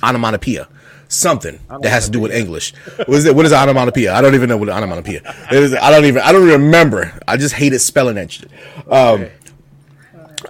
Onomatopoeia. 0.02 0.68
Something 1.08 1.58
that 1.68 1.88
has 1.88 2.04
to 2.04 2.10
do 2.10 2.20
with 2.20 2.32
English. 2.32 2.72
What 2.96 3.08
is 3.08 3.24
it? 3.24 3.34
What 3.34 3.44
is 3.46 3.52
onomatopoeia? 3.52 4.12
I 4.14 4.20
don't 4.20 4.34
even 4.34 4.48
know 4.48 4.56
what 4.56 4.68
onomatopoeia 4.68 5.22
is. 5.50 5.74
I 5.74 5.90
don't 5.90 6.04
even 6.04 6.22
I 6.22 6.32
don't 6.32 6.46
remember. 6.46 7.18
I 7.26 7.36
just 7.36 7.54
hated 7.54 7.80
spelling 7.80 8.14
that 8.16 8.30
shit. 8.30 8.50
Um 8.88 9.26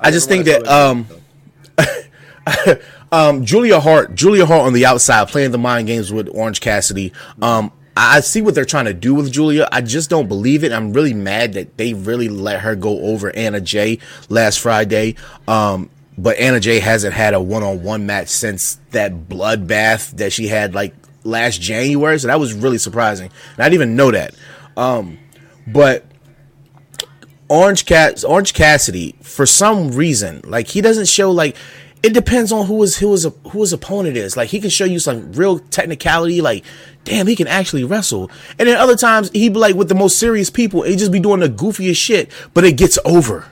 I 0.00 0.10
just 0.10 0.28
think 0.28 0.44
that 0.44 0.66
um 0.68 1.06
um, 3.12 3.44
Julia 3.44 3.80
Hart, 3.80 4.14
Julia 4.14 4.46
Hart 4.46 4.62
on 4.62 4.72
the 4.72 4.86
outside 4.86 5.28
playing 5.28 5.50
the 5.50 5.58
mind 5.58 5.86
games 5.86 6.12
with 6.12 6.28
Orange 6.32 6.60
Cassidy. 6.60 7.12
Um, 7.40 7.72
I 7.96 8.16
I 8.16 8.20
see 8.20 8.40
what 8.42 8.54
they're 8.54 8.64
trying 8.64 8.86
to 8.86 8.94
do 8.94 9.14
with 9.14 9.32
Julia. 9.32 9.68
I 9.70 9.80
just 9.80 10.10
don't 10.10 10.28
believe 10.28 10.64
it. 10.64 10.72
I'm 10.72 10.92
really 10.92 11.14
mad 11.14 11.54
that 11.54 11.76
they 11.76 11.94
really 11.94 12.28
let 12.28 12.60
her 12.60 12.74
go 12.76 13.00
over 13.00 13.34
Anna 13.34 13.60
Jay 13.60 13.98
last 14.28 14.60
Friday. 14.60 15.16
Um, 15.48 15.90
but 16.16 16.38
Anna 16.38 16.60
Jay 16.60 16.80
hasn't 16.80 17.14
had 17.14 17.34
a 17.34 17.40
one-on-one 17.40 18.06
match 18.06 18.28
since 18.28 18.78
that 18.90 19.28
bloodbath 19.28 20.16
that 20.16 20.32
she 20.32 20.48
had 20.48 20.74
like 20.74 20.94
last 21.24 21.60
January. 21.60 22.18
So 22.18 22.28
that 22.28 22.40
was 22.40 22.52
really 22.52 22.78
surprising. 22.78 23.30
And 23.56 23.64
I 23.64 23.68
didn't 23.68 23.74
even 23.74 23.96
know 23.96 24.10
that. 24.10 24.34
Um, 24.76 25.18
but 25.66 26.04
Orange 27.50 27.84
Cat 27.84 28.24
Orange 28.24 28.54
Cassidy 28.54 29.16
for 29.22 29.44
some 29.44 29.90
reason 29.90 30.40
like 30.44 30.68
he 30.68 30.80
doesn't 30.80 31.08
show 31.08 31.32
like 31.32 31.56
it 32.00 32.14
depends 32.14 32.52
on 32.52 32.66
who 32.66 32.80
his 32.80 32.96
who 32.96 33.10
his 33.10 33.72
opponent 33.72 34.16
is. 34.16 34.36
Like 34.36 34.50
he 34.50 34.60
can 34.60 34.70
show 34.70 34.84
you 34.84 35.00
some 35.00 35.32
real 35.32 35.58
technicality 35.58 36.40
like 36.40 36.64
damn 37.02 37.26
he 37.26 37.34
can 37.34 37.48
actually 37.48 37.82
wrestle. 37.82 38.30
And 38.56 38.68
then 38.68 38.76
other 38.76 38.96
times 38.96 39.30
he 39.32 39.48
be 39.48 39.58
like 39.58 39.74
with 39.74 39.88
the 39.88 39.96
most 39.96 40.16
serious 40.18 40.48
people 40.48 40.82
he 40.82 40.94
just 40.94 41.10
be 41.10 41.18
doing 41.18 41.40
the 41.40 41.48
goofiest 41.48 41.96
shit 41.96 42.30
but 42.54 42.64
it 42.64 42.76
gets 42.76 43.00
over. 43.04 43.50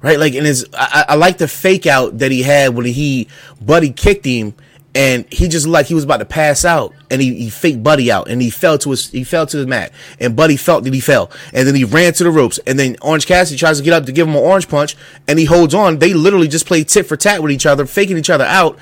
Right? 0.00 0.18
Like 0.18 0.34
and 0.34 0.46
his 0.46 0.64
I 0.72 1.04
I 1.10 1.14
like 1.16 1.36
the 1.36 1.48
fake 1.48 1.86
out 1.86 2.18
that 2.18 2.32
he 2.32 2.42
had 2.42 2.74
when 2.74 2.86
he 2.86 3.28
buddy 3.60 3.92
kicked 3.92 4.24
him 4.24 4.54
and 4.94 5.26
he 5.30 5.48
just 5.48 5.66
like 5.66 5.86
he 5.86 5.94
was 5.94 6.04
about 6.04 6.16
to 6.18 6.24
pass 6.24 6.64
out. 6.64 6.94
And 7.10 7.22
he, 7.22 7.34
he 7.34 7.50
faked 7.50 7.82
buddy 7.82 8.10
out. 8.10 8.28
And 8.28 8.40
he 8.40 8.50
fell 8.50 8.78
to 8.78 8.90
his 8.90 9.10
he 9.10 9.22
fell 9.24 9.46
to 9.46 9.58
his 9.58 9.66
mat. 9.66 9.92
And 10.18 10.34
buddy 10.34 10.56
felt 10.56 10.84
that 10.84 10.94
he 10.94 11.00
fell. 11.00 11.30
And 11.52 11.68
then 11.68 11.74
he 11.74 11.84
ran 11.84 12.12
to 12.14 12.24
the 12.24 12.30
ropes. 12.30 12.58
And 12.66 12.78
then 12.78 12.96
orange 13.02 13.26
cassidy 13.26 13.58
tries 13.58 13.78
to 13.78 13.84
get 13.84 13.92
up 13.92 14.06
to 14.06 14.12
give 14.12 14.26
him 14.26 14.34
an 14.34 14.42
orange 14.42 14.68
punch. 14.68 14.96
And 15.26 15.38
he 15.38 15.44
holds 15.44 15.74
on. 15.74 15.98
They 15.98 16.14
literally 16.14 16.48
just 16.48 16.66
play 16.66 16.84
tit 16.84 17.06
for 17.06 17.16
tat 17.16 17.42
with 17.42 17.52
each 17.52 17.66
other 17.66 17.86
faking 17.86 18.16
each 18.16 18.30
other 18.30 18.44
out 18.44 18.78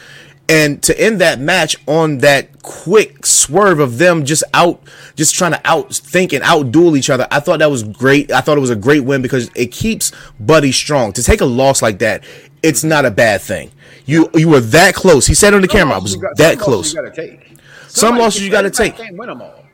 and 0.49 0.83
to 0.83 0.99
end 1.01 1.21
that 1.21 1.41
match 1.41 1.77
on 1.87 2.19
that 2.19 2.63
quick 2.63 3.27
swerve 3.27 3.81
of 3.81 3.99
them 3.99 4.25
just 4.25 4.45
out 4.55 4.81
just 5.17 5.35
trying 5.35 5.53
to 5.53 5.59
outthink 5.61 6.33
and 6.33 6.43
outduel 6.45 6.97
each 6.97 7.11
other 7.11 7.27
i 7.31 7.41
thought 7.41 7.59
that 7.59 7.71
was 7.71 7.83
great 7.83 8.31
i 8.33 8.41
thought 8.41 8.57
it 8.57 8.61
was 8.61 8.71
a 8.71 8.77
great 8.77 9.01
win 9.05 9.23
because 9.23 9.51
it 9.55 9.73
keeps 9.73 10.13
buddy 10.39 10.71
strong 10.73 11.13
to 11.13 11.23
take 11.23 11.41
a 11.41 11.45
loss 11.45 11.83
like 11.83 11.99
that 11.99 12.23
it's 12.63 12.85
not 12.85 13.05
a 13.05 13.11
bad 13.11 13.41
thing 13.41 13.71
you 14.05 14.29
you 14.35 14.49
were 14.49 14.61
that 14.61 14.95
close 14.95 15.27
he 15.27 15.35
said 15.35 15.53
on 15.55 15.61
the 15.63 15.69
some 15.69 15.77
camera 15.79 15.95
i 15.97 15.99
was 15.99 16.17
got- 16.17 16.37
that 16.37 16.55
some 16.55 16.65
close 16.65 16.95
losses 16.95 16.95
You 16.95 17.03
gotta 17.03 17.17
take. 17.39 17.49
Some 17.89 18.09
Somebody 18.09 18.23
losses 18.25 18.43
you 18.45 18.51
gotta 18.51 18.71
take. 18.71 18.97
Can't 18.97 19.17
win 19.17 19.29
them 19.29 19.41
all. 19.43 19.65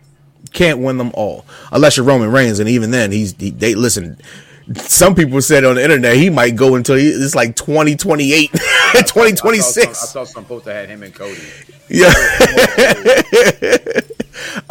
can't 0.53 0.79
win 0.79 0.97
them 0.97 1.11
all 1.15 1.45
unless 1.73 1.97
you're 1.97 2.07
Roman 2.07 2.31
Reigns, 2.31 2.61
and 2.61 2.69
even 2.69 2.91
then, 2.93 3.11
he's 3.11 3.35
he, 3.37 3.51
they 3.51 3.75
listen. 3.75 4.17
Some 4.77 5.15
people 5.15 5.41
said 5.43 5.65
on 5.65 5.77
the 5.77 5.83
internet 5.83 6.17
he 6.17 6.31
might 6.31 6.57
go 6.57 6.75
until 6.75 6.97
he, 6.97 7.09
it's 7.09 7.35
like 7.35 7.57
2028, 7.57 8.51
I 8.55 8.57
saw, 8.57 9.01
2026. 9.01 9.75
some, 9.75 9.91
I 9.91 10.25
saw 10.25 10.25
some 10.25 10.47
that 10.65 10.75
had 10.75 10.89
him 10.89 11.03
and 11.03 11.15
Cody. 11.15 11.41
Yeah. 11.89 12.13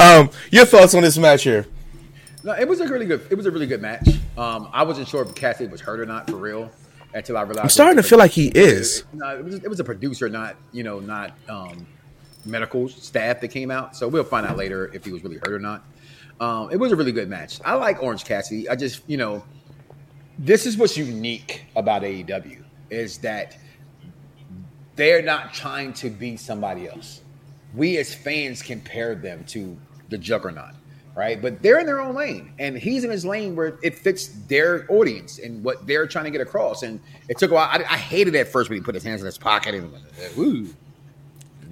um, 0.00 0.30
your 0.50 0.64
thoughts 0.64 0.94
on 0.94 1.02
this 1.02 1.18
match 1.18 1.44
here? 1.44 1.66
No, 2.44 2.52
it 2.52 2.66
was 2.66 2.80
a 2.80 2.88
really 2.88 3.06
good. 3.06 3.26
It 3.30 3.36
was 3.36 3.46
a 3.46 3.50
really 3.50 3.66
good 3.66 3.80
match. 3.80 4.08
Um, 4.36 4.68
I 4.72 4.82
wasn't 4.82 5.06
sure 5.06 5.22
if 5.22 5.34
Cassidy 5.34 5.70
was 5.70 5.80
hurt 5.80 6.00
or 6.00 6.06
not 6.06 6.28
for 6.28 6.36
real 6.36 6.70
until 7.14 7.36
I 7.36 7.42
realized. 7.42 7.60
I'm 7.60 7.68
starting 7.68 7.96
to 7.96 8.02
feel 8.02 8.18
like 8.18 8.32
he 8.32 8.48
is. 8.48 9.04
No, 9.12 9.36
it 9.36 9.44
was, 9.44 9.54
it 9.56 9.68
was 9.68 9.78
a 9.78 9.84
producer, 9.84 10.28
not 10.28 10.56
you 10.72 10.82
know, 10.82 10.98
not 10.98 11.32
um, 11.48 11.86
medical 12.44 12.88
staff 12.88 13.40
that 13.40 13.48
came 13.48 13.70
out. 13.70 13.94
So 13.94 14.08
we'll 14.08 14.24
find 14.24 14.46
out 14.46 14.56
later 14.56 14.90
if 14.92 15.04
he 15.04 15.12
was 15.12 15.22
really 15.22 15.36
hurt 15.36 15.52
or 15.52 15.60
not. 15.60 15.84
Um, 16.40 16.70
it 16.72 16.76
was 16.76 16.90
a 16.90 16.96
really 16.96 17.12
good 17.12 17.28
match. 17.28 17.60
I 17.64 17.74
like 17.74 18.02
Orange 18.02 18.24
Cassidy. 18.24 18.68
I 18.68 18.74
just 18.74 19.02
you 19.06 19.16
know, 19.16 19.44
this 20.38 20.66
is 20.66 20.76
what's 20.76 20.96
unique 20.96 21.64
about 21.76 22.02
AEW 22.02 22.62
is 22.90 23.18
that 23.18 23.56
they're 24.96 25.22
not 25.22 25.54
trying 25.54 25.92
to 25.94 26.10
be 26.10 26.36
somebody 26.36 26.88
else. 26.88 27.22
We 27.74 27.96
as 27.98 28.14
fans 28.14 28.62
compare 28.62 29.14
them 29.14 29.44
to 29.46 29.76
the 30.10 30.18
Juggernaut, 30.18 30.74
right? 31.16 31.40
But 31.40 31.62
they're 31.62 31.78
in 31.78 31.86
their 31.86 32.00
own 32.00 32.14
lane, 32.14 32.52
and 32.58 32.76
he's 32.76 33.02
in 33.02 33.10
his 33.10 33.24
lane 33.24 33.56
where 33.56 33.78
it 33.82 33.94
fits 33.94 34.28
their 34.48 34.84
audience 34.90 35.38
and 35.38 35.64
what 35.64 35.86
they're 35.86 36.06
trying 36.06 36.26
to 36.26 36.30
get 36.30 36.42
across. 36.42 36.82
And 36.82 37.00
it 37.28 37.38
took 37.38 37.50
a 37.50 37.54
while. 37.54 37.68
I, 37.70 37.78
I 37.78 37.96
hated 37.96 38.34
at 38.34 38.48
first 38.48 38.68
when 38.68 38.78
he 38.78 38.84
put 38.84 38.94
his 38.94 39.04
hands 39.04 39.22
in 39.22 39.26
his 39.26 39.38
pocket 39.38 39.74
and 39.74 39.90
went, 39.90 40.04
"Woo." 40.36 40.68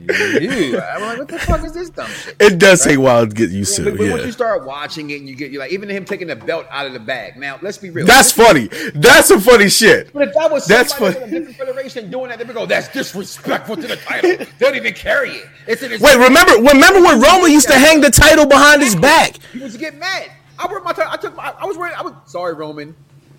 Ew. 0.09 0.81
I'm 0.81 1.03
like, 1.03 1.19
what 1.19 1.29
the 1.29 1.39
fuck 1.41 1.65
is 1.65 1.73
this 1.73 1.91
dumb 1.91 2.09
shit? 2.11 2.37
It 2.41 2.59
does 2.59 2.83
take 2.83 2.97
a 2.97 3.01
while 3.01 3.27
to 3.27 3.33
get 3.35 3.51
used 3.51 3.79
Yeah, 3.79 3.85
to. 3.87 3.91
but, 3.93 3.99
but 3.99 4.11
once 4.11 4.25
you 4.25 4.33
start 4.33 4.65
watching 4.65 5.11
it, 5.11 5.21
and 5.21 5.29
you 5.29 5.35
get 5.35 5.51
you're 5.51 5.61
like 5.61 5.73
even 5.73 5.89
him 5.89 6.05
taking 6.05 6.29
the 6.29 6.37
belt 6.37 6.67
out 6.71 6.87
of 6.87 6.93
the 6.93 6.99
bag. 7.01 7.37
Now 7.37 7.59
let's 7.63 7.79
be 7.79 7.91
real. 7.91 8.07
That's 8.07 8.33
funny. 8.33 8.69
That's 8.95 9.29
some 9.29 9.41
funny 9.41 9.69
shit. 9.69 10.13
But 10.13 10.29
if 10.29 10.35
that 10.35 10.51
was 10.51 10.67
That's 10.67 10.93
funny. 10.93 11.15
from 11.15 11.23
a 11.25 11.31
different 11.31 11.57
federation 11.57 12.11
doing 12.11 12.29
that, 12.31 12.39
they 12.39 12.45
would 12.45 12.55
go, 12.57 12.67
"That's 12.67 12.89
disrespectful 12.89 13.77
to 13.77 13.87
the 13.87 13.97
title." 13.97 14.37
they 14.39 14.47
don't 14.59 14.77
even 14.77 14.95
carry 14.95 15.31
it. 15.31 15.47
It's 15.67 15.83
his 15.83 16.01
Wait, 16.01 16.17
remember? 16.17 16.53
Remember 16.55 17.01
when 17.03 17.21
Roman 17.21 17.51
used 17.51 17.69
to 17.69 17.75
hang 17.75 18.01
the 18.01 18.11
title 18.11 18.47
behind 18.47 18.83
his 18.83 18.97
back? 18.97 19.37
He 19.53 19.59
was 19.59 19.77
get 19.77 19.97
mad. 19.99 20.31
I 20.59 20.67
wear 20.67 20.81
my 20.81 20.93
title. 20.93 21.13
I 21.13 21.17
took 21.17 21.37
my. 21.37 21.55
I 21.59 21.65
was 21.67 21.77
wearing. 21.77 21.95
I 21.97 22.03
was 22.03 22.15
sorry, 22.27 22.55
Roman. 22.55 22.95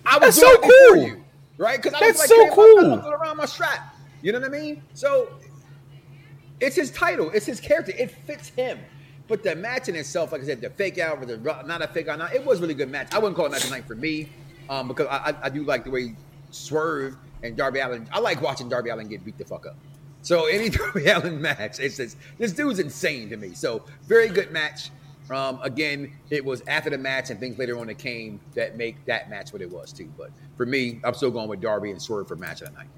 I 0.06 0.18
was 0.18 0.36
That's 0.36 0.40
so 0.40 0.58
cool. 0.60 0.96
you, 1.06 1.24
right? 1.58 1.80
Because 1.80 1.94
I 1.94 2.00
That's 2.06 2.20
was 2.22 2.30
like, 2.30 2.48
so 2.50 2.54
cool. 2.54 2.74
title, 2.76 2.92
I 2.94 2.96
put 3.02 3.08
it 3.10 3.14
around 3.14 3.36
my 3.36 3.46
strap. 3.46 3.94
You 4.22 4.32
know 4.32 4.40
what 4.40 4.48
I 4.48 4.52
mean? 4.52 4.82
So 4.94 5.28
it's 6.62 6.76
his 6.76 6.90
title. 6.90 7.30
It's 7.34 7.46
his 7.46 7.60
character. 7.60 7.92
It 7.98 8.10
fits 8.10 8.48
him. 8.48 8.78
But 9.28 9.42
the 9.42 9.54
match 9.54 9.88
in 9.88 9.96
itself, 9.96 10.32
like 10.32 10.42
I 10.42 10.44
said, 10.44 10.60
the 10.60 10.70
fake 10.70 10.98
out 10.98 11.20
with 11.20 11.28
the 11.28 11.62
not 11.66 11.82
a 11.82 11.88
fake 11.88 12.08
out, 12.08 12.18
not, 12.18 12.34
it 12.34 12.44
was 12.44 12.60
really 12.60 12.74
good 12.74 12.90
match. 12.90 13.12
I 13.12 13.18
wouldn't 13.18 13.36
call 13.36 13.46
it 13.46 13.52
match 13.52 13.64
of 13.64 13.70
night 13.70 13.86
for 13.86 13.94
me, 13.94 14.28
um, 14.68 14.88
because 14.88 15.06
I, 15.08 15.30
I, 15.30 15.34
I 15.44 15.48
do 15.48 15.64
like 15.64 15.84
the 15.84 15.90
way 15.90 16.14
Swerve 16.50 17.16
and 17.42 17.56
Darby 17.56 17.80
Allin. 17.80 18.08
I 18.12 18.20
like 18.20 18.40
watching 18.40 18.68
Darby 18.68 18.90
Allin 18.90 19.08
get 19.08 19.24
beat 19.24 19.38
the 19.38 19.44
fuck 19.44 19.66
up. 19.66 19.76
So 20.22 20.46
any 20.46 20.68
Darby 20.70 21.06
Allin 21.06 21.40
match, 21.40 21.80
it's 21.80 21.96
just 21.96 22.16
this 22.38 22.52
dude's 22.52 22.78
insane 22.78 23.30
to 23.30 23.36
me. 23.36 23.54
So 23.54 23.84
very 24.06 24.28
good 24.28 24.50
match. 24.50 24.90
Um, 25.30 25.60
again, 25.62 26.12
it 26.30 26.44
was 26.44 26.62
after 26.66 26.90
the 26.90 26.98
match 26.98 27.30
and 27.30 27.40
things 27.40 27.56
later 27.58 27.78
on 27.78 27.86
that 27.86 27.98
came 27.98 28.38
that 28.54 28.76
make 28.76 29.02
that 29.06 29.30
match 29.30 29.52
what 29.52 29.62
it 29.62 29.70
was 29.70 29.92
too. 29.92 30.12
But 30.18 30.30
for 30.56 30.66
me, 30.66 31.00
I'm 31.04 31.14
still 31.14 31.30
going 31.30 31.48
with 31.48 31.60
Darby 31.60 31.90
and 31.90 32.02
Swerve 32.02 32.28
for 32.28 32.36
match 32.36 32.60
of 32.60 32.68
the 32.68 32.74
night. 32.74 32.88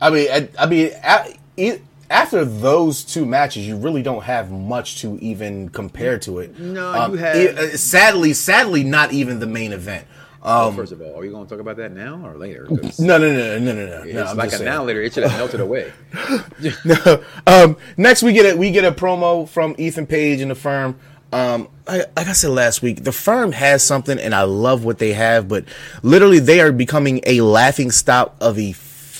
I 0.00 0.10
mean, 0.10 0.28
I, 0.30 0.48
I 0.58 0.66
mean, 0.66 0.90
a- 1.02 1.34
e- 1.56 1.78
after 2.10 2.44
those 2.44 3.02
two 3.04 3.24
matches, 3.26 3.66
you 3.66 3.76
really 3.76 4.02
don't 4.02 4.24
have 4.24 4.50
much 4.50 5.00
to 5.00 5.18
even 5.20 5.68
compare 5.70 6.18
to 6.20 6.38
it. 6.40 6.58
No, 6.58 6.92
Um, 6.92 7.12
you 7.12 7.18
have- 7.18 7.36
e- 7.36 7.48
uh, 7.48 7.76
sadly, 7.76 8.32
sadly, 8.34 8.84
not 8.84 9.12
even 9.12 9.40
the 9.40 9.46
main 9.46 9.72
event. 9.72 10.04
well, 10.44 10.70
first 10.72 10.92
of 10.92 11.00
all, 11.00 11.16
are 11.16 11.20
we 11.20 11.28
going 11.30 11.44
to 11.46 11.50
talk 11.50 11.60
about 11.60 11.78
that 11.78 11.92
now 11.92 12.20
or 12.22 12.36
later? 12.36 12.66
'Cause 12.66 12.98
No, 13.00 13.16
no, 13.16 13.32
no, 13.32 13.58
no, 13.58 13.72
no, 13.74 13.86
no. 13.86 14.02
It's 14.02 14.14
no 14.14 14.24
I'm 14.24 14.36
like 14.36 14.46
just 14.50 14.54
a 14.56 14.58
saying. 14.58 14.70
now 14.70 14.84
later. 14.84 15.00
It 15.00 15.14
should 15.14 15.22
have 15.24 15.38
melted 15.38 15.60
away. 15.60 15.90
No. 16.84 17.20
um, 17.46 17.76
next, 17.96 18.22
we 18.22 18.32
get 18.34 18.54
a 18.54 18.56
we 18.56 18.70
get 18.70 18.84
a 18.84 18.92
promo 18.92 19.48
from 19.48 19.74
Ethan 19.78 20.06
Page 20.06 20.40
and 20.40 20.50
the 20.50 20.54
firm. 20.54 20.96
Um, 21.32 21.68
like, 21.88 22.02
like 22.16 22.28
I 22.28 22.32
said 22.32 22.50
last 22.50 22.80
week, 22.82 23.02
the 23.02 23.10
firm 23.10 23.50
has 23.52 23.82
something, 23.82 24.18
and 24.20 24.34
I 24.34 24.42
love 24.42 24.84
what 24.84 24.98
they 24.98 25.14
have. 25.14 25.48
But 25.48 25.64
literally, 26.02 26.38
they 26.38 26.60
are 26.60 26.70
becoming 26.70 27.22
a 27.26 27.40
laughing 27.40 27.90
stock 27.90 28.36
of 28.40 28.56
a 28.58 28.72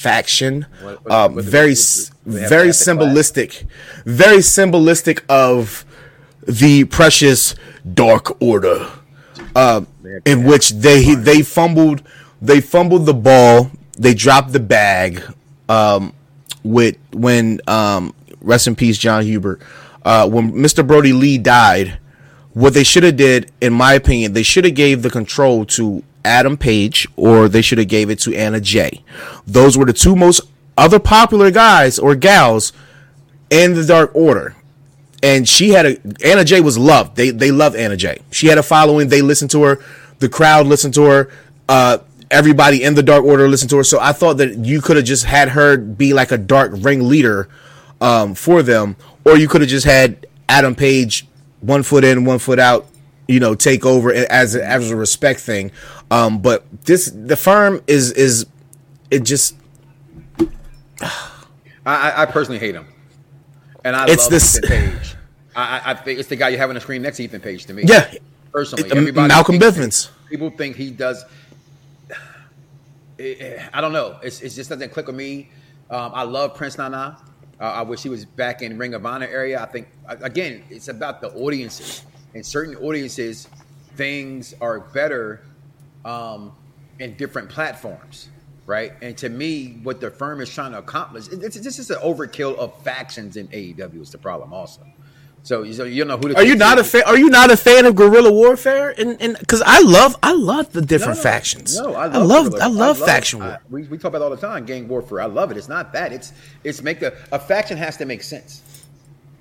faction. 0.08 0.66
What- 0.82 1.04
what- 1.04 1.12
um, 1.12 1.34
what- 1.34 1.44
very, 1.44 1.72
s- 1.72 2.10
very 2.26 2.70
class. 2.72 2.84
symbolistic, 2.88 3.50
very 4.06 4.42
symbolistic 4.42 5.16
of 5.28 5.84
the 6.46 6.84
precious 6.84 7.54
Dark 8.02 8.24
Order, 8.40 8.78
um, 9.56 9.86
in 10.24 10.44
which 10.44 10.66
they 10.86 11.14
they 11.30 11.40
fumbled 11.42 12.02
they 12.50 12.60
fumbled 12.60 13.06
the 13.06 13.14
ball, 13.14 13.70
they 13.98 14.14
dropped 14.14 14.52
the 14.52 14.60
bag. 14.60 15.22
Um, 15.68 16.12
with 16.62 16.96
when 17.12 17.60
um 17.68 18.12
rest 18.42 18.66
in 18.66 18.74
peace 18.74 18.96
John 18.98 19.22
Hubert 19.22 19.60
uh 20.04 20.26
when 20.28 20.52
Mr. 20.52 20.86
Brodie 20.86 21.12
Lee 21.12 21.36
died 21.38 21.98
what 22.54 22.72
they 22.74 22.84
should 22.84 23.02
have 23.02 23.16
did 23.16 23.50
in 23.60 23.72
my 23.72 23.92
opinion 23.94 24.32
they 24.32 24.42
should 24.42 24.64
have 24.64 24.74
gave 24.74 25.02
the 25.02 25.10
control 25.10 25.64
to 25.76 26.02
Adam 26.24 26.56
Page 26.56 27.06
or 27.16 27.48
they 27.48 27.62
should 27.62 27.78
have 27.78 27.88
gave 27.88 28.10
it 28.10 28.18
to 28.20 28.34
Anna 28.34 28.60
Jay 28.60 29.02
those 29.46 29.76
were 29.76 29.84
the 29.84 29.92
two 29.92 30.16
most 30.16 30.40
other 30.76 30.98
popular 30.98 31.50
guys 31.50 31.98
or 31.98 32.14
gals 32.14 32.72
in 33.50 33.74
the 33.74 33.84
Dark 33.84 34.14
Order 34.14 34.56
and 35.24 35.48
she 35.48 35.70
had 35.70 35.86
a 35.86 35.98
Anna 36.22 36.44
Jay 36.44 36.60
was 36.60 36.76
loved. 36.76 37.16
They 37.16 37.30
they 37.30 37.50
loved 37.50 37.76
Anna 37.76 37.96
Jay. 37.96 38.20
She 38.30 38.48
had 38.48 38.58
a 38.58 38.62
following. 38.62 39.08
They 39.08 39.22
listened 39.22 39.50
to 39.52 39.62
her. 39.62 39.78
The 40.18 40.28
crowd 40.28 40.66
listened 40.66 40.92
to 40.94 41.04
her. 41.04 41.30
Uh, 41.66 41.98
everybody 42.30 42.82
in 42.82 42.94
the 42.94 43.02
Dark 43.02 43.24
Order 43.24 43.48
listened 43.48 43.70
to 43.70 43.78
her. 43.78 43.84
So 43.84 43.98
I 43.98 44.12
thought 44.12 44.34
that 44.34 44.58
you 44.58 44.82
could 44.82 44.96
have 44.96 45.06
just 45.06 45.24
had 45.24 45.48
her 45.50 45.78
be 45.78 46.12
like 46.12 46.30
a 46.30 46.36
dark 46.36 46.72
ring 46.74 47.08
leader 47.08 47.48
um, 48.02 48.34
for 48.34 48.62
them, 48.62 48.96
or 49.24 49.38
you 49.38 49.48
could 49.48 49.62
have 49.62 49.70
just 49.70 49.86
had 49.86 50.26
Adam 50.46 50.74
Page 50.74 51.26
one 51.62 51.82
foot 51.82 52.04
in, 52.04 52.26
one 52.26 52.38
foot 52.38 52.58
out. 52.58 52.86
You 53.26 53.40
know, 53.40 53.54
take 53.54 53.86
over 53.86 54.12
as 54.12 54.54
as 54.54 54.90
a 54.90 54.96
respect 54.96 55.40
thing. 55.40 55.72
Um, 56.10 56.38
but 56.38 56.64
this 56.84 57.10
the 57.10 57.36
firm 57.36 57.82
is 57.86 58.12
is 58.12 58.46
it 59.10 59.22
just 59.24 59.56
I, 61.86 62.22
I, 62.22 62.26
personally 62.26 62.58
hate 62.58 62.74
him, 62.74 62.86
and 63.84 63.94
I 63.94 64.06
It's 64.08 64.24
love 64.24 64.30
this- 64.30 64.56
Ethan 64.58 64.68
Page. 64.70 65.16
I, 65.56 65.92
I, 65.92 65.94
think 65.94 66.18
it's 66.18 66.28
the 66.28 66.36
guy 66.36 66.48
you 66.48 66.58
have 66.58 66.68
on 66.68 66.74
the 66.74 66.80
screen 66.80 67.02
next 67.02 67.18
to 67.18 67.24
Ethan 67.24 67.40
Page 67.40 67.66
to 67.66 67.74
me. 67.74 67.84
yeah. 67.86 68.12
personally, 68.52 68.88
It- 68.88 68.96
everybody 68.96 69.28
Malcolm 69.28 69.58
Bivens. 69.58 70.10
People 70.28 70.50
think 70.50 70.76
he 70.76 70.90
does. 70.90 71.24
Eh, 73.18 73.34
eh, 73.38 73.68
I 73.72 73.80
don't 73.80 73.92
know. 73.92 74.18
It's, 74.22 74.40
it 74.40 74.48
just 74.50 74.70
doesn't 74.70 74.90
click 74.92 75.06
with 75.06 75.14
me. 75.14 75.50
Um, 75.90 76.10
I 76.14 76.22
love 76.24 76.54
Prince 76.54 76.78
Nana. 76.78 77.18
Uh, 77.60 77.64
I 77.64 77.82
wish 77.82 78.02
he 78.02 78.08
was 78.08 78.24
back 78.24 78.62
in 78.62 78.76
Ring 78.78 78.94
of 78.94 79.06
Honor 79.06 79.28
area. 79.28 79.62
I 79.62 79.66
think 79.66 79.86
again, 80.08 80.64
it's 80.70 80.88
about 80.88 81.20
the 81.20 81.30
audiences. 81.34 82.02
In 82.32 82.42
certain 82.42 82.74
audiences, 82.76 83.46
things 83.94 84.54
are 84.60 84.80
better 84.80 85.42
um, 86.04 86.52
in 86.98 87.16
different 87.16 87.48
platforms, 87.48 88.28
right? 88.66 88.92
And 89.02 89.16
to 89.18 89.28
me, 89.28 89.80
what 89.82 90.00
the 90.00 90.10
firm 90.10 90.40
is 90.40 90.50
trying 90.52 90.72
to 90.72 90.78
accomplish—it's 90.78 91.56
this 91.60 91.78
is 91.78 91.90
an 91.90 91.98
overkill 91.98 92.56
of 92.56 92.82
factions 92.82 93.36
in 93.36 93.48
AEW. 93.48 94.00
Is 94.02 94.10
the 94.10 94.18
problem 94.18 94.52
also? 94.52 94.82
So, 95.42 95.70
so 95.72 95.84
you 95.84 96.04
don't 96.04 96.08
know 96.22 96.28
who. 96.28 96.34
Are 96.36 96.42
you 96.44 96.56
not 96.56 96.78
a 96.78 96.84
fan? 96.84 97.02
Are 97.06 97.18
you 97.18 97.28
not 97.28 97.50
a 97.50 97.56
fan 97.56 97.84
of 97.84 97.94
guerrilla 97.96 98.32
warfare? 98.32 98.94
And 98.96 99.20
and 99.20 99.36
because 99.38 99.62
I 99.66 99.80
love 99.82 100.16
I 100.22 100.32
love 100.32 100.72
the 100.72 100.80
different 100.80 101.18
No, 101.18 101.22
no. 101.24 101.30
factions. 101.30 101.78
No, 101.78 101.94
I 101.94 102.04
I 102.06 102.06
love, 102.06 102.28
love 102.28 102.50
guerrilla. 102.52 102.64
I 102.64 102.68
love 102.68 102.98
faction 102.98 103.40
war. 103.40 103.60
we, 103.70 103.82
we 103.88 103.98
talk 103.98 104.10
about 104.10 104.22
it 104.22 104.24
all 104.24 104.30
the 104.30 104.36
time, 104.38 104.64
gang 104.64 104.88
warfare. 104.88 105.20
I 105.20 105.26
love 105.26 105.50
it. 105.50 105.58
It's 105.58 105.68
not 105.68 105.92
that. 105.92 106.12
It's 106.14 106.32
it's 106.64 106.82
make 106.82 107.00
the 107.00 107.14
a 107.30 107.38
faction 107.38 107.76
has 107.76 107.98
to 107.98 108.06
make 108.06 108.22
sense, 108.22 108.62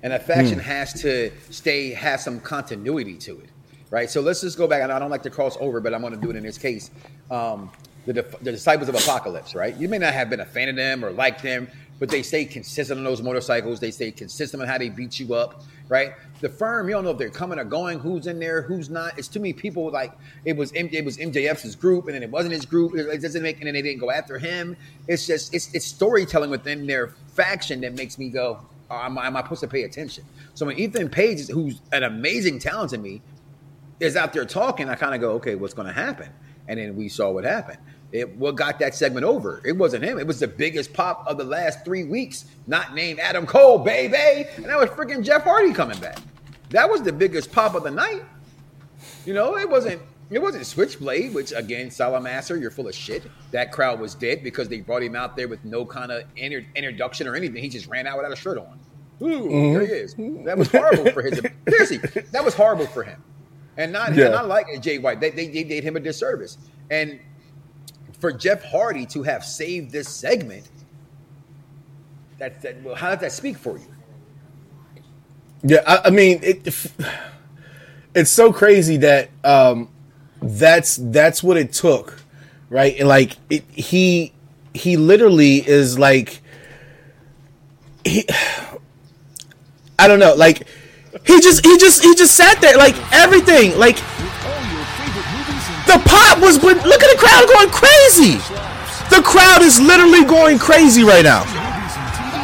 and 0.02 0.12
a 0.12 0.18
faction 0.18 0.58
Hmm. 0.58 0.64
has 0.66 0.92
to 1.00 1.30
stay 1.50 1.92
have 1.94 2.20
some 2.20 2.38
continuity 2.40 3.16
to 3.18 3.40
it, 3.40 3.48
right? 3.94 4.10
So 4.10 4.20
let's 4.20 4.40
just 4.40 4.58
go 4.58 4.66
back. 4.66 4.82
I 4.82 4.98
don't 4.98 5.10
like 5.10 5.22
to 5.22 5.30
cross 5.30 5.56
over, 5.60 5.80
but 5.80 5.94
I'm 5.94 6.00
going 6.00 6.12
to 6.12 6.20
do 6.20 6.28
it 6.30 6.34
in 6.34 6.42
this 6.42 6.58
case. 6.58 6.90
Um, 7.30 7.70
the, 8.06 8.12
the 8.12 8.50
disciples 8.50 8.88
of 8.88 8.96
Apocalypse, 8.96 9.54
right? 9.54 9.74
You 9.76 9.88
may 9.88 9.98
not 9.98 10.12
have 10.12 10.28
been 10.28 10.40
a 10.40 10.44
fan 10.44 10.68
of 10.68 10.74
them 10.74 11.04
or 11.04 11.12
like 11.12 11.40
them, 11.40 11.68
but 12.00 12.08
they 12.08 12.20
stay 12.20 12.44
consistent 12.44 12.98
on 12.98 13.04
those 13.04 13.22
motorcycles. 13.22 13.78
They 13.78 13.92
stay 13.92 14.10
consistent 14.10 14.60
on 14.60 14.68
how 14.68 14.78
they 14.78 14.88
beat 14.88 15.20
you 15.20 15.34
up, 15.34 15.62
right? 15.88 16.14
The 16.40 16.48
firm, 16.48 16.88
you 16.88 16.94
don't 16.96 17.04
know 17.04 17.12
if 17.12 17.18
they're 17.18 17.30
coming 17.30 17.56
or 17.56 17.64
going, 17.64 18.00
who's 18.00 18.26
in 18.26 18.40
there, 18.40 18.62
who's 18.62 18.90
not. 18.90 19.16
It's 19.16 19.28
too 19.28 19.38
many 19.38 19.52
people. 19.52 19.88
Like 19.92 20.12
it 20.44 20.56
was, 20.56 20.72
it 20.72 21.04
was 21.04 21.16
MJF's 21.16 21.76
group, 21.76 22.06
and 22.06 22.16
then 22.16 22.24
it 22.24 22.30
wasn't 22.30 22.52
his 22.52 22.66
group. 22.66 22.96
It, 22.96 23.22
doesn't 23.22 23.44
make, 23.44 23.58
and 23.58 23.68
then 23.68 23.74
they 23.74 23.82
didn't 23.82 24.00
go 24.00 24.10
after 24.10 24.38
him. 24.40 24.76
It's 25.06 25.24
just, 25.24 25.54
it's, 25.54 25.72
it's 25.72 25.86
storytelling 25.86 26.50
within 26.50 26.88
their 26.88 27.14
faction 27.34 27.80
that 27.82 27.94
makes 27.94 28.18
me 28.18 28.28
go, 28.28 28.58
oh, 28.90 28.96
am, 28.96 29.16
I- 29.18 29.28
am 29.28 29.36
I 29.36 29.42
supposed 29.42 29.60
to 29.60 29.68
pay 29.68 29.84
attention? 29.84 30.24
So 30.54 30.66
when 30.66 30.76
Ethan 30.78 31.10
Page, 31.10 31.46
who's 31.46 31.80
an 31.92 32.02
amazing 32.02 32.58
talent 32.58 32.90
to 32.90 32.98
me, 32.98 33.22
is 34.00 34.16
out 34.16 34.32
there 34.32 34.44
talking, 34.44 34.88
I 34.88 34.94
kind 34.94 35.14
of 35.14 35.20
go, 35.20 35.32
okay, 35.32 35.54
what's 35.54 35.74
going 35.74 35.88
to 35.88 35.94
happen? 35.94 36.30
And 36.68 36.78
then 36.78 36.96
we 36.96 37.08
saw 37.08 37.30
what 37.30 37.44
happened. 37.44 37.78
It 38.12 38.36
what 38.36 38.54
got 38.54 38.78
that 38.78 38.94
segment 38.94 39.24
over? 39.24 39.60
It 39.64 39.72
wasn't 39.72 40.04
him. 40.04 40.20
It 40.20 40.26
was 40.26 40.38
the 40.38 40.46
biggest 40.46 40.92
pop 40.92 41.26
of 41.26 41.36
the 41.36 41.44
last 41.44 41.84
three 41.84 42.04
weeks. 42.04 42.44
Not 42.68 42.94
named 42.94 43.18
Adam 43.18 43.44
Cole, 43.44 43.78
baby, 43.78 44.48
and 44.56 44.66
that 44.66 44.78
was 44.78 44.88
freaking 44.90 45.24
Jeff 45.24 45.42
Hardy 45.42 45.72
coming 45.72 45.98
back. 45.98 46.18
That 46.70 46.88
was 46.88 47.02
the 47.02 47.12
biggest 47.12 47.50
pop 47.50 47.74
of 47.74 47.82
the 47.82 47.90
night. 47.90 48.22
You 49.26 49.34
know, 49.34 49.56
it 49.56 49.68
wasn't. 49.68 50.00
It 50.30 50.40
wasn't 50.40 50.64
Switchblade, 50.64 51.34
which 51.34 51.52
again, 51.52 51.90
Salamaster, 51.90 52.56
you're 52.56 52.70
full 52.70 52.88
of 52.88 52.94
shit. 52.94 53.24
That 53.50 53.72
crowd 53.72 54.00
was 54.00 54.14
dead 54.14 54.42
because 54.42 54.68
they 54.68 54.80
brought 54.80 55.02
him 55.02 55.14
out 55.14 55.36
there 55.36 55.48
with 55.48 55.64
no 55.64 55.84
kind 55.84 56.10
of 56.10 56.22
inter- 56.36 56.64
introduction 56.74 57.26
or 57.26 57.34
anything. 57.34 57.62
He 57.62 57.68
just 57.68 57.88
ran 57.88 58.06
out 58.06 58.16
without 58.16 58.32
a 58.32 58.36
shirt 58.36 58.58
on. 58.58 58.78
Ooh, 59.22 59.26
mm-hmm. 59.26 59.72
there 59.74 59.86
he 59.86 59.92
is. 59.92 60.14
That 60.44 60.56
was 60.56 60.70
horrible 60.70 61.10
for 61.10 61.22
his. 61.22 61.40
Seriously, 61.68 62.22
that 62.32 62.44
was 62.44 62.54
horrible 62.54 62.86
for 62.86 63.02
him. 63.02 63.22
And 63.76 63.92
not, 63.92 64.14
Yeah. 64.14 64.26
and 64.26 64.34
I 64.34 64.42
like 64.42 64.66
Jay 64.82 64.98
White. 64.98 65.20
They, 65.20 65.30
they, 65.30 65.48
they 65.48 65.64
did 65.64 65.84
him 65.84 65.96
a 65.96 66.00
disservice. 66.00 66.58
And 66.90 67.20
for 68.20 68.32
Jeff 68.32 68.62
Hardy 68.64 69.06
to 69.06 69.22
have 69.22 69.44
saved 69.44 69.92
this 69.92 70.08
segment, 70.08 70.68
that, 72.38 72.62
that 72.62 72.82
well, 72.82 72.94
how 72.94 73.10
does 73.10 73.20
that 73.20 73.32
speak 73.32 73.58
for 73.58 73.78
you? 73.78 73.86
Yeah, 75.62 75.82
I, 75.86 76.02
I 76.08 76.10
mean 76.10 76.40
it. 76.42 76.92
It's 78.14 78.30
so 78.30 78.52
crazy 78.52 78.98
that 78.98 79.30
um, 79.44 79.88
that's 80.40 80.96
that's 80.96 81.42
what 81.42 81.56
it 81.56 81.72
took, 81.72 82.20
right? 82.70 82.96
And 82.98 83.08
like 83.08 83.36
it, 83.50 83.64
he 83.70 84.32
he 84.74 84.96
literally 84.96 85.66
is 85.66 85.98
like 85.98 86.40
he. 88.04 88.26
I 89.98 90.08
don't 90.08 90.18
know, 90.18 90.34
like 90.34 90.66
he 91.26 91.40
just 91.40 91.64
he 91.64 91.76
just 91.78 92.02
he 92.02 92.14
just 92.14 92.34
sat 92.34 92.60
there 92.60 92.76
like 92.76 92.94
everything 93.12 93.78
like 93.78 93.96
the 95.86 96.00
pop 96.04 96.40
was 96.40 96.62
look 96.62 96.74
at 96.74 96.84
the 96.84 97.18
crowd 97.18 97.46
going 97.48 97.70
crazy. 97.70 98.38
The 99.14 99.22
crowd 99.22 99.62
is 99.62 99.80
literally 99.80 100.24
going 100.24 100.58
crazy 100.58 101.04
right 101.04 101.24
now 101.24 101.44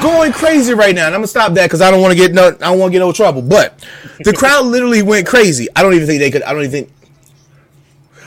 going 0.01 0.33
crazy 0.33 0.75
right 0.75 0.95
now, 0.95 1.07
and 1.07 1.15
I'm 1.15 1.21
gonna 1.21 1.29
stop 1.29 1.53
that 1.55 1.67
because 1.67 1.81
I 1.81 1.91
don't 1.91 2.01
want 2.01 2.13
to 2.13 2.17
get 2.17 2.33
no, 2.33 2.49
I 2.49 2.51
don't 2.51 2.79
want 2.79 2.91
to 2.91 2.99
get 2.99 3.05
no 3.05 3.13
trouble. 3.13 3.43
But 3.43 3.79
the 4.21 4.33
crowd 4.37 4.67
literally 4.67 5.03
went 5.03 5.27
crazy. 5.27 5.69
I 5.77 5.83
don't 5.83 5.95
even 5.95 6.07
think 6.07 6.21
they 6.21 6.31
could. 6.31 6.43
I 6.43 6.53
don't 6.53 6.63
even 6.63 6.71
think. 6.71 6.93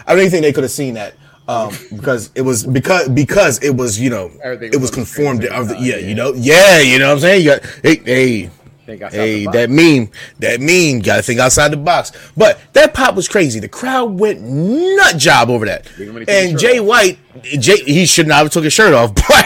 I 0.06 0.14
don't 0.14 0.20
even 0.20 0.32
think 0.32 0.44
they 0.44 0.54
could 0.54 0.64
have 0.64 0.72
seen 0.72 0.96
that 0.96 1.16
um, 1.48 1.74
because 1.96 2.32
it 2.36 2.42
was 2.42 2.66
because 2.66 3.10
because 3.10 3.60
it 3.64 3.76
was 3.76 4.00
you 4.00 4.10
know 4.10 4.32
Everything 4.44 4.74
it 4.74 4.80
was 4.80 4.92
was 4.92 4.92
on 4.92 5.04
the 5.04 5.08
screen 5.08 5.28
conformed. 5.28 5.46
Of 5.46 5.68
the, 5.70 5.76
same 5.76 5.84
yeah, 5.84 5.98
you 5.98 6.16
know, 6.16 6.34
yeah, 6.34 6.80
you 6.80 7.00
know 7.00 7.08
what 7.08 7.14
I'm 7.16 7.20
saying. 7.20 7.44
You 7.44 7.50
got, 7.52 7.66
hey, 7.82 7.96
hey, 8.04 8.50
hey, 8.86 9.46
that 9.46 9.70
meme, 9.70 10.10
that 10.40 10.60
meme. 10.60 11.02
Got 11.02 11.18
to 11.18 11.24
think 11.24 11.40
outside 11.40 11.72
the 11.72 11.78
box. 11.78 12.12
But 12.36 12.60
that 12.74 12.94
pop 12.94 13.16
was 13.16 13.28
crazy. 13.28 13.60
The 13.60 13.70
crowd 13.70 14.20
went 14.20 14.42
nut 14.42 15.18
job 15.18 15.50
over 15.50 15.66
that. 15.66 15.88
Even 16.00 16.14
when 16.14 16.22
he 16.22 16.26
took 16.26 16.36
And 16.36 16.60
Jay 16.60 16.80
off. 16.80 16.88
White, 16.88 17.20
Jay, 17.44 17.78
he 17.84 18.06
should 18.06 18.28
not 18.28 18.44
have 18.44 18.52
took 18.52 18.64
his 18.64 18.74
shirt 18.74 18.94
off, 18.94 19.16
but 19.28 19.46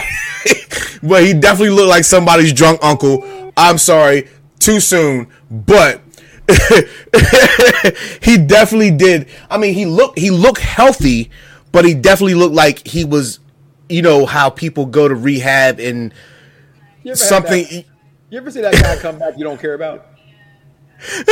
but 1.02 1.24
he 1.24 1.34
definitely 1.34 1.70
looked 1.70 1.88
like 1.88 2.04
somebody's 2.04 2.52
drunk 2.52 2.80
uncle. 2.82 3.52
I'm 3.56 3.78
sorry, 3.78 4.28
too 4.58 4.80
soon, 4.80 5.28
but 5.50 6.00
he 8.22 8.38
definitely 8.38 8.90
did. 8.90 9.28
I 9.50 9.58
mean, 9.58 9.74
he 9.74 9.86
looked 9.86 10.18
he 10.18 10.30
looked 10.30 10.60
healthy, 10.60 11.30
but 11.72 11.84
he 11.84 11.94
definitely 11.94 12.34
looked 12.34 12.54
like 12.54 12.86
he 12.86 13.04
was, 13.04 13.40
you 13.88 14.02
know, 14.02 14.26
how 14.26 14.50
people 14.50 14.86
go 14.86 15.08
to 15.08 15.14
rehab 15.14 15.78
and 15.78 16.12
You 17.02 17.10
had 17.10 17.18
something. 17.18 17.84
You 18.30 18.38
ever 18.38 18.50
see 18.50 18.60
that 18.60 18.74
guy 18.74 18.96
come 18.96 19.18
back 19.18 19.36
you 19.36 19.44
don't 19.44 19.60
care 19.60 19.74
about? 19.74 20.06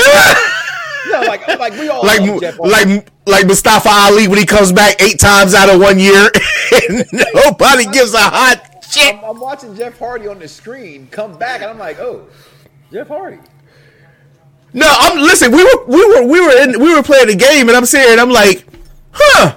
no, 1.10 1.20
like 1.22 1.46
like 1.46 1.72
we 1.74 1.88
all 1.88 2.04
like 2.04 2.20
love 2.20 2.40
Jeff 2.40 2.56
Hardy. 2.56 2.94
like 2.94 3.08
like 3.26 3.46
Mustafa 3.46 3.88
Ali 3.88 4.28
when 4.28 4.38
he 4.38 4.46
comes 4.46 4.72
back 4.72 5.00
eight 5.02 5.18
times 5.18 5.54
out 5.54 5.68
of 5.68 5.80
one 5.80 5.98
year, 5.98 6.30
and 6.88 7.04
nobody 7.44 7.84
gives 7.86 8.14
a 8.14 8.18
hot 8.18 8.84
shit. 8.88 9.16
I'm, 9.16 9.24
I'm 9.24 9.40
watching 9.40 9.74
Jeff 9.74 9.98
Hardy 9.98 10.28
on 10.28 10.38
the 10.38 10.48
screen 10.48 11.08
come 11.10 11.36
back, 11.36 11.62
and 11.62 11.70
I'm 11.70 11.78
like, 11.78 11.98
oh, 11.98 12.26
Jeff 12.92 13.08
Hardy. 13.08 13.38
No, 14.72 14.86
I'm 14.88 15.18
listen. 15.18 15.50
We 15.50 15.64
were 15.64 15.84
we 15.86 16.04
were 16.06 16.26
we 16.26 16.40
were 16.40 16.62
in 16.62 16.80
we 16.80 16.94
were 16.94 17.02
playing 17.02 17.28
the 17.28 17.36
game, 17.36 17.68
and 17.68 17.76
I'm 17.76 17.84
and 17.84 18.20
I'm 18.20 18.30
like, 18.30 18.66
huh. 19.12 19.56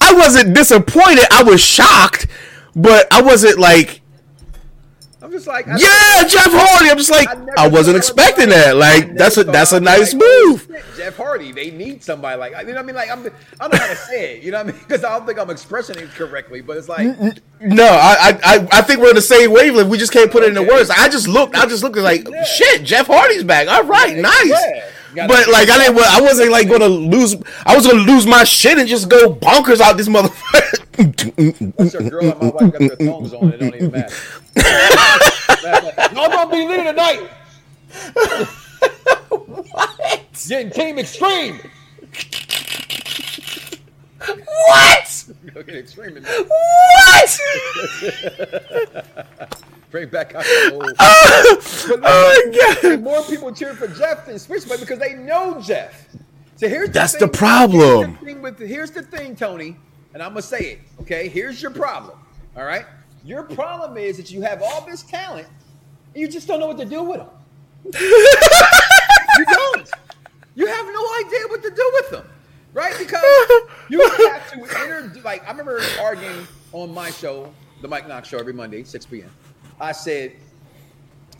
I 0.00 0.14
wasn't 0.14 0.54
disappointed. 0.54 1.24
I 1.30 1.42
was 1.42 1.60
shocked, 1.60 2.26
but 2.74 3.12
I 3.12 3.22
wasn't 3.22 3.58
like, 3.58 4.00
I'm 5.22 5.30
just 5.30 5.46
like, 5.46 5.66
I 5.66 5.72
yeah, 5.78 6.28
Jeff 6.28 6.48
Hardy. 6.52 6.90
I'm 6.90 6.98
just 6.98 7.10
like, 7.10 7.26
never 7.38 7.58
I 7.58 7.68
wasn't 7.68 7.96
expecting 7.96 8.50
that. 8.50 8.76
Like, 8.76 9.14
that's 9.14 9.38
a 9.38 9.44
that's 9.44 9.72
a 9.72 9.80
nice 9.80 10.12
like, 10.12 10.22
move. 10.22 10.70
Jeff 10.96 11.16
Hardy, 11.16 11.52
they 11.52 11.70
need 11.70 12.02
somebody 12.02 12.38
like 12.38 12.52
you 12.52 12.58
know 12.68 12.74
what 12.74 12.78
I 12.78 12.82
mean. 12.82 12.94
Like 12.96 13.10
I'm, 13.10 13.20
I 13.20 13.68
don't 13.68 13.72
know 13.72 13.78
how 13.78 13.86
to 13.88 13.96
say 13.96 14.36
it. 14.36 14.42
You 14.42 14.50
know 14.52 14.58
what 14.58 14.68
I 14.68 14.72
mean? 14.72 14.80
Because 14.80 15.04
I 15.04 15.16
don't 15.16 15.26
think 15.26 15.38
I'm 15.38 15.48
expressing 15.48 15.96
it 15.98 16.10
correctly. 16.10 16.60
But 16.60 16.76
it's 16.76 16.88
like 16.88 17.16
No, 17.60 17.86
I, 17.86 18.16
I 18.20 18.38
I- 18.56 18.68
I 18.72 18.82
think 18.82 19.00
we're 19.00 19.08
in 19.08 19.14
the 19.16 19.22
same 19.22 19.52
wavelength. 19.52 19.88
We 19.88 19.96
just 19.96 20.12
can't 20.12 20.30
put 20.30 20.42
it 20.42 20.50
into 20.50 20.62
words. 20.62 20.90
I 20.90 21.08
just 21.08 21.26
looked. 21.28 21.54
I 21.56 21.64
just 21.64 21.82
looked 21.82 21.96
like, 21.96 22.28
Yeah. 22.28 22.44
shit, 22.44 22.82
Jeff 22.84 23.06
Hardy's 23.06 23.42
back. 23.44 23.68
All 23.68 23.84
right, 23.84 24.16
Yeah, 24.16 24.20
nice. 24.22 24.48
yeah. 25.14 25.26
But 25.26 25.48
like, 25.48 25.70
I 25.70 25.78
didn't. 25.78 25.98
I 25.98 26.20
wasn't 26.20 26.50
like 26.50 26.68
going 26.68 26.82
to 26.82 26.88
lose. 26.88 27.34
I 27.64 27.74
was 27.74 27.86
going 27.86 28.04
to 28.04 28.12
lose 28.12 28.26
my 28.26 28.44
shit 28.44 28.76
and 28.76 28.86
just 28.86 29.08
go 29.08 29.34
bonkers 29.34 29.80
out 29.80 29.96
this 29.96 30.08
motherfucker. 30.08 30.75
Your 30.98 32.10
girl 32.10 32.24
and 32.30 32.40
my 32.40 32.48
wife 32.50 32.72
got 32.72 32.78
their 32.78 32.96
thongs 32.96 33.32
on? 33.34 33.52
It 33.52 33.58
don't 33.60 33.74
even 33.74 33.90
matter. 33.90 34.14
no, 34.56 36.24
I'm 36.24 36.30
gonna 36.30 36.50
be 36.50 36.66
leaving 36.66 36.84
tonight. 36.86 37.28
what? 39.28 40.44
Getting 40.48 40.70
team 40.70 40.98
extreme. 40.98 41.60
What? 44.26 45.24
What? 45.52 47.38
Bring 49.90 50.08
back 50.08 50.34
out 50.34 50.44
the 50.44 50.70
old. 50.72 50.92
Oh, 51.00 51.60
oh 52.02 52.50
my 52.50 52.88
god! 52.90 53.02
more 53.02 53.22
people 53.22 53.52
cheer 53.54 53.74
for 53.74 53.86
Jeff 53.88 54.26
than 54.26 54.38
Switchblade 54.38 54.80
because 54.80 54.98
they 54.98 55.14
know 55.14 55.60
Jeff. 55.60 56.08
So 56.56 56.68
here's 56.68 56.88
the 56.88 56.92
That's 56.92 57.12
thing- 57.16 57.20
the 57.30 57.36
problem. 57.38 58.16
Here's 58.16 58.34
the 58.34 58.40
with, 58.40 58.58
here's 58.58 58.90
the 58.90 59.02
thing, 59.02 59.36
Tony, 59.36 59.76
and 60.16 60.22
I'm 60.22 60.30
gonna 60.30 60.40
say 60.40 60.60
it. 60.60 60.78
Okay, 61.02 61.28
here's 61.28 61.60
your 61.60 61.70
problem. 61.70 62.18
All 62.56 62.64
right, 62.64 62.86
your 63.22 63.42
problem 63.42 63.98
is 63.98 64.16
that 64.16 64.30
you 64.30 64.40
have 64.40 64.62
all 64.62 64.80
this 64.86 65.02
talent, 65.02 65.46
and 66.14 66.16
you 66.22 66.26
just 66.26 66.48
don't 66.48 66.58
know 66.58 66.66
what 66.66 66.78
to 66.78 66.86
do 66.86 67.02
with 67.02 67.18
them. 67.18 67.28
you 67.84 69.44
don't. 69.44 69.90
You 70.54 70.66
have 70.68 70.86
no 70.86 71.06
idea 71.26 71.40
what 71.48 71.62
to 71.62 71.68
do 71.68 71.90
with 71.96 72.10
them, 72.12 72.26
right? 72.72 72.96
Because 72.98 73.22
you 73.90 74.00
have 74.30 74.50
to 74.52 74.78
enter. 74.78 75.12
Like 75.22 75.46
I 75.46 75.50
remember 75.50 75.82
arguing 76.00 76.48
on 76.72 76.94
my 76.94 77.10
show, 77.10 77.52
the 77.82 77.88
Mike 77.88 78.08
Knox 78.08 78.26
Show, 78.26 78.38
every 78.38 78.54
Monday, 78.54 78.84
6 78.84 79.04
p.m. 79.04 79.30
I 79.78 79.92
said, 79.92 80.32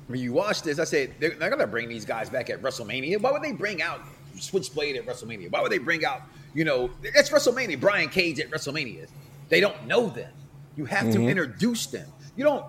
when 0.08 0.20
you 0.20 0.34
watch 0.34 0.60
this, 0.60 0.78
I 0.78 0.84
said 0.84 1.14
they're 1.18 1.34
not 1.36 1.48
gonna 1.48 1.66
bring 1.66 1.88
these 1.88 2.04
guys 2.04 2.28
back 2.28 2.50
at 2.50 2.60
WrestleMania. 2.60 3.22
Why 3.22 3.32
would 3.32 3.42
they 3.42 3.52
bring 3.52 3.80
out 3.80 4.02
Switchblade 4.38 4.96
at 4.96 5.06
WrestleMania? 5.06 5.50
Why 5.50 5.60
would 5.60 5.72
they 5.72 5.78
bring 5.78 6.04
out, 6.04 6.22
you 6.54 6.64
know, 6.64 6.90
that's 7.14 7.30
WrestleMania, 7.30 7.80
Brian 7.80 8.08
Cage 8.08 8.40
at 8.40 8.50
WrestleMania? 8.50 9.08
They 9.48 9.60
don't 9.60 9.86
know 9.86 10.08
them. 10.08 10.32
You 10.76 10.84
have 10.84 11.10
to 11.12 11.18
mm-hmm. 11.18 11.28
introduce 11.28 11.86
them. 11.86 12.08
You 12.36 12.44
don't 12.44 12.64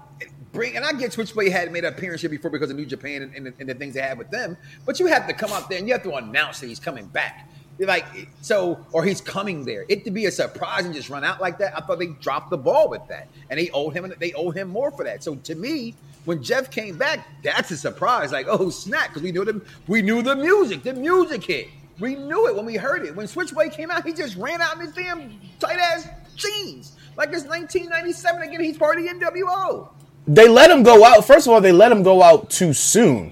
bring, 0.54 0.76
and 0.76 0.86
I 0.86 0.94
get 0.94 1.14
Switchblade 1.14 1.52
had 1.52 1.72
made 1.72 1.84
an 1.84 1.94
appearance 1.94 2.22
here 2.22 2.30
before 2.30 2.50
because 2.50 2.70
of 2.72 2.78
New 2.78 2.86
Japan 2.86 3.22
and, 3.22 3.36
and, 3.36 3.46
the, 3.48 3.54
and 3.60 3.70
the 3.70 3.74
things 3.74 3.94
they 3.96 4.02
had 4.02 4.18
with 4.18 4.32
them, 4.32 4.58
but 4.86 5.00
you 5.00 5.08
have 5.08 5.28
to 5.28 5.34
come 5.34 5.52
out 5.52 5.70
there 5.70 5.78
and 5.78 5.88
you 5.88 5.94
have 5.94 6.04
to 6.04 6.16
announce 6.16 6.60
that 6.62 6.68
he's 6.68 6.80
coming 6.80 7.06
back. 7.08 7.50
Like 7.80 8.28
so, 8.42 8.84
or 8.92 9.04
he's 9.04 9.22
coming 9.22 9.64
there. 9.64 9.86
It 9.88 10.04
to 10.06 10.10
be 10.10 10.26
a 10.26 10.32
surprise 10.32 10.86
and 10.86 10.96
just 10.96 11.12
run 11.12 11.24
out 11.24 11.40
like 11.40 11.60
that. 11.60 11.78
I 11.78 11.82
thought 11.82 12.00
they 12.00 12.08
dropped 12.08 12.50
the 12.50 12.58
ball 12.58 12.90
with 12.90 13.08
that, 13.08 13.28
and 13.52 13.60
they 13.60 13.70
owed 13.70 13.96
him. 13.96 14.12
They 14.18 14.34
owe 14.34 14.50
him 14.50 14.70
more 14.70 14.90
for 14.90 15.04
that. 15.04 15.24
So 15.24 15.36
to 15.36 15.54
me, 15.54 15.94
when 16.28 16.44
Jeff 16.44 16.70
came 16.70 16.98
back, 16.98 17.26
that's 17.42 17.72
a 17.72 17.78
surprise. 17.78 18.32
Like, 18.34 18.48
oh 18.50 18.70
snap, 18.70 19.08
because 19.08 19.22
we 19.24 19.32
knew 19.32 19.46
them. 19.46 19.66
We 19.88 20.02
knew 20.02 20.22
the 20.22 20.36
music. 20.36 20.84
The 20.84 20.94
music 20.94 21.44
hit. 21.44 21.68
We 22.00 22.16
knew 22.16 22.48
it 22.48 22.56
when 22.56 22.66
we 22.66 22.76
heard 22.76 23.06
it. 23.06 23.16
When 23.16 23.28
Switchblade 23.28 23.72
came 23.72 23.90
out, 23.90 24.06
he 24.06 24.12
just 24.13 24.36
ran 24.36 24.62
out 24.62 24.76
in 24.76 24.82
his 24.82 24.92
damn 24.94 25.40
tight 25.60 25.80
ass 25.80 26.08
jeans, 26.36 26.92
like 27.16 27.30
it's 27.30 27.46
1997 27.46 28.42
again. 28.42 28.60
He's 28.62 28.78
part 28.78 29.00
of 29.00 29.04
the 29.06 29.10
NWO. 29.12 29.90
They 30.28 30.50
let 30.50 30.70
him 30.70 30.84
go 30.84 31.06
out. 31.06 31.26
First 31.26 31.48
of 31.48 31.54
all, 31.54 31.62
they 31.62 31.72
let 31.72 31.92
him 31.92 32.04
go 32.04 32.22
out 32.22 32.50
too 32.50 32.74
soon 32.74 33.32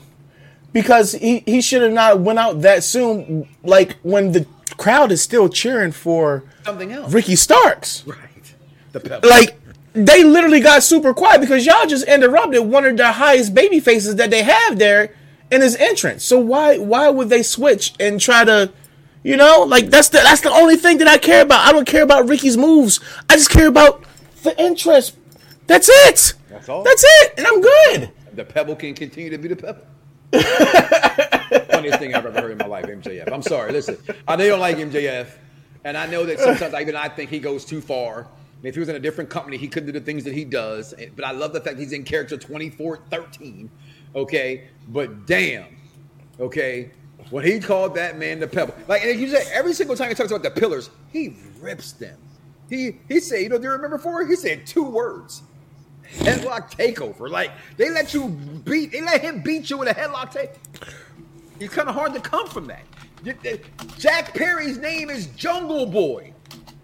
because 0.72 1.12
he 1.12 1.40
he 1.46 1.62
should 1.62 1.82
have 1.82 1.92
not 1.92 2.22
went 2.22 2.40
out 2.40 2.62
that 2.62 2.84
soon. 2.86 3.48
Like 3.64 3.98
when 4.04 4.32
the 4.32 4.48
crowd 4.78 5.12
is 5.12 5.22
still 5.22 5.50
cheering 5.50 5.92
for 5.92 6.44
Something 6.64 6.94
else, 6.94 7.12
Ricky 7.14 7.36
Starks. 7.36 8.08
right? 8.08 8.54
The 8.94 9.02
pepper. 9.02 9.28
like 9.28 9.60
they 9.96 10.26
literally 10.26 10.60
got 10.60 10.84
super 10.84 11.14
quiet 11.14 11.40
because 11.40 11.66
y'all 11.66 11.88
just 11.88 12.06
interrupted 12.06 12.66
one 12.66 12.86
of 12.86 12.98
the 12.98 13.14
highest 13.14 13.54
baby 13.54 13.80
faces 13.80 14.18
that 14.18 14.30
they 14.30 14.44
have 14.44 14.78
there 14.78 15.16
in 15.50 15.62
his 15.62 15.76
entrance. 15.78 16.24
So 16.26 16.38
why 16.38 16.78
why 16.78 17.10
would 17.10 17.30
they 17.30 17.44
switch 17.44 17.94
and 18.00 18.20
try 18.20 18.44
to 18.44 18.72
you 19.24 19.38
know 19.38 19.64
like 19.68 19.88
that's 19.88 20.10
the 20.10 20.18
that's 20.18 20.42
the 20.42 20.52
only 20.52 20.76
thing 20.76 20.98
that 20.98 21.08
I 21.08 21.18
care 21.18 21.44
about. 21.44 21.66
I 21.66 21.72
don't 21.72 21.88
care 21.88 22.04
about 22.04 22.28
Ricky's 22.28 22.58
moves. 22.58 23.00
I 23.30 23.36
just 23.36 23.50
care 23.50 23.68
about 23.68 24.04
the 24.44 24.60
interest. 24.62 25.16
That's 25.68 25.90
it. 25.90 26.34
That's 26.50 26.68
all? 26.68 26.84
That's 26.84 27.04
it. 27.08 27.34
And 27.38 27.48
I'm 27.48 27.62
good. 27.62 28.12
The 28.34 28.44
pebble 28.44 28.76
can 28.76 28.94
continue 28.94 29.30
to 29.30 29.38
be 29.38 29.48
the 29.48 29.56
pebble. 29.56 29.82
Funniest 31.72 32.00
thing 32.00 32.14
I've 32.14 32.26
ever 32.26 32.42
heard 32.42 32.52
in 32.52 32.58
my 32.58 32.66
life, 32.66 32.86
MJF. 32.86 33.32
I'm 33.32 33.42
sorry. 33.42 33.72
Listen, 33.72 33.98
I 34.28 34.36
know 34.36 34.44
you 34.44 34.50
don't 34.50 34.60
like 34.60 34.76
MJF, 34.76 35.28
and 35.86 35.96
I 35.98 36.06
know 36.08 36.26
that 36.26 36.40
sometimes 36.40 36.74
even 36.74 36.96
I 36.98 37.08
think 37.08 37.30
he 37.30 37.40
goes 37.40 37.64
too 37.64 37.80
far. 37.80 38.28
If 38.64 38.76
he 38.76 38.80
was 38.80 38.90
in 38.90 38.96
a 38.96 39.00
different 39.00 39.30
company, 39.30 39.58
he 39.58 39.68
couldn't 39.68 39.88
do 39.88 39.98
the 39.98 40.04
things 40.04 40.24
that 40.24 40.34
he 40.34 40.44
does. 40.44 40.94
But 41.16 41.26
I 41.26 41.32
love 41.32 41.54
the 41.54 41.62
fact 41.62 41.78
he's 41.78 41.92
in 41.92 42.04
character 42.04 42.38
24 42.38 43.00
13. 43.10 43.70
Okay. 44.16 44.70
But 44.88 45.28
damn. 45.28 45.78
Okay. 46.40 46.92
When 47.30 47.46
he 47.46 47.60
called 47.60 47.96
that 47.96 48.18
man 48.18 48.40
the 48.40 48.48
pebble, 48.48 48.76
like 48.88 49.04
and 49.04 49.20
you 49.20 49.30
say 49.30 49.44
every 49.52 49.74
single 49.74 49.96
time 49.96 50.10
he 50.10 50.16
talks 50.16 50.32
about 50.32 50.44
the 50.44 50.52
pillars, 50.52 50.90
he 51.12 51.36
rips 51.60 51.92
them. 51.94 52.18
He 52.70 52.98
he 53.08 53.20
said, 53.20 53.42
you 53.42 53.50
know, 53.50 53.58
do 53.58 53.64
you 53.64 53.72
remember 53.72 53.98
before? 53.98 54.26
He 54.26 54.36
said 54.36 54.66
two 54.66 54.84
words 54.84 55.42
headlock 56.14 56.72
takeover. 56.72 57.30
Like 57.30 57.52
they 57.78 57.90
let 57.90 58.14
you 58.14 58.30
beat, 58.30 58.92
they 58.92 59.02
let 59.02 59.22
him 59.22 59.42
beat 59.42 59.70
you 59.70 59.78
with 59.78 59.90
a 59.90 59.94
headlock 59.94 60.32
take. 60.32 60.52
It's 61.60 61.74
kind 61.74 61.90
of 61.90 61.96
hard 61.96 62.14
to 62.14 62.20
come 62.20 62.48
from 62.48 62.68
that. 62.68 62.84
Jack 63.98 64.34
Perry's 64.34 64.78
name 64.78 65.10
is 65.10 65.28
Jungle 65.28 65.86
Boy. 65.86 66.34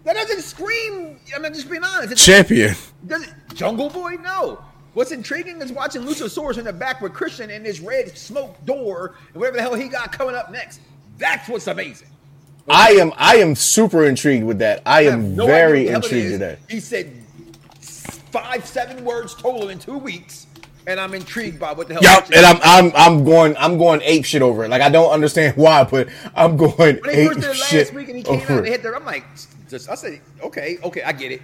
That 0.04 0.14
doesn't 0.14 0.42
scream. 0.42 1.18
I'm 1.34 1.44
just 1.54 1.70
being 1.70 1.84
honest. 1.84 2.12
It 2.12 2.16
Champion. 2.16 2.74
does 3.06 3.22
it, 3.22 3.32
Jungle 3.54 3.88
Boy? 3.88 4.16
No. 4.20 4.64
What's 4.94 5.12
intriguing 5.12 5.62
is 5.62 5.72
watching 5.72 6.02
Luchasaurus 6.02 6.58
in 6.58 6.64
the 6.64 6.72
back 6.72 7.00
with 7.00 7.14
Christian 7.14 7.50
in 7.50 7.62
this 7.62 7.80
red 7.80 8.16
smoke 8.16 8.62
door 8.66 9.14
and 9.32 9.36
whatever 9.36 9.56
the 9.56 9.62
hell 9.62 9.74
he 9.74 9.88
got 9.88 10.12
coming 10.12 10.34
up 10.34 10.50
next. 10.50 10.80
That's 11.18 11.48
what's 11.48 11.66
amazing. 11.66 12.08
I 12.68 12.90
am 12.92 13.12
I 13.16 13.36
am 13.36 13.54
super 13.54 14.04
intrigued 14.04 14.44
with 14.44 14.58
that. 14.58 14.82
I 14.84 14.98
I 14.98 15.02
am 15.02 15.34
no 15.34 15.46
very 15.46 15.88
idea 15.88 15.94
what 15.94 16.02
the 16.02 16.08
hell 16.08 16.18
it 16.18 16.24
intrigued 16.24 16.32
with 16.32 16.40
that. 16.40 16.58
He 16.68 16.80
said 16.80 17.22
five, 18.32 18.66
seven 18.66 19.04
words 19.04 19.34
total 19.34 19.70
in 19.70 19.78
two 19.78 19.98
weeks, 19.98 20.46
and 20.86 21.00
I'm 21.00 21.14
intrigued 21.14 21.58
by 21.58 21.72
what 21.72 21.88
the 21.88 21.94
hell. 21.94 22.02
Yep, 22.02 22.30
and 22.34 22.46
I'm 22.46 22.58
I'm 22.62 22.92
I'm 22.94 23.24
going 23.24 23.56
I'm 23.58 23.78
going 23.78 24.00
ape 24.02 24.24
shit 24.24 24.42
over 24.42 24.64
it. 24.64 24.68
Like 24.68 24.82
I 24.82 24.90
don't 24.90 25.10
understand 25.10 25.56
why, 25.56 25.84
but 25.84 26.08
I'm 26.34 26.56
going 26.56 26.98
when 27.00 27.10
ape 27.10 27.28
first 27.28 27.40
did 27.40 27.50
it 27.50 27.56
shit 27.56 27.86
last 27.86 27.94
week 27.94 28.08
and 28.08 28.16
he 28.16 28.22
came 28.22 28.40
out 28.40 28.50
and 28.50 28.66
hit 28.66 28.82
there, 28.82 28.94
I'm 28.94 29.04
like, 29.04 29.24
just 29.72 29.88
I 29.88 29.96
said, 29.96 30.20
okay, 30.42 30.78
okay, 30.84 31.02
I 31.02 31.12
get 31.12 31.32
it. 31.32 31.42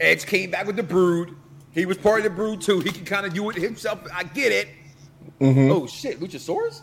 Edge 0.00 0.24
came 0.24 0.50
back 0.50 0.66
with 0.66 0.76
the 0.76 0.82
Brood. 0.82 1.36
He 1.72 1.84
was 1.84 1.98
part 1.98 2.18
of 2.18 2.24
the 2.24 2.30
Brood 2.30 2.62
too. 2.62 2.80
He 2.80 2.90
can 2.90 3.04
kind 3.04 3.26
of 3.26 3.34
do 3.34 3.50
it 3.50 3.56
himself. 3.56 4.00
I 4.12 4.24
get 4.24 4.52
it. 4.52 4.68
Mm-hmm. 5.40 5.70
Oh 5.70 5.86
shit, 5.86 6.20
Luchasaurus 6.20 6.80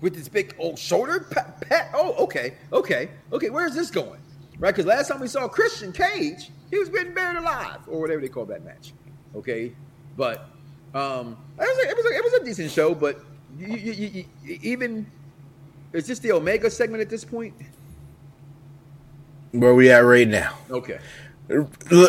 with 0.00 0.14
this 0.14 0.28
big 0.28 0.54
old 0.58 0.78
shoulder 0.78 1.26
pat. 1.30 1.60
pat. 1.68 1.90
Oh, 1.94 2.14
okay, 2.24 2.54
okay, 2.72 3.10
okay. 3.32 3.50
Where's 3.50 3.74
this 3.74 3.90
going? 3.90 4.20
Right? 4.58 4.74
Because 4.74 4.86
last 4.86 5.08
time 5.08 5.20
we 5.20 5.28
saw 5.28 5.46
Christian 5.48 5.92
Cage, 5.92 6.50
he 6.70 6.78
was 6.78 6.88
getting 6.88 7.12
buried 7.12 7.36
alive 7.36 7.80
or 7.86 8.00
whatever 8.00 8.22
they 8.22 8.28
call 8.28 8.46
that 8.46 8.64
match. 8.64 8.94
Okay, 9.34 9.72
but 10.16 10.48
um, 10.94 11.36
it 11.58 11.62
was 11.62 11.84
a, 11.84 11.90
it 11.90 11.96
was 11.96 12.06
a, 12.06 12.16
it 12.16 12.24
was 12.24 12.32
a 12.34 12.44
decent 12.44 12.70
show. 12.70 12.94
But 12.94 13.20
you, 13.58 13.76
you, 13.76 14.24
you, 14.42 14.58
even 14.62 15.06
is 15.92 16.06
this 16.06 16.18
the 16.20 16.32
Omega 16.32 16.70
segment 16.70 17.02
at 17.02 17.10
this 17.10 17.24
point? 17.24 17.54
Where 19.60 19.74
we 19.74 19.90
at 19.90 19.98
right 20.00 20.28
now? 20.28 20.54
Okay. 20.70 20.98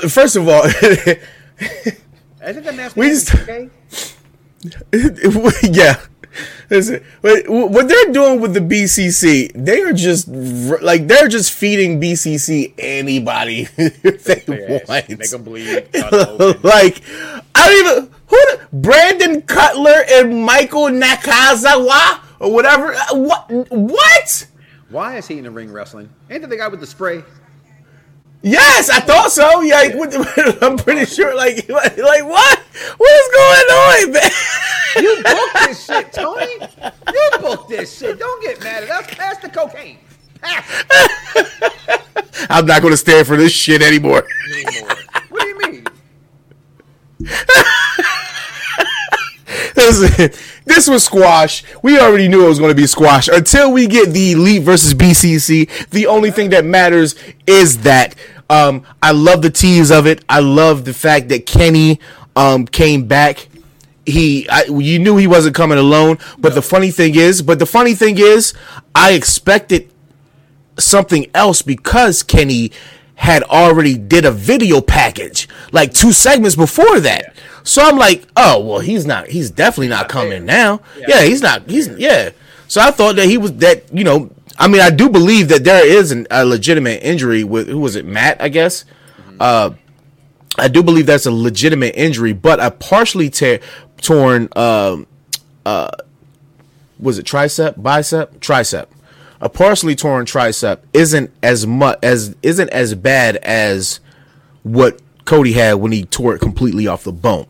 First 0.09 0.35
of 0.35 0.47
all, 0.47 0.65
Isn't 2.45 2.63
the 2.63 2.73
match 2.73 2.95
We 2.95 3.09
just- 3.09 3.33
okay? 3.35 3.69
yeah. 5.63 5.99
Listen, 6.69 7.03
what 7.21 7.87
they're 7.87 8.11
doing 8.11 8.41
with 8.41 8.53
the 8.53 8.59
BCC, 8.59 9.51
they 9.55 9.81
are 9.81 9.93
just 9.93 10.27
like 10.27 11.07
they're 11.07 11.27
just 11.27 11.51
feeding 11.53 11.99
BCC 11.99 12.73
anybody 12.77 13.63
they 13.75 14.43
want. 14.47 15.09
Make 15.09 15.29
them 15.31 15.43
bleed. 15.43 15.91
cut 15.93 16.13
'em 16.13 16.35
open. 16.39 16.61
like 16.63 17.01
I 17.55 17.67
don't 17.67 17.87
even 17.97 18.11
who 18.27 18.37
Brandon 18.81 19.41
Cutler 19.43 20.03
and 20.11 20.43
Michael 20.43 20.87
Nakazawa 20.89 22.19
or 22.39 22.51
whatever. 22.53 22.93
Uh, 22.93 23.15
What? 23.15 23.49
What? 23.71 24.47
Why 24.89 25.17
is 25.17 25.27
he 25.27 25.37
in 25.37 25.43
the 25.45 25.51
ring 25.51 25.71
wrestling? 25.71 26.09
Ain't 26.29 26.41
that 26.41 26.49
the 26.49 26.57
guy 26.57 26.67
with 26.67 26.81
the 26.81 26.87
spray? 26.87 27.23
Yes, 28.41 28.89
I 28.89 28.99
thought 28.99 29.31
so. 29.31 29.61
Yeah, 29.61 29.81
like, 29.81 29.93
I'm 30.61 30.77
pretty 30.77 31.05
sure. 31.05 31.27
Like, 31.37 31.69
like, 31.69 32.25
what? 32.25 32.59
What 32.97 33.11
is 33.11 33.29
going 33.33 33.67
on, 34.07 34.11
man? 34.13 34.31
You 34.97 35.21
booked 35.21 35.53
this 35.53 35.85
shit, 35.85 36.11
Tony. 36.11 36.53
You 37.13 37.29
booked 37.39 37.69
this 37.69 37.99
shit. 37.99 38.17
Don't 38.17 38.41
get 38.41 38.59
mad 38.63 38.83
at 38.83 38.89
us. 38.89 39.05
Pass 39.13 39.37
the 39.37 39.49
cocaine. 39.49 39.99
I'm 42.49 42.65
not 42.65 42.81
going 42.81 42.93
to 42.93 42.97
stand 42.97 43.27
for 43.27 43.37
this 43.37 43.51
shit 43.51 43.83
anymore. 43.83 44.23
anymore. 44.55 44.95
what 45.29 45.41
do 45.41 45.47
you 45.47 45.59
mean? 45.59 45.85
Listen, 49.75 50.31
this 50.67 50.87
was 50.87 51.03
squash. 51.03 51.63
We 51.81 51.99
already 51.99 52.27
knew 52.27 52.45
it 52.45 52.49
was 52.49 52.59
going 52.59 52.71
to 52.71 52.75
be 52.75 52.87
squash 52.87 53.27
until 53.27 53.71
we 53.71 53.87
get 53.87 54.09
the 54.09 54.33
Elite 54.33 54.63
versus 54.63 54.93
BCC. 54.93 55.89
The 55.89 56.07
only 56.07 56.29
thing 56.29 56.49
that 56.49 56.65
matters 56.65 57.15
is 57.47 57.79
that 57.79 58.15
um, 58.49 58.83
I 59.01 59.11
love 59.11 59.41
the 59.41 59.49
tease 59.49 59.91
of 59.91 60.05
it. 60.07 60.23
I 60.29 60.41
love 60.41 60.85
the 60.85 60.93
fact 60.93 61.29
that 61.29 61.45
Kenny 61.45 61.99
um, 62.35 62.65
came 62.65 63.07
back. 63.07 63.47
He, 64.05 64.47
I, 64.49 64.63
you 64.65 64.99
knew 64.99 65.17
he 65.17 65.27
wasn't 65.27 65.55
coming 65.55 65.77
alone. 65.77 66.19
But 66.37 66.53
the 66.53 66.61
funny 66.61 66.91
thing 66.91 67.15
is, 67.15 67.41
but 67.41 67.59
the 67.59 67.65
funny 67.65 67.93
thing 67.93 68.17
is, 68.17 68.53
I 68.93 69.13
expected 69.13 69.89
something 70.77 71.27
else 71.33 71.61
because 71.61 72.23
Kenny 72.23 72.71
had 73.15 73.41
already 73.43 73.97
did 73.97 74.25
a 74.25 74.31
video 74.31 74.79
package 74.79 75.49
like 75.71 75.93
two 75.93 76.11
segments 76.11 76.55
before 76.55 76.99
that. 76.99 77.33
So 77.67 77.81
I'm 77.81 77.97
like, 77.97 78.25
oh 78.37 78.61
well, 78.61 78.79
he's 78.79 79.05
not. 79.05 79.27
He's 79.27 79.51
definitely 79.51 79.89
not 79.89 80.07
coming 80.07 80.45
now. 80.45 80.79
Yeah. 81.05 81.23
he's 81.23 81.41
not. 81.41 81.69
He's 81.69 81.89
yeah. 81.89 82.29
So 82.69 82.79
I 82.79 82.91
thought 82.91 83.17
that 83.17 83.25
he 83.25 83.37
was 83.37 83.51
that. 83.57 83.93
You 83.93 84.05
know, 84.05 84.31
I 84.57 84.69
mean, 84.69 84.79
I 84.79 84.89
do 84.89 85.09
believe 85.09 85.49
that 85.49 85.65
there 85.65 85.85
is 85.85 86.11
an, 86.11 86.27
a 86.31 86.45
legitimate 86.45 87.03
injury 87.03 87.43
with 87.43 87.67
who 87.67 87.79
was 87.79 87.97
it, 87.97 88.05
Matt? 88.05 88.41
I 88.41 88.47
guess. 88.47 88.85
Uh, 89.37 89.71
I 90.57 90.69
do 90.69 90.81
believe 90.81 91.07
that's 91.07 91.25
a 91.25 91.31
legitimate 91.31 91.95
injury, 91.95 92.31
but 92.31 92.61
a 92.61 92.71
partially 92.71 93.29
tear, 93.29 93.59
torn. 94.01 94.47
Um, 94.55 95.05
uh, 95.65 95.91
was 96.97 97.19
it 97.19 97.25
tricep, 97.25 97.81
bicep, 97.83 98.39
tricep? 98.39 98.87
A 99.41 99.49
partially 99.49 99.95
torn 99.95 100.25
tricep 100.25 100.79
isn't 100.93 101.31
as 101.43 101.67
much 101.67 101.99
as 102.01 102.33
isn't 102.41 102.69
as 102.69 102.95
bad 102.95 103.35
as 103.35 103.99
what 104.63 105.01
Cody 105.25 105.51
had 105.51 105.73
when 105.73 105.91
he 105.91 106.05
tore 106.05 106.33
it 106.33 106.39
completely 106.39 106.87
off 106.87 107.03
the 107.03 107.11
bone. 107.11 107.47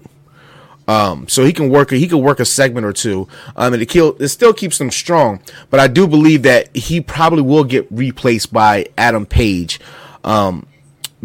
Um, 0.88 1.28
so 1.28 1.43
he 1.43 1.52
can 1.52 1.69
work 1.69 1.91
he 1.91 2.08
can 2.08 2.21
work 2.21 2.39
a 2.39 2.45
segment 2.45 2.86
or 2.86 2.93
two. 2.93 3.28
Um, 3.56 3.73
and 3.73 3.82
it 3.82 3.88
kill 3.88 4.15
it 4.19 4.30
still 4.30 4.54
keeps 4.54 4.78
them 4.78 4.89
strong. 4.89 5.41
But 5.69 5.80
I 5.80 5.88
do 5.88 6.08
believe 6.08 6.43
that 6.43 6.76
he 6.76 7.02
probably 7.02 7.41
will 7.41 7.65
get 7.65 7.88
replaced 7.91 8.54
by 8.54 8.88
Adam 8.97 9.26
Page. 9.26 9.80
Um, 10.23 10.65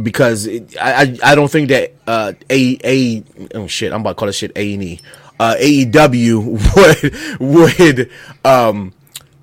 because 0.01 0.47
it, 0.47 0.77
I 0.81 1.19
I 1.23 1.35
don't 1.35 1.51
think 1.51 1.69
that 1.69 1.95
uh 2.07 2.33
a 2.51 2.79
a 2.85 3.25
oh 3.55 3.67
shit 3.67 3.93
I'm 3.93 4.01
about 4.01 4.11
to 4.11 4.15
call 4.17 4.27
this 4.27 4.37
shit 4.37 4.53
A 4.57 4.75
and 4.75 4.83
E 4.83 5.01
uh 5.39 5.55
AEW 5.61 7.41
would 7.41 7.41
would 7.41 8.11
um 8.45 8.95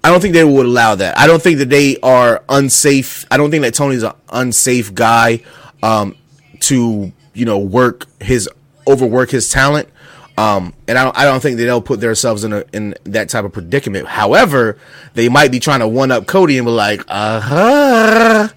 I 0.04 0.10
don't 0.10 0.22
think 0.22 0.34
they 0.34 0.46
would 0.46 0.66
allow 0.66 0.96
that. 0.96 1.18
I 1.18 1.28
don't 1.28 1.42
think 1.42 1.58
that 1.58 1.70
they 1.70 1.98
are 1.98 2.42
unsafe. 2.48 3.26
I 3.30 3.36
don't 3.36 3.52
think 3.52 3.64
that 3.64 3.74
Tony's 3.74 4.04
an 4.04 4.14
unsafe 4.30 4.94
guy 4.94 5.42
um 5.84 6.16
to 6.62 7.12
you 7.34 7.46
know 7.46 7.60
work 7.60 8.06
his 8.22 8.50
overwork 8.88 9.30
his 9.32 9.52
talent. 9.52 9.88
Um, 10.40 10.74
and 10.88 10.98
I 10.98 11.04
don't, 11.04 11.18
I 11.18 11.26
don't 11.26 11.42
think 11.42 11.58
that 11.58 11.66
they'll 11.66 11.82
put 11.82 12.00
themselves 12.00 12.46
in 12.46 12.54
a, 12.54 12.64
in 12.72 12.96
that 13.04 13.28
type 13.28 13.44
of 13.44 13.52
predicament. 13.52 14.08
However, 14.08 14.78
they 15.14 15.28
might 15.28 15.52
be 15.52 15.60
trying 15.60 15.82
to 15.82 15.88
one 15.88 16.12
up 16.12 16.28
Cody 16.28 16.58
and 16.58 16.66
be 16.66 16.72
like, 16.72 17.02
uh 17.10 17.42
huh, 17.42 18.48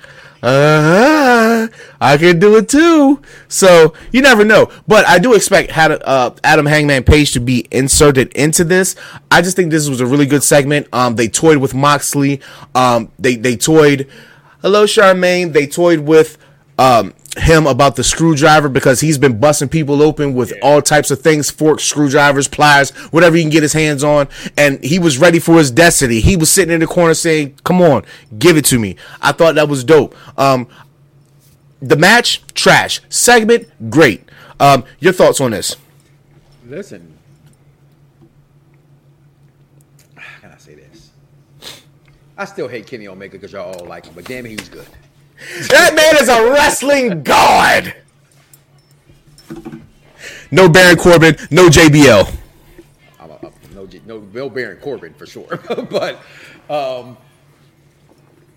uh 0.44 0.46
huh, 0.46 1.68
I 2.00 2.16
can 2.18 2.38
do 2.38 2.56
it 2.56 2.68
too. 2.68 3.20
So 3.48 3.94
you 4.12 4.22
never 4.22 4.44
know. 4.44 4.70
But 4.86 5.08
I 5.08 5.18
do 5.18 5.34
expect 5.34 5.72
had, 5.72 5.90
uh, 5.90 6.30
Adam 6.44 6.66
Hangman 6.66 7.02
Page 7.02 7.32
to 7.32 7.40
be 7.40 7.66
inserted 7.72 8.32
into 8.34 8.62
this. 8.62 8.94
I 9.32 9.42
just 9.42 9.56
think 9.56 9.72
this 9.72 9.88
was 9.88 10.00
a 10.00 10.06
really 10.06 10.26
good 10.26 10.44
segment. 10.44 10.86
Um, 10.92 11.16
they 11.16 11.26
toyed 11.26 11.56
with 11.56 11.74
Moxley. 11.74 12.40
Um, 12.76 13.10
they 13.18 13.34
they 13.34 13.56
toyed. 13.56 14.08
Hello, 14.60 14.84
Charmaine. 14.84 15.52
They 15.52 15.66
toyed 15.66 15.98
with 15.98 16.38
um 16.78 17.12
him 17.38 17.66
about 17.66 17.96
the 17.96 18.04
screwdriver 18.04 18.68
because 18.68 19.00
he's 19.00 19.16
been 19.16 19.38
busting 19.40 19.68
people 19.68 20.02
open 20.02 20.34
with 20.34 20.52
all 20.62 20.82
types 20.82 21.10
of 21.10 21.20
things 21.20 21.50
forks 21.50 21.82
screwdrivers 21.82 22.46
pliers 22.46 22.90
whatever 23.10 23.36
he 23.36 23.42
can 23.42 23.50
get 23.50 23.62
his 23.62 23.72
hands 23.72 24.04
on. 24.04 24.28
And 24.56 24.82
he 24.84 24.98
was 24.98 25.18
ready 25.18 25.38
for 25.38 25.56
his 25.56 25.70
destiny. 25.70 26.20
He 26.20 26.36
was 26.36 26.50
sitting 26.50 26.74
in 26.74 26.80
the 26.80 26.86
corner 26.86 27.14
saying 27.14 27.58
come 27.64 27.80
on 27.80 28.04
give 28.38 28.56
it 28.56 28.64
to 28.66 28.78
me. 28.78 28.96
I 29.20 29.32
thought 29.32 29.54
that 29.54 29.68
was 29.68 29.82
dope. 29.82 30.14
Um 30.38 30.68
the 31.80 31.96
match 31.96 32.42
trash. 32.54 33.00
Segment 33.08 33.90
great. 33.90 34.28
Um 34.60 34.84
your 35.00 35.12
thoughts 35.12 35.40
on 35.40 35.52
this? 35.52 35.76
Listen. 36.66 37.16
How 40.16 40.40
can 40.40 40.52
I 40.52 40.58
say 40.58 40.74
this? 40.74 41.10
I 42.36 42.44
still 42.44 42.68
hate 42.68 42.86
Kenny 42.86 43.08
Omega 43.08 43.32
because 43.32 43.52
y'all 43.52 43.74
all 43.74 43.86
like 43.86 44.06
him, 44.06 44.14
but 44.14 44.24
damn 44.24 44.44
it, 44.44 44.50
he 44.50 44.56
was 44.56 44.68
good. 44.68 44.86
That 45.68 45.94
man 45.94 46.22
is 46.22 46.28
a 46.28 46.50
wrestling 46.50 47.22
god 47.22 47.94
no 50.50 50.68
baron 50.68 50.96
corbin 50.96 51.36
no 51.50 51.68
jbl 51.68 52.34
I'm 53.20 53.30
a, 53.30 53.34
a- 53.34 53.52
no, 53.74 53.88
no 54.06 54.18
Bill 54.20 54.50
Baron 54.50 54.78
Corbin 54.78 55.14
for 55.14 55.26
sure, 55.26 55.58
but 55.90 56.18
um, 56.68 57.16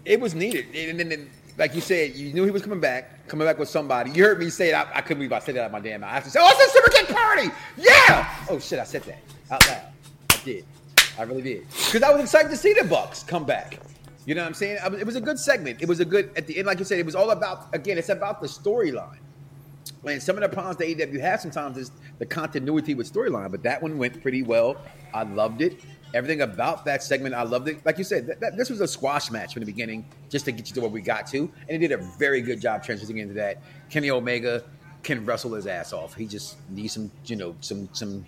it 0.03 0.19
was 0.19 0.35
needed. 0.35 0.65
And 0.75 0.99
then, 0.99 1.29
like 1.57 1.73
you 1.73 1.81
said, 1.81 2.15
you 2.15 2.33
knew 2.33 2.43
he 2.45 2.51
was 2.51 2.61
coming 2.63 2.79
back, 2.79 3.27
coming 3.27 3.47
back 3.47 3.57
with 3.57 3.69
somebody. 3.69 4.11
You 4.11 4.23
heard 4.23 4.39
me 4.39 4.49
say 4.49 4.69
it. 4.69 4.73
I, 4.73 4.87
I 4.95 5.01
couldn't 5.01 5.19
believe 5.19 5.33
I 5.33 5.39
said 5.39 5.55
that 5.55 5.63
out 5.65 5.71
my 5.71 5.79
damn 5.79 6.01
mouth. 6.01 6.25
I 6.25 6.27
say, 6.27 6.39
"Oh, 6.41 6.49
it's 6.51 6.75
a 6.75 6.79
Superkick 6.79 7.15
party!" 7.15 7.49
Yeah. 7.77 8.29
Oh 8.49 8.59
shit, 8.59 8.79
I 8.79 8.83
said 8.83 9.03
that 9.03 9.19
out 9.51 9.65
loud. 9.67 9.81
I 10.31 10.37
did. 10.43 10.65
I 11.17 11.23
really 11.23 11.41
did 11.41 11.67
because 11.85 12.03
I 12.03 12.11
was 12.11 12.21
excited 12.21 12.49
to 12.49 12.57
see 12.57 12.73
the 12.73 12.83
Bucks 12.83 13.23
come 13.23 13.45
back. 13.45 13.79
You 14.25 14.35
know 14.35 14.41
what 14.41 14.47
I'm 14.47 14.53
saying? 14.53 14.79
It 14.99 15.05
was 15.05 15.15
a 15.15 15.21
good 15.21 15.39
segment. 15.39 15.81
It 15.81 15.87
was 15.87 15.99
a 15.99 16.05
good 16.05 16.31
at 16.35 16.47
the 16.47 16.57
end, 16.57 16.65
like 16.67 16.79
you 16.79 16.85
said. 16.85 16.99
It 16.99 17.05
was 17.05 17.15
all 17.15 17.31
about 17.31 17.73
again. 17.73 17.97
It's 17.97 18.09
about 18.09 18.41
the 18.41 18.47
storyline. 18.47 19.19
And 20.03 20.21
some 20.21 20.35
of 20.35 20.41
the 20.41 20.49
problems 20.49 20.77
that 20.77 20.87
AEW 20.87 21.19
has 21.21 21.41
sometimes 21.41 21.77
is 21.77 21.91
the 22.19 22.25
continuity 22.25 22.93
with 22.93 23.11
storyline, 23.11 23.51
but 23.51 23.63
that 23.63 23.81
one 23.81 23.97
went 23.97 24.21
pretty 24.21 24.43
well. 24.43 24.77
I 25.13 25.23
loved 25.23 25.61
it. 25.61 25.79
Everything 26.13 26.41
about 26.41 26.85
that 26.85 27.03
segment, 27.03 27.35
I 27.35 27.43
loved 27.43 27.67
it. 27.67 27.85
Like 27.85 27.97
you 27.97 28.03
said, 28.03 28.37
this 28.55 28.69
was 28.69 28.81
a 28.81 28.87
squash 28.87 29.31
match 29.31 29.53
from 29.53 29.61
the 29.61 29.65
beginning, 29.65 30.05
just 30.29 30.45
to 30.45 30.51
get 30.51 30.69
you 30.69 30.75
to 30.75 30.81
where 30.81 30.89
we 30.89 31.01
got 31.01 31.27
to, 31.27 31.39
and 31.39 31.69
it 31.69 31.77
did 31.79 31.91
a 31.91 31.97
very 32.17 32.41
good 32.41 32.61
job 32.61 32.83
transitioning 32.83 33.19
into 33.19 33.33
that. 33.33 33.61
Kenny 33.89 34.11
Omega 34.11 34.63
can 35.03 35.25
wrestle 35.25 35.53
his 35.53 35.67
ass 35.67 35.91
off. 35.91 36.13
He 36.15 36.25
just 36.25 36.57
needs 36.69 36.93
some, 36.93 37.11
you 37.25 37.35
know, 37.35 37.55
some 37.61 37.89
some 37.91 38.25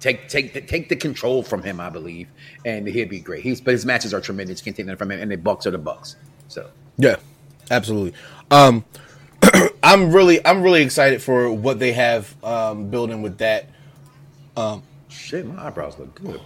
take 0.00 0.28
take 0.28 0.52
the, 0.54 0.60
take 0.60 0.88
the 0.88 0.96
control 0.96 1.42
from 1.42 1.62
him, 1.62 1.78
I 1.80 1.90
believe, 1.90 2.28
and 2.64 2.86
he'd 2.86 3.08
be 3.08 3.20
great. 3.20 3.42
He's 3.42 3.60
but 3.60 3.72
his 3.72 3.86
matches 3.86 4.12
are 4.12 4.20
tremendous. 4.20 4.60
Can't 4.60 4.76
take 4.76 4.86
that 4.86 4.98
from 4.98 5.10
him, 5.10 5.20
and 5.20 5.30
the 5.30 5.36
Bucks 5.36 5.66
are 5.66 5.70
the 5.70 5.78
Bucks. 5.78 6.16
So 6.48 6.68
Yeah, 6.98 7.16
absolutely. 7.70 8.14
Um, 8.50 8.84
I'm 9.82 10.12
really, 10.12 10.44
I'm 10.44 10.62
really 10.62 10.82
excited 10.82 11.22
for 11.22 11.52
what 11.52 11.78
they 11.78 11.92
have 11.92 12.34
um, 12.44 12.90
building 12.90 13.22
with 13.22 13.38
that. 13.38 13.68
shit, 15.08 15.46
my 15.46 15.66
eyebrows 15.66 15.98
look 15.98 16.14
good. 16.16 16.40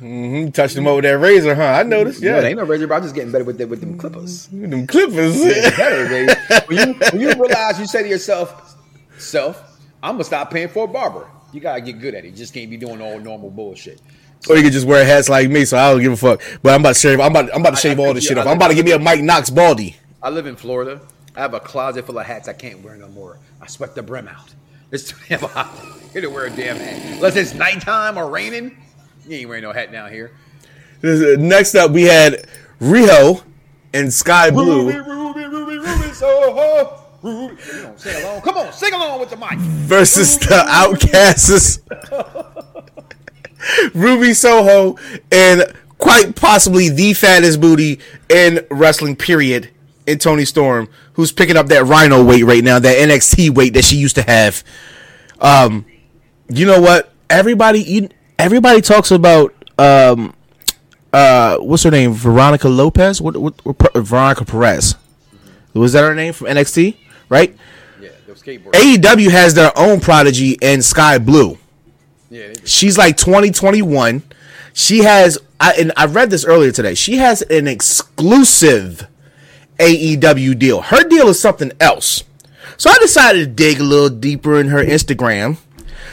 You 0.00 0.50
touched 0.52 0.76
them 0.76 0.86
over 0.86 1.02
that 1.02 1.18
razor, 1.18 1.56
huh? 1.56 1.64
I 1.64 1.82
noticed. 1.82 2.22
Yeah, 2.22 2.36
Yeah, 2.36 2.40
they 2.42 2.48
ain't 2.50 2.58
no 2.58 2.64
razor, 2.64 2.86
but 2.86 2.94
I'm 2.94 3.02
just 3.02 3.14
getting 3.16 3.32
better 3.32 3.44
with 3.44 3.60
with 3.60 3.80
them 3.80 3.98
clippers. 3.98 4.46
them 4.46 4.86
clippers. 4.86 5.42
better, 5.76 6.08
baby. 6.08 6.32
When 6.66 6.88
you, 6.88 6.94
when 6.94 7.20
you 7.20 7.28
realize 7.30 7.80
you 7.80 7.86
say 7.86 8.04
to 8.04 8.08
yourself, 8.08 8.76
self, 9.18 9.80
I'm 10.02 10.14
gonna 10.14 10.24
stop 10.24 10.52
paying 10.52 10.68
for 10.68 10.84
a 10.84 10.88
barber. 10.88 11.28
You 11.58 11.62
gotta 11.62 11.80
get 11.80 11.98
good 12.00 12.14
at 12.14 12.24
it. 12.24 12.28
You 12.28 12.36
just 12.36 12.54
can't 12.54 12.70
be 12.70 12.76
doing 12.76 13.02
all 13.02 13.18
normal 13.18 13.50
bullshit. 13.50 14.00
or 14.48 14.54
you 14.56 14.62
could 14.62 14.72
just 14.72 14.86
wear 14.86 15.04
hats 15.04 15.28
like 15.28 15.50
me, 15.50 15.64
so 15.64 15.76
I 15.76 15.90
don't 15.90 16.00
give 16.00 16.12
a 16.12 16.16
fuck. 16.16 16.40
But 16.62 16.72
I'm 16.72 16.82
about 16.82 16.94
to 16.94 17.00
shave. 17.00 17.18
I'm 17.18 17.32
about, 17.32 17.52
I'm 17.52 17.62
about 17.62 17.70
to 17.70 17.80
shave 17.80 17.98
I 17.98 18.06
all 18.06 18.14
this 18.14 18.22
you- 18.22 18.28
shit 18.28 18.38
I 18.38 18.42
off. 18.42 18.46
I'm 18.46 18.56
about 18.56 18.68
to 18.68 18.74
give 18.76 18.84
me 18.86 18.92
a 18.92 18.98
Mike 19.00 19.22
Knox 19.22 19.50
baldy. 19.50 19.96
I 20.22 20.30
live 20.30 20.46
in 20.46 20.54
Florida. 20.54 21.00
I 21.34 21.40
have 21.40 21.54
a 21.54 21.58
closet 21.58 22.06
full 22.06 22.16
of 22.16 22.26
hats 22.26 22.46
I 22.46 22.52
can't 22.52 22.80
wear 22.84 22.94
no 22.94 23.08
more. 23.08 23.40
I 23.60 23.66
sweat 23.66 23.96
the 23.96 24.04
brim 24.04 24.28
out. 24.28 24.54
It's 24.92 25.10
too 25.10 25.16
damn 25.28 25.40
hot 25.40 25.76
here 26.12 26.22
to 26.22 26.28
wear 26.28 26.44
a 26.46 26.50
damn 26.50 26.76
hat. 26.76 27.14
Unless 27.14 27.34
it's 27.34 27.54
nighttime 27.54 28.16
or 28.16 28.30
raining, 28.30 28.76
you 29.26 29.38
ain't 29.38 29.48
wearing 29.48 29.64
no 29.64 29.72
hat 29.72 29.90
down 29.90 30.12
here. 30.12 30.30
Next 31.02 31.74
up, 31.74 31.90
we 31.90 32.04
had 32.04 32.46
Riho 32.80 33.42
and 33.92 34.14
Skye 34.14 34.52
Blue 34.52 34.92
Ruby, 34.92 35.44
Ruby, 35.48 35.78
Ruby, 35.78 36.12
Soho. 36.12 37.02
Sing 37.20 38.22
along. 38.22 38.40
Come 38.42 38.56
on, 38.56 38.72
sing 38.72 38.92
along 38.94 39.20
with 39.20 39.30
the 39.30 39.36
mic. 39.36 39.58
versus 39.58 40.38
the 40.38 40.64
Outcasts. 40.68 41.80
Ruby 43.94 44.34
Soho 44.34 44.96
and 45.32 45.64
quite 45.98 46.36
possibly 46.36 46.88
the 46.88 47.12
fattest 47.14 47.60
booty 47.60 48.00
in 48.28 48.64
wrestling. 48.70 49.16
Period. 49.16 49.70
In 50.06 50.16
Toni 50.18 50.46
Storm, 50.46 50.88
who's 51.12 51.32
picking 51.32 51.58
up 51.58 51.66
that 51.66 51.84
Rhino 51.84 52.24
weight 52.24 52.42
right 52.42 52.64
now, 52.64 52.78
that 52.78 52.96
NXT 52.96 53.50
weight 53.50 53.74
that 53.74 53.84
she 53.84 53.96
used 53.96 54.14
to 54.14 54.22
have. 54.22 54.64
Um, 55.38 55.84
you 56.48 56.64
know 56.64 56.80
what? 56.80 57.12
Everybody, 57.28 58.08
everybody 58.38 58.80
talks 58.80 59.10
about 59.10 59.52
um, 59.78 60.32
uh, 61.12 61.58
what's 61.58 61.82
her 61.82 61.90
name? 61.90 62.12
Veronica 62.12 62.68
Lopez. 62.68 63.20
What? 63.20 63.36
what, 63.36 63.64
what 63.64 63.94
Veronica 63.94 64.44
Perez. 64.44 64.94
Was 65.74 65.92
that 65.92 66.02
her 66.02 66.14
name 66.14 66.32
from 66.32 66.48
NXT? 66.48 66.96
Right. 67.28 67.56
Yeah, 68.00 68.10
those 68.26 68.42
skateboards. 68.42 68.72
AEW 68.72 69.30
has 69.30 69.54
their 69.54 69.76
own 69.76 70.00
prodigy 70.00 70.52
in 70.60 70.82
Skye 70.82 71.18
Blue. 71.18 71.58
Yeah, 72.30 72.52
She's 72.64 72.98
like 72.98 73.16
2021. 73.16 74.22
She 74.74 74.98
has, 75.00 75.38
I, 75.58 75.72
and 75.72 75.92
I 75.96 76.06
read 76.06 76.30
this 76.30 76.44
earlier 76.44 76.70
today. 76.72 76.94
She 76.94 77.16
has 77.16 77.42
an 77.42 77.66
exclusive 77.66 79.06
AEW 79.78 80.58
deal. 80.58 80.82
Her 80.82 81.02
deal 81.04 81.28
is 81.28 81.40
something 81.40 81.72
else. 81.80 82.24
So 82.76 82.90
I 82.90 82.98
decided 82.98 83.40
to 83.40 83.46
dig 83.46 83.80
a 83.80 83.82
little 83.82 84.10
deeper 84.10 84.60
in 84.60 84.68
her 84.68 84.84
Instagram. 84.84 85.56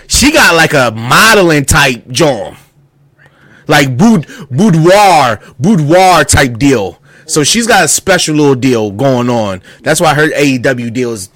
She 0.07 0.31
got 0.31 0.55
like 0.55 0.73
a 0.73 0.91
modeling 0.95 1.65
type 1.65 2.07
job, 2.09 2.55
like 3.67 3.97
boudoir, 3.97 5.41
boudoir 5.59 6.23
type 6.23 6.57
deal. 6.57 6.99
So 7.25 7.43
she's 7.43 7.67
got 7.67 7.83
a 7.85 7.87
special 7.87 8.35
little 8.35 8.55
deal 8.55 8.91
going 8.91 9.29
on. 9.29 9.61
That's 9.81 9.99
why 9.99 10.13
her 10.13 10.29
AEW 10.29 10.93
deal 10.93 11.11
is, 11.11 11.29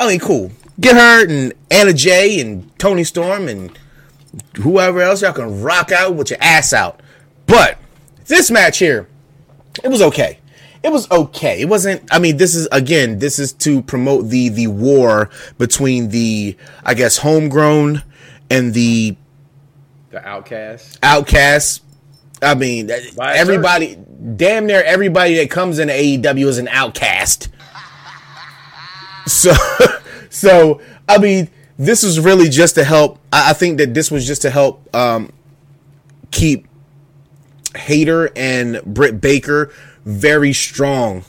I 0.00 0.08
mean, 0.08 0.20
cool. 0.20 0.50
Get 0.80 0.96
her 0.96 1.28
and 1.28 1.52
Anna 1.70 1.92
Jay 1.92 2.40
and 2.40 2.76
Toni 2.78 3.04
Storm 3.04 3.48
and 3.48 3.78
whoever 4.56 5.00
else 5.00 5.22
y'all 5.22 5.32
can 5.32 5.62
rock 5.62 5.92
out 5.92 6.14
with 6.14 6.30
your 6.30 6.38
ass 6.42 6.72
out. 6.72 7.00
But 7.46 7.78
this 8.26 8.50
match 8.50 8.78
here, 8.78 9.06
it 9.82 9.88
was 9.88 10.02
okay. 10.02 10.38
It 10.82 10.92
was 10.92 11.10
okay. 11.10 11.60
It 11.60 11.68
wasn't. 11.68 12.02
I 12.12 12.18
mean, 12.18 12.36
this 12.36 12.54
is 12.54 12.68
again. 12.70 13.18
This 13.18 13.38
is 13.38 13.52
to 13.54 13.80
promote 13.82 14.28
the 14.28 14.50
the 14.50 14.66
war 14.66 15.30
between 15.56 16.10
the 16.10 16.56
I 16.84 16.92
guess 16.92 17.18
homegrown 17.18 18.02
and 18.50 18.74
the 18.74 19.16
the 20.10 20.26
outcast. 20.28 20.98
Outcasts. 21.02 21.80
I 22.42 22.54
mean, 22.54 22.90
everybody, 23.20 23.96
damn 24.36 24.66
near 24.66 24.82
everybody 24.82 25.36
that 25.36 25.50
comes 25.50 25.78
in 25.78 25.88
AEW 25.88 26.46
is 26.46 26.58
an 26.58 26.68
outcast. 26.68 27.48
So, 29.26 29.52
so 30.30 30.80
I 31.08 31.18
mean, 31.18 31.48
this 31.78 32.02
was 32.02 32.20
really 32.20 32.48
just 32.48 32.74
to 32.76 32.84
help. 32.84 33.18
I, 33.32 33.50
I 33.50 33.52
think 33.52 33.78
that 33.78 33.94
this 33.94 34.10
was 34.10 34.26
just 34.26 34.42
to 34.42 34.50
help 34.50 34.94
um, 34.94 35.32
keep 36.30 36.66
Hayter 37.76 38.30
and 38.36 38.82
Britt 38.84 39.20
Baker 39.20 39.72
very 40.04 40.52
strong 40.52 41.24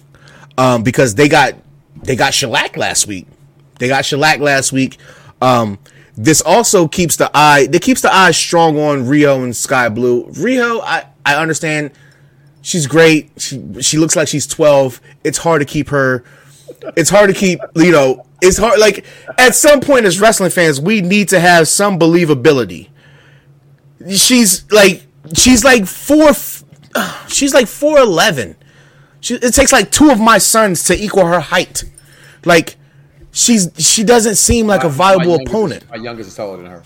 um, 0.58 0.84
because 0.84 1.16
they 1.16 1.30
got 1.30 1.56
they 2.04 2.16
got 2.16 2.34
shellacked 2.34 2.78
last 2.78 3.08
week. 3.08 3.28
They 3.80 3.88
got 3.88 4.06
shellacked 4.06 4.42
last 4.42 4.72
week. 4.72 4.98
Um, 5.42 5.80
this 6.18 6.42
also 6.42 6.88
keeps 6.88 7.18
the 7.18 7.30
eye. 7.34 7.68
It 7.72 7.82
keeps 7.82 8.02
the 8.02 8.14
eye 8.14 8.32
strong 8.32 8.80
on 8.80 9.06
Riho 9.06 9.44
and 9.44 9.56
Skye 9.56 9.90
Blue. 9.90 10.26
Riho, 10.28 10.82
I 10.82 11.08
I 11.26 11.36
understand. 11.36 11.92
She's 12.62 12.88
great. 12.88 13.32
She 13.38 13.62
she 13.82 13.98
looks 13.98 14.16
like 14.16 14.28
she's 14.28 14.48
twelve. 14.48 15.02
It's 15.24 15.40
hard 15.40 15.60
to 15.62 15.66
keep 15.66 15.90
her. 15.90 16.24
It's 16.96 17.10
hard 17.10 17.30
to 17.30 17.36
keep. 17.36 17.60
You 17.76 17.92
know, 17.92 18.26
it's 18.42 18.58
hard. 18.58 18.80
Like 18.80 19.06
at 19.38 19.56
some 19.56 19.82
point, 19.82 20.06
as 20.06 20.20
wrestling 20.20 20.52
fans, 20.52 20.80
we 20.80 21.02
need 21.02 21.30
to 21.30 21.40
have 21.40 21.68
some 21.68 22.00
believability. 22.00 22.90
She's 24.10 24.70
like 24.72 25.06
she's 25.34 25.64
like 25.64 25.86
four. 25.86 26.32
She's 27.28 27.54
like 27.54 27.68
four 27.68 28.00
eleven. 28.00 28.56
She, 29.20 29.36
it 29.36 29.54
takes 29.54 29.74
like 29.74 29.92
two 29.92 30.12
of 30.12 30.20
my 30.20 30.38
sons 30.38 30.84
to 30.86 30.96
equal 30.96 31.26
her 31.26 31.40
height. 31.42 31.84
Like 32.46 32.78
she's 33.36 33.70
she 33.78 34.04
doesn't 34.04 34.36
seem 34.36 34.66
like 34.66 34.82
my, 34.82 34.88
a 34.88 34.92
viable 34.92 35.38
my 35.38 35.44
opponent. 35.44 35.84
Is, 35.84 35.90
my 35.90 35.98
youngest 35.98 36.30
is 36.30 36.36
taller 36.36 36.58
than 36.58 36.66
her. 36.68 36.84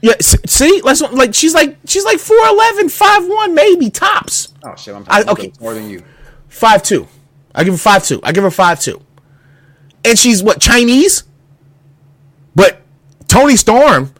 Yeah, 0.00 0.14
see, 0.20 0.80
let's 0.82 1.00
like 1.00 1.34
she's 1.34 1.54
like 1.54 1.78
she's 1.86 2.04
like 2.04 2.18
4'11", 2.18 2.84
5'1", 2.84 3.54
maybe 3.54 3.90
tops. 3.90 4.52
Oh 4.64 4.74
shit, 4.76 4.94
I'm 4.94 5.04
I, 5.08 5.22
okay 5.28 5.52
more 5.60 5.74
than 5.74 5.88
you. 5.88 6.02
Five 6.48 6.82
two. 6.82 7.06
I 7.54 7.64
give 7.64 7.74
her 7.74 7.78
five 7.78 8.04
two. 8.04 8.20
I 8.22 8.32
give 8.32 8.42
her 8.42 8.50
five 8.50 8.80
two. 8.80 9.00
And 10.04 10.18
she's 10.18 10.42
what 10.42 10.60
Chinese? 10.60 11.24
But 12.54 12.80
Toni 13.28 13.56
Storm, 13.56 14.12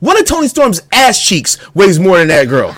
one 0.00 0.18
of 0.18 0.26
Toni 0.26 0.48
Storm's 0.48 0.82
ass 0.92 1.22
cheeks 1.22 1.56
weighs 1.74 1.98
more 1.98 2.18
than 2.18 2.28
that 2.28 2.48
girl. 2.48 2.76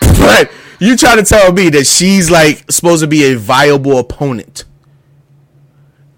but 0.00 0.50
you 0.80 0.96
try 0.96 1.14
to 1.16 1.22
tell 1.22 1.52
me 1.52 1.68
that 1.70 1.86
she's 1.86 2.30
like 2.30 2.70
supposed 2.70 3.02
to 3.02 3.06
be 3.06 3.32
a 3.32 3.36
viable 3.36 3.98
opponent. 3.98 4.64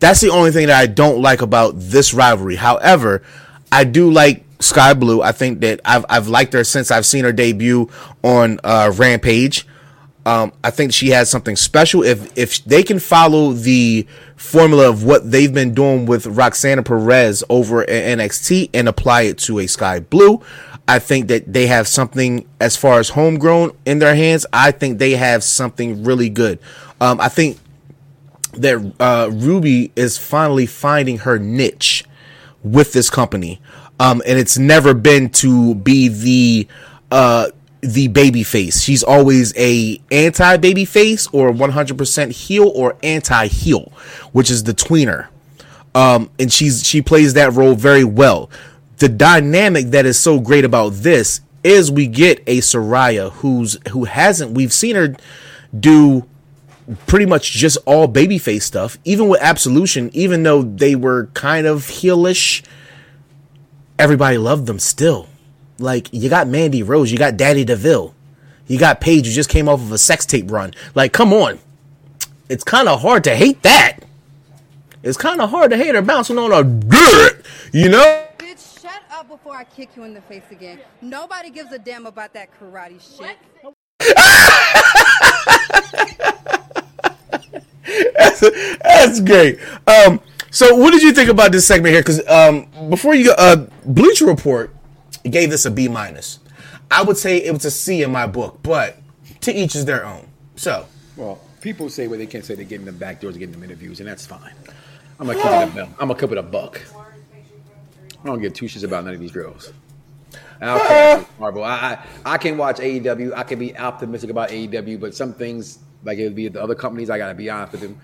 That's 0.01 0.21
the 0.21 0.31
only 0.31 0.53
thing 0.53 0.69
that 0.69 0.81
I 0.81 0.87
don't 0.87 1.21
like 1.21 1.43
about 1.43 1.75
this 1.77 2.15
rivalry. 2.15 2.57
However, 2.57 3.23
I 3.73 3.85
do 3.85 4.11
like 4.11 4.45
Skye 4.61 4.95
Blue. 4.95 5.23
I 5.23 5.33
think 5.33 5.61
that 5.61 5.81
I've 5.85 6.05
I've 6.09 6.29
liked 6.29 6.53
her 6.53 6.65
since 6.65 6.91
I've 6.91 7.07
seen 7.07 7.25
her 7.25 7.33
debut 7.33 7.91
on 8.23 8.61
uh, 8.65 8.93
Rampage. 8.95 9.67
Um, 10.27 10.53
I 10.63 10.71
think 10.71 10.93
she 10.93 11.09
has 11.11 11.31
something 11.31 11.57
special. 11.57 12.03
If 12.03 12.37
if 12.37 12.65
they 12.65 12.83
can 12.83 12.99
follow 12.99 13.53
the 13.53 14.07
formula 14.37 14.89
of 14.89 15.05
what 15.05 15.31
they've 15.31 15.53
been 15.53 15.75
doing 15.75 16.07
with 16.07 16.27
Roxanne 16.27 16.83
Perez 16.85 17.43
over 17.49 17.83
at 17.83 18.19
NXT 18.19 18.71
and 18.75 18.89
apply 18.89 19.23
it 19.23 19.39
to 19.39 19.59
a 19.59 19.67
Skye 19.67 20.01
Blue, 20.01 20.43
I 20.87 20.99
think 20.99 21.29
that 21.29 21.53
they 21.53 21.67
have 21.67 21.89
something 21.89 22.47
as 22.61 22.77
far 22.77 22.99
as 22.99 23.11
homegrown 23.11 23.77
in 23.85 23.99
their 23.99 24.15
hands. 24.15 24.47
I 24.53 24.71
think 24.71 24.99
they 24.99 25.13
have 25.13 25.43
something 25.43 26.05
really 26.05 26.29
good. 26.29 26.59
Um, 27.01 27.21
I 27.21 27.29
think 27.29 27.59
that 28.53 28.95
uh, 29.01 29.31
Ruby 29.33 29.93
is 29.97 30.19
finally 30.19 30.67
finding 30.67 31.19
her 31.19 31.39
niche 31.39 32.05
with 32.63 32.93
this 32.93 33.11
company, 33.11 33.61
um, 34.01 34.23
and 34.27 34.39
it's 34.39 34.59
never 34.59 34.95
been 34.95 35.31
to 35.31 35.75
be 35.75 36.09
the 36.09 36.69
uh, 37.11 37.51
the 37.81 38.09
baby 38.09 38.43
face. 38.43 38.83
She's 38.83 39.03
always 39.03 39.57
a 39.57 40.01
anti 40.11 40.57
baby 40.57 40.85
face 40.85 41.29
or 41.29 41.53
100% 41.53 42.33
heel 42.33 42.69
or 42.75 42.97
anti 43.03 43.47
heel, 43.47 43.93
which 44.33 44.51
is 44.51 44.65
the 44.65 44.75
tweener. 44.75 45.29
Um, 45.95 46.31
and 46.39 46.53
she's 46.53 46.87
she 46.87 47.03
plays 47.03 47.35
that 47.35 47.53
role 47.55 47.75
very 47.75 48.05
well 48.05 48.51
the 48.99 49.09
dynamic 49.09 49.87
that 49.87 50.07
is 50.07 50.19
so 50.19 50.41
great 50.41 50.65
about 50.65 50.91
this 50.91 51.41
is 51.65 51.91
we 51.91 52.07
get 52.07 52.43
a 52.47 52.59
Saraya 52.59 53.33
who's 53.33 53.79
who 53.91 54.05
hasn't 54.05 54.53
we've 54.53 54.73
seen 54.73 54.97
her 54.97 55.15
do 55.79 56.27
pretty 57.07 57.27
much 57.27 57.53
just 57.53 57.79
all 57.87 58.09
babyface 58.09 58.63
stuff, 58.63 58.99
even 59.05 59.29
with 59.29 59.41
Absolution, 59.41 60.11
even 60.13 60.43
though 60.43 60.63
they 60.63 60.95
were 60.95 61.27
kind 61.35 61.67
of 61.67 61.83
heelish, 61.83 62.65
everybody 63.99 64.39
loved 64.39 64.67
them 64.67 64.79
still. 64.79 65.29
Like 65.79 66.09
you 66.13 66.29
got 66.29 66.49
Mandy 66.49 66.83
Rose, 66.83 67.13
you 67.13 67.19
got 67.19 67.37
Daddy 67.37 67.65
Deville, 67.65 68.15
you 68.67 68.79
got 68.79 69.01
Paige 69.01 69.27
who 69.27 69.33
just 69.33 69.51
came 69.51 69.69
off 69.69 69.81
of 69.81 69.93
a 69.93 69.99
sex 69.99 70.27
tape 70.27 70.51
run. 70.51 70.75
Like, 70.95 71.13
come 71.13 71.33
on. 71.33 71.59
It's 72.49 72.65
kind 72.65 72.89
of 72.89 73.03
hard 73.03 73.25
to 73.25 73.37
hate 73.37 73.63
that. 73.63 73.99
It's 75.03 75.19
kind 75.19 75.41
of 75.41 75.51
hard 75.51 75.71
to 75.71 75.77
hate 75.77 75.95
her 75.95 76.03
bouncing 76.03 76.39
on 76.39 76.53
a 76.53 76.65
dirt, 76.65 77.45
you 77.73 77.89
know? 77.89 78.27
Bitch, 78.39 78.81
shut 78.81 79.03
up 79.13 79.29
before 79.29 79.55
I 79.55 79.65
kick 79.65 79.91
you 79.97 80.05
in 80.05 80.15
the 80.15 80.21
face 80.23 80.43
again. 80.51 80.81
Nobody 81.01 81.51
gives 81.51 81.73
a 81.73 81.79
damn 81.79 82.07
about 82.07 82.33
that 82.35 82.49
karate 82.59 83.01
shit. 83.01 83.37
that's, 88.17 88.41
that's 88.81 89.21
great. 89.21 89.59
Um, 89.87 90.21
so, 90.51 90.75
what 90.77 90.93
did 90.93 91.03
you 91.03 91.13
think 91.13 91.31
about 91.31 91.53
this 91.53 91.67
segment 91.67 91.93
here? 91.93 92.03
Because 92.03 92.27
um, 92.29 92.69
before 92.89 93.15
you 93.15 93.27
go, 93.27 93.35
uh, 93.37 93.67
Bleacher 93.85 94.27
Report 94.27 94.75
gave 95.25 95.51
this 95.51 95.67
a 95.67 95.71
B 95.71 95.89
minus. 95.89 96.41
I 96.91 97.03
would 97.03 97.19
say 97.19 97.39
it 97.39 97.53
was 97.53 97.65
a 97.65 97.71
C 97.71 98.03
in 98.03 98.11
my 98.11 98.27
book, 98.27 98.61
but 98.63 98.97
to 99.43 99.53
each 99.53 99.77
is 99.77 99.85
their 99.85 100.07
own. 100.07 100.27
So, 100.57 100.87
well, 101.17 101.41
people 101.61 101.91
say 101.91 102.09
what 102.09 102.19
they 102.19 102.27
can't 102.27 102.45
say 102.45 102.55
they're 102.55 102.65
getting 102.65 102.87
them 102.87 102.97
back 102.97 103.21
doors, 103.21 103.37
getting 103.37 103.53
them 103.53 103.63
interviews, 103.63 104.01
and 104.01 104.09
that's 104.09 104.27
fine. 104.27 104.53
I'm 105.21 105.27
gonna 105.27 105.39
keep 105.39 105.77
it 105.77 105.79
a 105.79 105.83
I'm 105.99 106.09
gonna 106.09 106.15
keep 106.15 106.33
it 106.33 106.39
a 106.39 106.43
buck. 106.43 106.81
I 108.23 108.27
don't 108.27 108.41
give 108.41 108.55
two 108.55 108.67
shits 108.67 108.85
about 108.85 109.05
none 109.05 109.15
of 109.15 109.21
these 109.21 109.33
girls. 109.33 109.73
Marvel. 110.61 111.63
I, 111.63 111.71
I, 112.25 112.35
I 112.35 112.39
can 112.39 112.57
watch 112.57 112.79
AEW. 112.79 113.33
I 113.35 113.43
can 113.45 113.59
be 113.59 113.77
optimistic 113.77 114.31
about 114.31 114.51
AEW, 114.51 114.99
but 115.01 115.15
some 115.15 115.33
things 115.33 115.79
like 116.05 116.19
it 116.19 116.25
would 116.25 116.37
be 116.37 116.49
the 116.49 116.63
other 116.63 116.75
companies. 116.75 117.11
I 117.11 117.19
gotta 117.19 117.35
be 117.35 117.51
honest 117.51 117.73
with 117.73 117.81
them. 117.83 118.01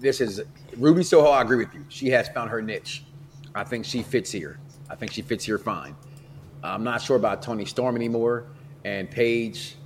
This 0.00 0.20
is 0.20 0.42
Ruby 0.76 1.02
Soho. 1.02 1.28
I 1.28 1.42
agree 1.42 1.58
with 1.58 1.74
you. 1.74 1.84
She 1.88 2.08
has 2.10 2.28
found 2.28 2.50
her 2.50 2.60
niche. 2.60 3.04
I 3.54 3.64
think 3.64 3.84
she 3.84 4.02
fits 4.02 4.30
here. 4.30 4.58
I 4.90 4.94
think 4.94 5.12
she 5.12 5.22
fits 5.22 5.44
here 5.44 5.58
fine. 5.58 5.94
I'm 6.64 6.84
not 6.84 7.02
sure 7.02 7.16
about 7.16 7.42
Toni 7.42 7.64
Storm 7.64 7.96
anymore, 7.96 8.46
and 8.84 9.10
Paige 9.10 9.76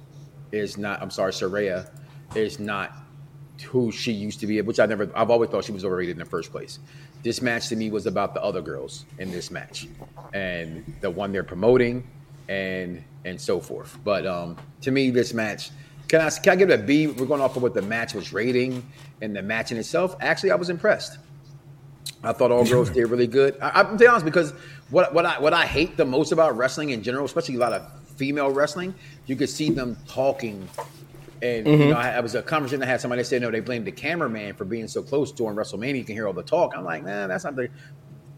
is 0.52 0.76
not. 0.76 1.00
I'm 1.02 1.10
sorry, 1.10 1.32
Saraya 1.32 1.90
is 2.34 2.58
not 2.58 2.92
who 3.64 3.90
she 3.90 4.12
used 4.12 4.40
to 4.40 4.46
be. 4.46 4.60
Which 4.60 4.80
I 4.80 4.86
never. 4.86 5.10
I've 5.14 5.30
always 5.30 5.50
thought 5.50 5.64
she 5.64 5.72
was 5.72 5.84
overrated 5.84 6.12
in 6.12 6.18
the 6.18 6.24
first 6.24 6.50
place. 6.50 6.78
This 7.22 7.42
match 7.42 7.68
to 7.68 7.76
me 7.76 7.90
was 7.90 8.06
about 8.06 8.34
the 8.34 8.42
other 8.42 8.60
girls 8.60 9.04
in 9.18 9.30
this 9.32 9.50
match 9.50 9.88
and 10.32 10.84
the 11.00 11.10
one 11.10 11.32
they're 11.32 11.42
promoting 11.42 12.08
and 12.48 13.02
and 13.24 13.40
so 13.40 13.60
forth. 13.60 13.98
But 14.04 14.26
um, 14.26 14.56
to 14.82 14.90
me, 14.90 15.10
this 15.10 15.34
match 15.34 15.70
can 16.08 16.20
I 16.20 16.30
can 16.30 16.52
I 16.52 16.56
give 16.56 16.70
it 16.70 16.80
a 16.80 16.82
B? 16.82 17.06
We're 17.06 17.26
going 17.26 17.40
off 17.40 17.56
of 17.56 17.62
what 17.62 17.74
the 17.74 17.82
match 17.82 18.14
was 18.14 18.32
rating 18.32 18.86
and 19.20 19.34
the 19.34 19.42
match 19.42 19.72
in 19.72 19.78
itself. 19.78 20.16
Actually, 20.20 20.52
I 20.52 20.56
was 20.56 20.70
impressed. 20.70 21.18
I 22.22 22.32
thought 22.32 22.50
all 22.50 22.64
girls 22.64 22.90
did 22.90 23.06
really 23.06 23.26
good. 23.26 23.56
I, 23.60 23.82
I'm 23.82 23.96
be 23.96 24.06
honest 24.06 24.24
because 24.24 24.52
what 24.90 25.12
what 25.12 25.26
I 25.26 25.38
what 25.40 25.52
I 25.52 25.66
hate 25.66 25.96
the 25.96 26.04
most 26.04 26.32
about 26.32 26.56
wrestling 26.56 26.90
in 26.90 27.02
general, 27.02 27.24
especially 27.24 27.56
a 27.56 27.58
lot 27.58 27.72
of 27.72 27.90
female 28.16 28.50
wrestling, 28.50 28.94
you 29.26 29.36
could 29.36 29.50
see 29.50 29.70
them 29.70 29.96
talking 30.08 30.68
and 31.42 31.66
mm-hmm. 31.66 31.82
you 31.82 31.88
know, 31.90 31.96
I, 31.96 32.12
I, 32.12 32.20
was 32.20 32.34
a 32.34 32.42
conversation 32.42 32.82
I 32.82 32.86
had 32.86 33.00
somebody 33.00 33.22
said, 33.22 33.42
no, 33.42 33.50
they 33.50 33.60
blamed 33.60 33.86
the 33.86 33.92
cameraman 33.92 34.54
for 34.54 34.64
being 34.64 34.88
so 34.88 35.02
close 35.02 35.30
during 35.32 35.54
WrestleMania. 35.54 35.98
You 35.98 36.04
can 36.04 36.14
hear 36.14 36.26
all 36.26 36.32
the 36.32 36.42
talk. 36.42 36.72
I'm 36.74 36.84
like, 36.84 37.04
nah, 37.04 37.26
that's 37.26 37.44
not 37.44 37.56
the 37.56 37.68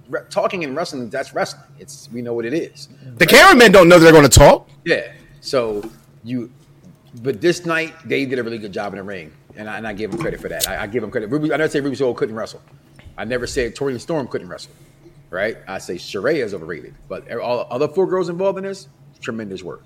re- 0.08 0.22
talking 0.30 0.62
in 0.62 0.74
wrestling. 0.74 1.08
That's 1.08 1.32
wrestling. 1.32 1.62
It's 1.78 2.08
we 2.12 2.22
know 2.22 2.34
what 2.34 2.44
it 2.44 2.54
is. 2.54 2.88
The 3.16 3.24
right? 3.24 3.28
cameramen 3.28 3.72
don't 3.72 3.88
know 3.88 3.98
they're 3.98 4.12
going 4.12 4.28
to 4.28 4.28
talk. 4.28 4.68
Yeah. 4.84 5.12
So 5.40 5.88
you 6.24 6.50
But 7.22 7.40
this 7.40 7.64
night, 7.64 7.94
they 8.04 8.26
did 8.26 8.38
a 8.38 8.42
really 8.42 8.58
good 8.58 8.72
job 8.72 8.92
in 8.92 8.98
the 8.98 9.02
ring, 9.02 9.32
and 9.56 9.68
I, 9.68 9.78
and 9.78 9.86
I 9.86 9.92
give 9.92 10.10
them 10.10 10.20
credit 10.20 10.40
for 10.40 10.48
that. 10.48 10.68
I, 10.68 10.82
I 10.82 10.86
give 10.86 11.00
them 11.00 11.10
credit. 11.10 11.30
Ruby, 11.30 11.52
I 11.52 11.56
never 11.56 11.70
say 11.70 11.80
Ruby 11.80 11.96
Soho 11.96 12.14
couldn't 12.14 12.34
wrestle. 12.34 12.62
I 13.16 13.24
never 13.24 13.46
said 13.46 13.74
Tori 13.74 13.98
Storm 13.98 14.28
couldn't 14.28 14.48
wrestle, 14.48 14.72
right? 15.30 15.56
I 15.66 15.78
say 15.78 15.96
Saraya 15.96 16.44
is 16.44 16.54
overrated, 16.54 16.94
but 17.08 17.30
all 17.38 17.66
other 17.70 17.88
four 17.88 18.06
girls 18.06 18.28
involved 18.28 18.58
in 18.58 18.64
this, 18.64 18.88
tremendous 19.20 19.62
work. 19.62 19.82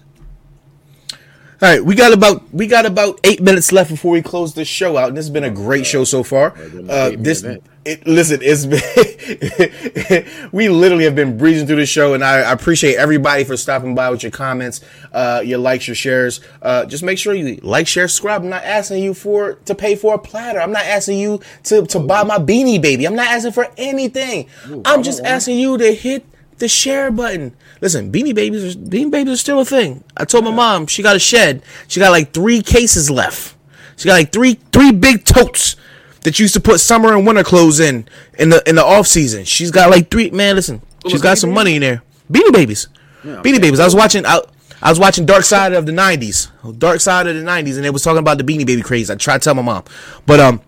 All 1.62 1.68
right, 1.68 1.84
we 1.84 1.94
got 1.94 2.12
about 2.12 2.52
we 2.52 2.66
got 2.66 2.86
about 2.86 3.20
eight 3.22 3.40
minutes 3.40 3.70
left 3.70 3.88
before 3.88 4.10
we 4.12 4.20
close 4.20 4.52
this 4.52 4.66
show 4.66 4.96
out, 4.96 5.08
and 5.08 5.16
this 5.16 5.26
has 5.26 5.30
been 5.30 5.44
a 5.44 5.50
great 5.50 5.86
show 5.86 6.02
so 6.02 6.24
far. 6.24 6.54
Uh, 6.88 7.12
this, 7.16 7.42
it, 7.84 8.06
listen, 8.06 8.40
it's 8.42 8.64
been 8.66 10.48
we 10.52 10.68
literally 10.68 11.04
have 11.04 11.16
been 11.16 11.36
breezing 11.36 11.66
through 11.66 11.76
the 11.76 11.86
show, 11.86 12.14
and 12.14 12.22
I, 12.22 12.38
I 12.40 12.52
appreciate 12.52 12.96
everybody 12.96 13.44
for 13.44 13.56
stopping 13.56 13.94
by 13.94 14.10
with 14.10 14.22
your 14.22 14.30
comments, 14.30 14.80
uh, 15.12 15.42
your 15.44 15.58
likes, 15.58 15.88
your 15.88 15.96
shares. 15.96 16.40
Uh, 16.60 16.84
just 16.84 17.02
make 17.02 17.18
sure 17.18 17.34
you 17.34 17.56
like, 17.62 17.88
share, 17.88 18.06
subscribe. 18.06 18.42
I'm 18.42 18.50
not 18.50 18.64
asking 18.64 19.02
you 19.02 19.14
for 19.14 19.54
to 19.54 19.74
pay 19.74 19.96
for 19.96 20.14
a 20.14 20.18
platter. 20.18 20.60
I'm 20.60 20.72
not 20.72 20.84
asking 20.84 21.18
you 21.18 21.40
to 21.64 21.84
to 21.86 21.98
buy 21.98 22.22
my 22.22 22.38
beanie 22.38 22.80
baby. 22.80 23.06
I'm 23.06 23.16
not 23.16 23.28
asking 23.28 23.52
for 23.52 23.66
anything. 23.76 24.48
I'm 24.84 25.02
just 25.02 25.22
asking 25.24 25.58
you 25.58 25.76
to 25.78 25.92
hit 25.92 26.24
the 26.58 26.68
share 26.68 27.10
button. 27.10 27.56
Listen, 27.80 28.12
Beanie 28.12 28.34
Babies, 28.34 28.76
are, 28.76 28.78
Beanie 28.78 29.10
Babies 29.10 29.34
are 29.34 29.36
still 29.36 29.60
a 29.60 29.64
thing. 29.64 30.04
I 30.16 30.24
told 30.24 30.44
my 30.44 30.52
mom 30.52 30.86
she 30.86 31.02
got 31.02 31.16
a 31.16 31.18
shed. 31.18 31.62
She 31.88 31.98
got 31.98 32.10
like 32.10 32.32
three 32.32 32.62
cases 32.62 33.10
left. 33.10 33.56
She 33.96 34.06
got 34.06 34.14
like 34.14 34.30
three 34.30 34.54
three 34.72 34.92
big 34.92 35.24
totes 35.24 35.74
that 36.22 36.38
used 36.38 36.54
to 36.54 36.60
put 36.60 36.80
summer 36.80 37.14
and 37.16 37.26
winter 37.26 37.42
clothes 37.44 37.80
in 37.80 38.08
in 38.38 38.48
the 38.50 38.62
in 38.68 38.74
the 38.76 38.84
off 38.84 39.06
season. 39.06 39.44
She's 39.44 39.70
got 39.70 39.90
like 39.90 40.10
three. 40.10 40.30
Man, 40.30 40.56
listen, 40.56 40.82
she's 41.06 41.22
got 41.22 41.38
some 41.38 41.52
money 41.52 41.74
in 41.76 41.80
there. 41.80 42.02
Beanie 42.30 42.52
Babies, 42.52 42.88
Beanie 43.24 43.60
Babies. 43.60 43.80
I 43.80 43.84
was 43.84 43.94
watching. 43.94 44.24
I, 44.26 44.40
I 44.80 44.90
was 44.90 44.98
watching 44.98 45.26
Dark 45.26 45.44
Side 45.44 45.72
of 45.74 45.86
the 45.86 45.92
'90s, 45.92 46.78
Dark 46.78 47.00
Side 47.00 47.26
of 47.26 47.36
the 47.36 47.42
'90s, 47.42 47.76
and 47.76 47.84
they 47.84 47.90
was 47.90 48.02
talking 48.02 48.18
about 48.18 48.38
the 48.38 48.44
Beanie 48.44 48.66
Baby 48.66 48.82
craze. 48.82 49.10
I 49.10 49.14
tried 49.14 49.38
to 49.38 49.44
tell 49.44 49.54
my 49.54 49.62
mom, 49.62 49.84
but 50.26 50.40
um, 50.40 50.60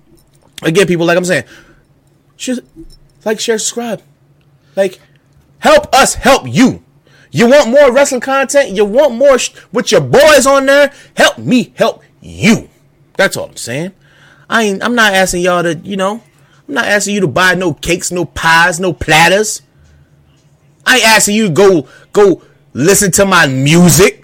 again, 0.63 0.87
people 0.87 1.07
like 1.07 1.17
I'm 1.17 1.25
saying, 1.25 1.45
just 2.37 2.61
like, 3.25 3.41
share, 3.41 3.59
subscribe, 3.59 4.03
like 4.77 5.01
help 5.59 5.93
us 5.95 6.15
help 6.15 6.47
you. 6.47 6.83
You 7.31 7.49
want 7.49 7.71
more 7.71 7.93
wrestling 7.93 8.21
content? 8.21 8.71
You 8.71 8.85
want 8.85 9.15
more 9.15 9.39
sh- 9.41 9.53
with 9.73 9.91
your 9.91 10.01
boys 10.01 10.47
on 10.47 10.67
there? 10.67 10.93
Help 11.17 11.39
me 11.39 11.73
help 11.77 12.05
you. 12.21 12.69
That's 13.17 13.37
all 13.37 13.47
I'm 13.47 13.57
saying. 13.57 13.93
I 14.49 14.65
ain't. 14.65 14.83
I'm 14.83 14.95
not 14.95 15.15
asking 15.15 15.43
y'all 15.43 15.63
to. 15.63 15.75
You 15.77 15.97
know. 15.97 16.23
I'm 16.67 16.75
not 16.75 16.87
asking 16.87 17.15
you 17.15 17.21
to 17.21 17.29
buy 17.29 17.55
no 17.55 17.75
cakes, 17.75 18.11
no 18.11 18.25
pies, 18.25 18.81
no 18.81 18.93
platters. 18.93 19.63
I 20.87 20.97
ain't 20.97 21.07
asking 21.07 21.37
you 21.37 21.49
to 21.49 21.53
go 21.53 21.89
go 22.13 22.43
listen 22.73 23.11
to 23.13 23.27
my 23.27 23.47
music. 23.47 24.23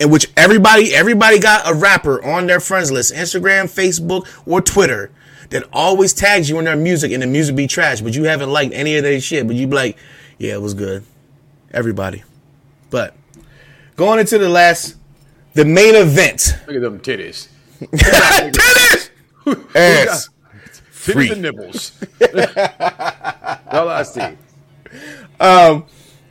In 0.00 0.10
which 0.10 0.30
everybody 0.36 0.94
everybody 0.94 1.40
got 1.40 1.68
a 1.68 1.74
rapper 1.74 2.24
on 2.24 2.46
their 2.46 2.60
friends 2.60 2.92
list, 2.92 3.12
Instagram, 3.12 3.64
Facebook, 3.64 4.28
or 4.46 4.60
Twitter, 4.60 5.10
that 5.50 5.64
always 5.72 6.12
tags 6.12 6.48
you 6.48 6.58
in 6.60 6.66
their 6.66 6.76
music 6.76 7.10
and 7.10 7.22
the 7.22 7.26
music 7.26 7.56
be 7.56 7.66
trash, 7.66 8.00
but 8.00 8.14
you 8.14 8.24
haven't 8.24 8.50
liked 8.50 8.72
any 8.72 8.96
of 8.96 9.02
their 9.02 9.20
shit, 9.20 9.46
but 9.48 9.56
you 9.56 9.66
be 9.66 9.74
like, 9.74 9.98
yeah, 10.38 10.54
it 10.54 10.62
was 10.62 10.74
good. 10.74 11.04
Everybody. 11.72 12.22
But 12.90 13.16
going 13.96 14.20
into 14.20 14.38
the 14.38 14.48
last 14.48 14.96
the 15.54 15.64
main 15.64 15.96
event. 15.96 16.56
Look 16.68 16.76
at 16.76 16.82
them 16.82 17.00
titties. 17.00 17.48
Tennis! 17.78 19.10
Ass. 19.74 20.28
Titties 20.92 21.32
and 21.32 21.42
nipples. 21.42 21.92
all 23.70 23.88
I 23.88 24.02
see. 24.02 24.36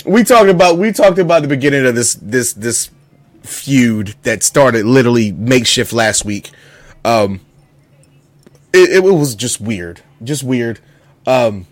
we 0.06 0.24
talked 0.24 0.50
about 0.50 0.78
we 0.78 0.92
talked 0.92 1.18
about 1.18 1.42
the 1.42 1.48
beginning 1.48 1.86
of 1.86 1.96
this 1.96 2.16
this 2.16 2.54
this 2.54 2.90
feud 3.44 4.16
that 4.24 4.44
started 4.44 4.86
literally 4.86 5.32
makeshift 5.32 5.94
last 5.94 6.26
week. 6.26 6.52
Um, 7.04 7.42
it, 8.74 8.98
it 8.98 9.04
was 9.04 9.36
just 9.36 9.62
weird, 9.62 10.02
just 10.24 10.44
weird. 10.44 10.80
Um, 11.26 11.66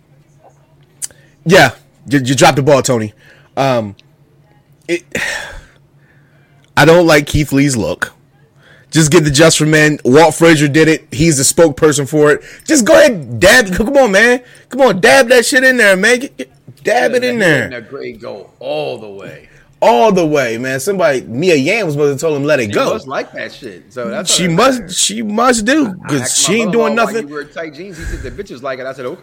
yeah, 1.45 1.76
you, 2.07 2.19
you 2.19 2.36
dropped 2.36 2.55
the 2.55 2.63
ball, 2.63 2.82
Tony. 2.82 3.13
Um, 3.55 3.95
it. 4.88 5.03
I 6.78 6.84
don't 6.84 7.07
like 7.07 7.26
Keith 7.28 7.53
Lee's 7.53 7.78
look. 7.78 8.14
Just 8.96 9.12
get 9.12 9.26
the 9.26 9.30
Just 9.30 9.58
for 9.58 9.66
Men. 9.66 10.00
Walt 10.06 10.36
Frazier 10.36 10.70
did 10.70 10.88
it. 10.88 11.06
He's 11.14 11.36
the 11.36 11.43
spokesperson 11.43 12.08
for 12.08 12.32
it. 12.32 12.41
Just 12.64 12.86
go 12.86 12.93
ahead, 12.98 13.41
dab. 13.41 13.68
Come 13.76 13.89
on, 13.98 14.14
man. 14.14 14.41
Come 14.70 14.80
on, 14.80 15.02
dab 15.02 15.28
that 15.28 15.46
shit 15.46 15.66
in 15.66 15.76
there, 15.76 15.98
man. 15.98 16.22
Dab 16.82 17.12
it 17.14 17.22
in 17.26 17.38
there 17.38 17.68
That 17.70 17.89
grade 17.89 18.22
go 18.22 18.52
all 18.60 18.98
the 18.98 19.10
way. 19.10 19.50
all 19.82 20.14
the 20.14 20.26
way, 20.26 20.58
man. 20.58 20.80
Somebody, 20.80 21.24
Mia 21.24 21.56
Yim 21.56 21.88
was 21.88 21.96
supposed 21.96 22.18
to 22.18 22.26
told 22.26 22.38
him 22.38 22.46
let 22.46 22.62
it 22.62 22.68
She 22.68 22.72
go. 22.72 22.93
must 22.93 23.06
like 23.06 23.34
that 23.34 23.52
shit. 23.52 23.91
So 23.91 24.08
that's 24.08 24.32
She 24.34 24.48
must, 24.48 24.96
she 24.98 25.22
must 25.22 25.66
do 25.66 25.93
because 25.93 26.34
she 26.34 26.62
ain't 26.62 26.72
doing 26.72 26.96
nothing. 26.96 27.28
You 27.28 27.34
wear 27.34 27.43
tight 27.43 27.74
jeans. 27.74 27.98
He 27.98 28.06
said 28.06 28.22
the 28.22 28.32
bitches 28.32 28.62
like 28.62 28.80
it. 28.80 28.86
I 28.86 28.93
said, 28.93 29.08
oh, 29.08 29.18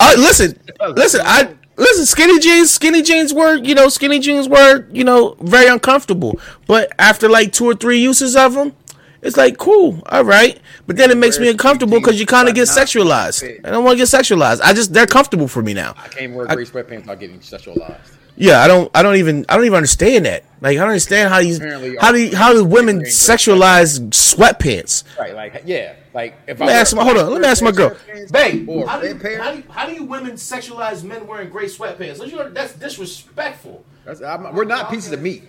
Uh, 0.00 0.14
listen, 0.16 0.58
listen, 0.94 1.20
I 1.24 1.54
listen. 1.76 2.06
Skinny 2.06 2.38
jeans, 2.38 2.70
skinny 2.70 3.02
jeans 3.02 3.32
were, 3.32 3.56
you 3.56 3.74
know, 3.74 3.88
skinny 3.88 4.18
jeans 4.18 4.48
were, 4.48 4.86
you 4.92 5.04
know, 5.04 5.36
very 5.40 5.66
uncomfortable. 5.66 6.38
But 6.66 6.92
after 6.98 7.28
like 7.28 7.52
two 7.52 7.64
or 7.64 7.74
three 7.74 7.98
uses 7.98 8.36
of 8.36 8.54
them, 8.54 8.74
it's 9.22 9.36
like 9.36 9.56
cool, 9.58 10.02
all 10.06 10.24
right. 10.24 10.60
But 10.86 10.96
then 10.96 11.10
it 11.10 11.16
makes 11.16 11.38
me 11.38 11.48
uncomfortable 11.48 11.98
because 11.98 12.20
you 12.20 12.26
kind 12.26 12.48
of 12.48 12.54
get 12.54 12.66
jeans 12.66 12.76
are 12.76 12.80
not 12.80 12.86
sexualized. 12.86 13.60
I 13.66 13.70
don't 13.70 13.84
want 13.84 13.98
to 13.98 14.04
get 14.04 14.08
sexualized. 14.08 14.60
I 14.62 14.72
just 14.74 14.92
they're 14.92 15.06
comfortable 15.06 15.48
for 15.48 15.62
me 15.62 15.74
now. 15.74 15.94
I 15.96 16.08
can't 16.08 16.34
wear 16.34 16.46
gray 16.46 16.64
sweatpants 16.64 17.02
without 17.02 17.20
getting 17.20 17.40
sexualized. 17.40 18.16
Yeah, 18.36 18.62
I 18.62 18.68
don't. 18.68 18.90
I 18.94 19.02
don't 19.02 19.16
even. 19.16 19.46
I 19.48 19.56
don't 19.56 19.64
even 19.64 19.76
understand 19.76 20.26
that. 20.26 20.44
Like, 20.60 20.76
I 20.76 20.80
don't 20.80 20.88
understand 20.88 21.28
how 21.28 21.38
you 21.38 21.56
Apparently, 21.56 21.96
how 21.96 22.10
do 22.10 22.18
you, 22.18 22.36
how 22.36 22.52
do 22.52 22.64
women 22.64 23.02
sexualize 23.02 24.00
sweatpants? 24.10 25.04
Right, 25.18 25.34
like 25.34 25.62
yeah, 25.66 25.94
like 26.14 26.36
if 26.46 26.60
Let 26.60 26.66
me 26.66 26.72
ask 26.72 26.94
my 26.96 27.04
hold 27.04 27.16
on. 27.18 27.30
Let 27.32 27.40
me 27.42 27.46
ask 27.48 27.62
my 27.62 27.72
girl. 27.72 27.96
Babe, 28.30 28.68
how 28.86 29.00
do, 29.00 29.08
you, 29.08 29.14
how, 29.18 29.50
do 29.50 29.56
you, 29.58 29.64
how 29.68 29.86
do 29.86 29.92
you 29.92 30.04
women 30.04 30.32
sexualize 30.32 31.02
men 31.04 31.26
wearing 31.26 31.50
gray 31.50 31.66
sweatpants? 31.66 32.18
Don't 32.18 32.30
you- 32.30 32.50
That's 32.50 32.74
disrespectful. 32.74 33.84
That's, 34.04 34.22
I'm, 34.22 34.54
we're 34.54 34.64
not 34.64 34.90
pieces 34.90 35.12
of 35.12 35.20
meat. 35.20 35.42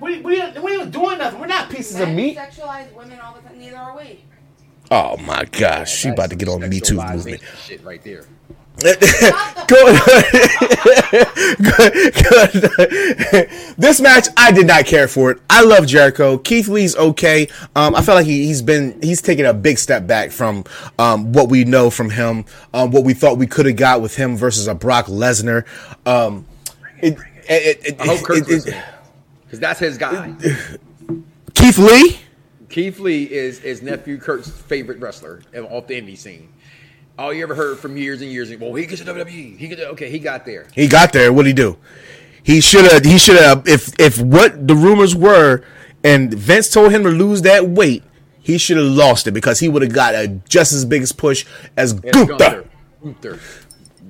We 0.00 0.20
we 0.22 0.40
ain't- 0.42 0.60
we 0.62 0.76
ain't 0.76 0.90
doing 0.90 1.18
nothing. 1.18 1.38
We're 1.40 1.46
not 1.46 1.70
pieces 1.70 2.00
of 2.00 2.08
meat. 2.08 2.36
sexualize 2.36 2.92
women 2.94 3.20
all 3.20 3.34
the 3.34 3.40
time. 3.42 3.58
Neither 3.58 3.76
are 3.76 3.96
we. 3.96 4.24
Oh 4.90 5.16
my 5.18 5.44
gosh, 5.44 5.94
she 5.94 6.08
about 6.10 6.30
to 6.30 6.36
get 6.36 6.48
on 6.48 6.60
the 6.60 6.68
Me 6.68 6.80
Too 6.80 6.96
Sexualization 6.96 7.14
movement. 7.14 7.42
Shit, 7.64 7.84
right 7.84 8.02
there. 8.02 8.24
Go- 8.82 8.92
go- 9.68 9.94
go- 12.12 13.44
this 13.78 14.00
match, 14.00 14.26
I 14.36 14.52
did 14.52 14.66
not 14.66 14.84
care 14.86 15.08
for 15.08 15.30
it. 15.30 15.38
I 15.48 15.62
love 15.62 15.86
Jericho. 15.86 16.38
Keith 16.38 16.68
Lee's 16.68 16.96
okay. 16.96 17.48
Um, 17.76 17.94
I 17.94 18.02
feel 18.02 18.14
like 18.14 18.26
he, 18.26 18.46
he's 18.46 18.62
been 18.62 19.00
he's 19.00 19.22
taken 19.22 19.46
a 19.46 19.54
big 19.54 19.78
step 19.78 20.06
back 20.06 20.30
from 20.32 20.64
um, 20.98 21.32
what 21.32 21.48
we 21.48 21.64
know 21.64 21.88
from 21.90 22.10
him. 22.10 22.44
Um, 22.74 22.90
what 22.90 23.04
we 23.04 23.14
thought 23.14 23.38
we 23.38 23.46
could 23.46 23.66
have 23.66 23.76
got 23.76 24.02
with 24.02 24.16
him 24.16 24.36
versus 24.36 24.66
a 24.66 24.74
Brock 24.74 25.06
Lesnar. 25.06 25.64
Um, 26.06 26.46
it, 27.00 27.16
it, 27.48 27.86
it, 27.86 28.00
I 28.00 28.06
hope 28.06 28.22
Kurt's 28.22 28.40
it- 28.48 28.52
it- 28.52 28.54
listening 28.56 28.82
because 29.44 29.60
that's 29.60 29.78
his 29.80 29.96
guy. 29.98 30.34
Keith 31.54 31.78
Lee. 31.78 32.18
Keith 32.68 32.98
Lee 32.98 33.24
is 33.32 33.60
is 33.60 33.82
nephew 33.82 34.18
Kurt's 34.18 34.50
favorite 34.50 34.98
wrestler 34.98 35.42
off 35.70 35.86
the 35.86 36.00
indie 36.00 36.18
scene. 36.18 36.48
All 37.18 37.32
you 37.32 37.42
ever 37.44 37.54
heard 37.54 37.78
from 37.78 37.96
years 37.96 38.22
and 38.22 38.30
years. 38.30 38.54
Well, 38.56 38.74
he 38.74 38.86
gets 38.86 39.02
to 39.02 39.12
WWE. 39.12 39.56
He 39.56 39.68
get 39.68 39.80
okay. 39.80 40.10
He 40.10 40.18
got 40.18 40.44
there. 40.44 40.66
He 40.74 40.88
got 40.88 41.12
there. 41.12 41.32
What'd 41.32 41.46
he 41.46 41.52
do? 41.52 41.76
He 42.42 42.60
should 42.60 42.90
have. 42.90 43.04
He 43.04 43.18
should 43.18 43.36
have. 43.36 43.68
If 43.68 43.98
if 44.00 44.20
what 44.20 44.66
the 44.66 44.74
rumors 44.74 45.14
were, 45.14 45.64
and 46.02 46.34
Vince 46.34 46.68
told 46.70 46.90
him 46.90 47.04
to 47.04 47.10
lose 47.10 47.42
that 47.42 47.68
weight, 47.68 48.02
he 48.40 48.58
should 48.58 48.76
have 48.76 48.86
lost 48.86 49.28
it 49.28 49.32
because 49.32 49.60
he 49.60 49.68
would 49.68 49.82
have 49.82 49.92
got 49.92 50.14
a 50.14 50.28
just 50.48 50.72
as 50.72 50.84
big 50.84 51.06
push 51.16 51.46
as 51.76 51.92
Gunther. 51.92 52.36
Gunther. 52.36 52.68
Gunther. 53.02 53.38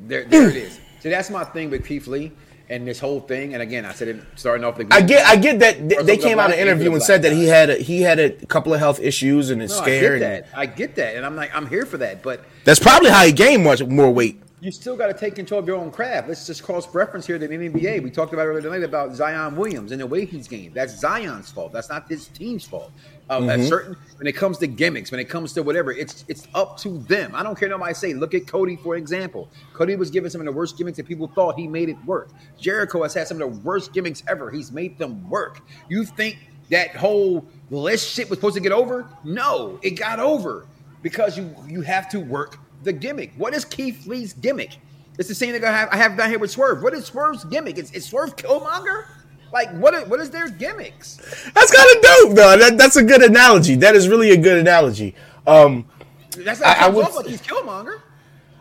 There, 0.07 0.25
there 0.25 0.49
it 0.49 0.57
is. 0.57 0.81
See, 1.01 1.11
that's 1.11 1.29
my 1.31 1.45
thing 1.45 1.71
with 1.71 1.87
Keith 1.87 2.07
Lee 2.07 2.33
and 2.69 2.87
this 2.87 2.99
whole 2.99 3.21
thing. 3.21 3.53
And 3.55 3.63
again, 3.63 3.85
I 3.85 3.93
said 3.93 4.09
it 4.09 4.23
starting 4.37 4.65
off 4.65 4.77
the. 4.77 4.87
I 4.91 5.01
get. 5.01 5.27
I 5.27 5.37
get 5.37 5.59
that 5.61 5.89
they, 5.89 5.97
they 6.03 6.17
came 6.17 6.39
out 6.39 6.47
in 6.51 6.57
black 6.57 6.61
an 6.61 6.69
interview 6.69 6.93
and 6.93 7.03
said 7.03 7.23
black 7.23 7.33
that 7.33 7.37
he 7.37 7.47
had 7.47 7.71
a, 7.71 7.75
he 7.77 8.03
had 8.03 8.19
a 8.19 8.31
couple 8.47 8.73
of 8.73 8.81
health 8.81 9.01
issues 9.01 9.51
and 9.51 9.63
is 9.63 9.71
No, 9.71 9.79
I 9.79 9.83
scared. 9.83 10.21
get 10.21 10.51
that. 10.51 10.59
I 10.59 10.67
get 10.67 10.95
that, 10.97 11.17
and 11.17 11.27
I'm 11.27 11.37
like, 11.37 11.55
I'm 11.55 11.67
here 11.69 11.87
for 11.87 11.99
that. 11.99 12.23
But 12.23 12.45
that's 12.65 12.81
probably 12.81 13.11
how 13.11 13.25
he 13.25 13.33
gained 13.33 13.65
much 13.65 13.83
more 13.85 14.11
weight. 14.11 14.41
You 14.65 14.73
still 14.73 14.97
got 14.97 15.09
to 15.09 15.15
take 15.15 15.35
control 15.35 15.61
of 15.61 15.67
your 15.67 15.77
own 15.77 15.91
craft. 15.91 16.27
Let's 16.27 16.47
just 16.47 16.63
cross 16.63 16.93
reference 16.95 17.27
here 17.27 17.39
to 17.39 17.47
the 17.47 17.55
NBA. 17.55 18.03
We 18.03 18.11
talked 18.11 18.33
about 18.33 18.47
earlier 18.47 18.63
tonight 18.63 18.83
about 18.83 19.15
Zion 19.15 19.57
Williams 19.57 19.93
and 19.93 20.01
the 20.01 20.07
way 20.07 20.25
he's 20.25 20.49
gained. 20.49 20.73
That's 20.73 20.99
Zion's 20.99 21.53
fault. 21.53 21.71
That's 21.71 21.91
not 21.91 22.09
his 22.09 22.29
team's 22.29 22.65
fault. 22.65 22.91
Um, 23.29 23.51
At 23.51 23.61
certain 23.61 23.95
when 24.17 24.27
it 24.27 24.33
comes 24.33 24.57
to 24.59 24.67
gimmicks, 24.67 25.11
when 25.11 25.21
it 25.21 25.29
comes 25.29 25.53
to 25.55 25.63
whatever, 25.63 25.93
it's 25.93 26.25
it's 26.29 26.49
up 26.55 26.79
to 26.79 26.99
them. 27.01 27.35
I 27.35 27.43
don't 27.43 27.59
care 27.59 27.69
nobody 27.69 27.93
say. 27.93 28.15
Look 28.15 28.33
at 28.33 28.47
Cody 28.47 28.77
for 28.77 28.97
example. 28.97 29.51
Cody 29.75 29.97
was 29.97 30.11
given 30.11 30.31
some 30.31 30.41
of 30.41 30.47
the 30.47 30.53
worst 30.53 30.79
gimmicks 30.79 30.97
that 30.97 31.07
people 31.07 31.29
thought 31.29 31.59
he 31.59 31.67
made 31.69 31.91
it 31.91 32.03
work. 32.07 32.31
Jericho 32.59 33.03
has 33.03 33.13
had 33.13 33.29
some 33.29 33.41
of 33.41 33.53
the 33.53 33.61
worst 33.61 33.93
gimmicks 33.93 34.23
ever. 34.29 34.51
He's 34.51 34.73
made 34.73 34.97
them 34.99 35.29
work. 35.29 35.61
You 35.91 36.07
think 36.07 36.39
that 36.71 36.97
whole 36.97 37.47
list 37.71 38.11
shit 38.11 38.31
was 38.31 38.39
supposed 38.39 38.57
to 38.57 38.63
get 38.63 38.73
over? 38.73 39.07
No, 39.25 39.79
it 39.83 39.91
got 39.91 40.21
over 40.21 40.67
because 41.03 41.37
you 41.37 41.55
you 41.69 41.83
have 41.83 42.09
to 42.11 42.21
work 42.21 42.59
the 42.85 42.93
gimmick. 42.93 43.33
What 43.37 43.55
is 43.55 43.65
Keith 43.65 44.07
Lee's 44.07 44.33
gimmick? 44.35 44.77
It's 45.19 45.29
the 45.29 45.35
same 45.35 45.53
thing 45.53 45.65
I 45.65 45.71
have 45.71 45.89
I 45.91 45.97
have 45.97 46.17
down 46.17 46.29
here 46.29 46.39
with 46.39 46.51
Swerve. 46.51 46.83
What 46.83 46.95
is 46.95 47.05
Swerve's 47.07 47.45
gimmick? 47.45 47.79
Is, 47.79 47.91
is 47.93 48.05
Swerve 48.05 48.37
Killmonger? 48.37 49.07
Like, 49.53 49.71
what? 49.77 49.95
Are, 49.95 50.05
what 50.07 50.21
is 50.21 50.31
their 50.31 50.49
gimmicks? 50.49 51.17
That's 51.55 51.73
kind 51.75 51.97
of 51.97 52.03
dope, 52.03 52.37
though. 52.37 52.59
That, 52.59 52.79
that's 52.79 52.97
a 52.97 53.05
good 53.05 53.23
analogy. 53.23 53.77
That 53.77 53.95
is 53.95 54.09
really 54.09 54.31
a 54.33 54.37
good 54.37 54.59
analogy. 54.59 55.15
Um, 55.47 55.87
That's 56.33 56.61
not 56.61 56.77
I- 56.77 56.87
I 56.87 56.89
would 56.89 57.15
like 57.15 57.27
he's 57.27 57.41
Killmonger. 57.43 58.01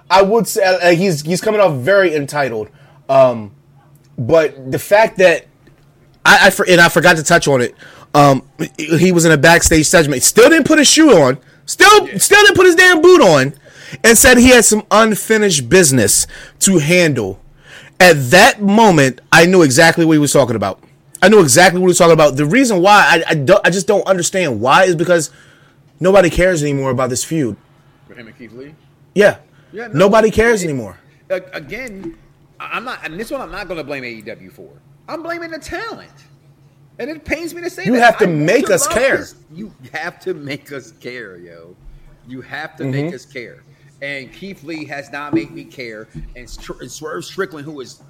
I 0.10 0.22
would 0.22 0.48
say 0.48 0.64
uh, 0.64 0.94
he's 0.94 1.22
he's 1.22 1.42
coming 1.42 1.60
off 1.60 1.78
very 1.78 2.14
entitled. 2.16 2.70
Um, 3.10 3.56
but 4.18 4.72
the 4.72 4.78
fact 4.78 5.18
that 5.18 5.48
I, 6.24 6.48
I 6.48 6.50
for, 6.52 6.68
and 6.70 6.80
I 6.80 6.90
forgot 6.90 7.18
to 7.18 7.24
touch 7.24 7.48
on 7.48 7.62
it. 7.62 7.76
Um, 8.16 8.48
he 8.78 9.12
was 9.12 9.26
in 9.26 9.32
a 9.32 9.38
backstage 9.38 9.88
segment. 9.88 10.22
Still 10.22 10.48
didn't 10.50 10.68
put 10.68 10.78
his 10.78 10.88
shoe 10.88 11.18
on. 11.20 11.40
Still, 11.66 12.08
still 12.20 12.42
didn't 12.44 12.56
put 12.56 12.68
his 12.68 12.76
damn 12.76 13.02
boot 13.02 13.22
on, 13.22 13.54
and 14.04 14.18
said 14.18 14.38
he 14.38 14.50
had 14.50 14.66
some 14.66 14.84
unfinished 14.92 15.70
business 15.70 16.28
to 16.60 16.78
handle. 16.80 17.40
At 18.00 18.14
that 18.32 18.62
moment, 18.62 19.22
I 19.32 19.46
knew 19.46 19.62
exactly 19.62 20.06
what 20.06 20.14
he 20.14 20.18
was 20.20 20.34
talking 20.34 20.56
about. 20.56 20.84
I 21.22 21.30
knew 21.30 21.40
exactly 21.42 21.80
what 21.80 21.86
he 21.88 21.90
was 21.92 21.98
talking 21.98 22.14
about. 22.14 22.36
The 22.36 22.46
reason 22.46 22.82
why 22.82 23.24
I, 23.28 23.32
I 23.32 23.34
don't, 23.36 23.66
I 23.66 23.70
just 23.70 23.88
don't 23.88 24.06
understand 24.08 24.60
why 24.60 24.84
is 24.84 24.96
because 24.96 25.30
nobody 26.00 26.30
cares 26.30 26.62
anymore 26.64 26.92
about 26.92 27.10
this 27.10 27.24
feud. 27.24 27.56
For 28.08 28.14
him 28.16 28.28
and 28.28 28.38
Keith 28.38 28.52
Lee. 28.54 28.76
Yeah, 29.16 29.38
Yeah, 29.72 29.88
no, 29.88 29.94
nobody 30.00 30.32
cares 30.32 30.64
it- 30.64 30.70
anymore. 30.70 30.98
Again, 31.30 32.18
I'm 32.60 32.84
not, 32.84 33.00
and 33.06 33.20
this 33.20 33.32
one 33.32 33.42
I'm 33.42 33.52
not 33.52 33.68
going 33.68 33.78
to 33.78 33.84
blame 33.84 34.04
AEW 34.04 34.52
for. 34.52 34.70
I'm 35.08 35.24
blaming 35.24 35.52
the 35.52 35.60
talent. 35.60 36.12
And 37.00 37.10
it 37.10 37.26
pains 37.26 37.56
me 37.56 37.62
to 37.62 37.70
say 37.70 37.86
You 37.86 37.94
that. 37.94 38.02
have 38.02 38.18
to 38.20 38.26
I 38.26 38.28
make 38.28 38.70
us 38.70 38.88
care. 38.88 39.18
this. 39.18 39.36
You 39.52 39.74
have 39.94 40.20
to 40.22 40.34
make 40.34 40.72
us 40.72 40.92
care, 40.92 41.38
yo. 41.38 41.76
You 42.28 42.42
have 42.42 42.76
to 42.78 42.84
Mm-hmm. 42.84 42.92
make 42.92 43.14
us 43.16 43.26
care. 43.26 43.64
And 44.04 44.34
Keith 44.34 44.66
Lee 44.66 44.84
has 44.88 45.14
not 45.14 45.34
made 45.34 45.52
me 45.52 45.64
care. 45.64 46.10
And, 46.36 46.58
and 46.82 46.92
Swerve 46.92 47.24
Strickland, 47.24 47.64
who 47.64 47.80
is. 47.80 48.04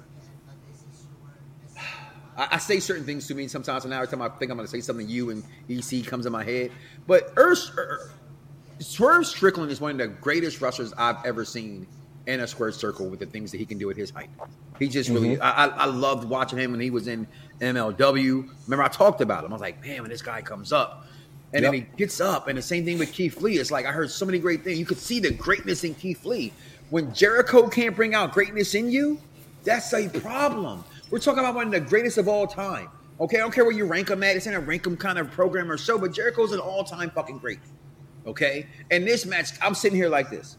I, 2.36 2.48
I 2.50 2.58
say 2.58 2.80
certain 2.80 3.04
things 3.04 3.28
to 3.28 3.34
me 3.36 3.46
sometimes, 3.46 3.84
and 3.84 3.92
now 3.92 3.98
every 3.98 4.08
time 4.08 4.20
I 4.20 4.28
think 4.28 4.50
I'm 4.50 4.56
going 4.56 4.66
to 4.66 4.70
say 4.70 4.80
something, 4.80 5.08
you 5.08 5.30
and 5.30 5.44
EC 5.68 6.04
comes 6.04 6.26
in 6.26 6.32
my 6.32 6.42
head. 6.42 6.72
But 7.06 7.32
Urs, 7.36 7.72
er, 7.78 8.10
Swerve 8.80 9.24
Strickland 9.24 9.70
is 9.70 9.80
one 9.80 9.92
of 9.92 9.98
the 9.98 10.08
greatest 10.08 10.60
wrestlers 10.60 10.92
I've 10.98 11.24
ever 11.24 11.44
seen 11.44 11.86
in 12.26 12.40
a 12.40 12.46
square 12.48 12.72
circle 12.72 13.08
with 13.08 13.20
the 13.20 13.26
things 13.26 13.52
that 13.52 13.58
he 13.58 13.66
can 13.66 13.78
do 13.78 13.88
at 13.88 13.96
his 13.96 14.10
height. 14.10 14.30
He 14.80 14.88
just 14.88 15.10
really, 15.10 15.38
I, 15.38 15.66
I, 15.66 15.68
I 15.68 15.84
loved 15.84 16.28
watching 16.28 16.58
him 16.58 16.72
when 16.72 16.80
he 16.80 16.90
was 16.90 17.06
in 17.06 17.28
MLW. 17.60 18.48
Remember, 18.64 18.82
I 18.82 18.88
talked 18.88 19.20
about 19.20 19.44
him. 19.44 19.52
I 19.52 19.54
was 19.54 19.62
like, 19.62 19.80
man, 19.86 20.02
when 20.02 20.10
this 20.10 20.22
guy 20.22 20.42
comes 20.42 20.72
up, 20.72 21.06
and 21.54 21.64
then 21.64 21.72
he 21.72 21.80
gets 21.96 22.20
up, 22.20 22.48
and 22.48 22.58
the 22.58 22.62
same 22.62 22.84
thing 22.84 22.98
with 22.98 23.12
Keith 23.12 23.40
Lee. 23.40 23.58
It's 23.58 23.70
like 23.70 23.86
I 23.86 23.92
heard 23.92 24.10
so 24.10 24.26
many 24.26 24.38
great 24.40 24.64
things. 24.64 24.78
You 24.78 24.84
could 24.84 24.98
see 24.98 25.20
the 25.20 25.30
greatness 25.30 25.84
in 25.84 25.94
Keith 25.94 26.24
Lee. 26.24 26.52
When 26.90 27.14
Jericho 27.14 27.68
can't 27.68 27.94
bring 27.94 28.14
out 28.14 28.32
greatness 28.32 28.74
in 28.74 28.90
you, 28.90 29.20
that's 29.62 29.92
a 29.94 30.08
problem. 30.08 30.84
We're 31.10 31.20
talking 31.20 31.40
about 31.40 31.54
one 31.54 31.66
of 31.66 31.72
the 31.72 31.80
greatest 31.80 32.18
of 32.18 32.26
all 32.26 32.46
time. 32.46 32.88
Okay, 33.20 33.36
I 33.36 33.40
don't 33.40 33.54
care 33.54 33.64
where 33.64 33.72
you 33.72 33.86
rank 33.86 34.10
him 34.10 34.24
at. 34.24 34.34
It's 34.34 34.46
in 34.46 34.54
a 34.54 34.60
rank 34.60 34.84
him 34.84 34.96
kind 34.96 35.16
of 35.18 35.30
program 35.30 35.70
or 35.70 35.78
show, 35.78 35.96
but 35.96 36.12
Jericho's 36.12 36.52
an 36.52 36.58
all 36.58 36.82
time 36.82 37.10
fucking 37.10 37.38
great. 37.38 37.60
Okay, 38.26 38.66
and 38.90 39.06
this 39.06 39.24
match, 39.24 39.50
I'm 39.62 39.74
sitting 39.74 39.96
here 39.96 40.08
like 40.08 40.30
this. 40.30 40.56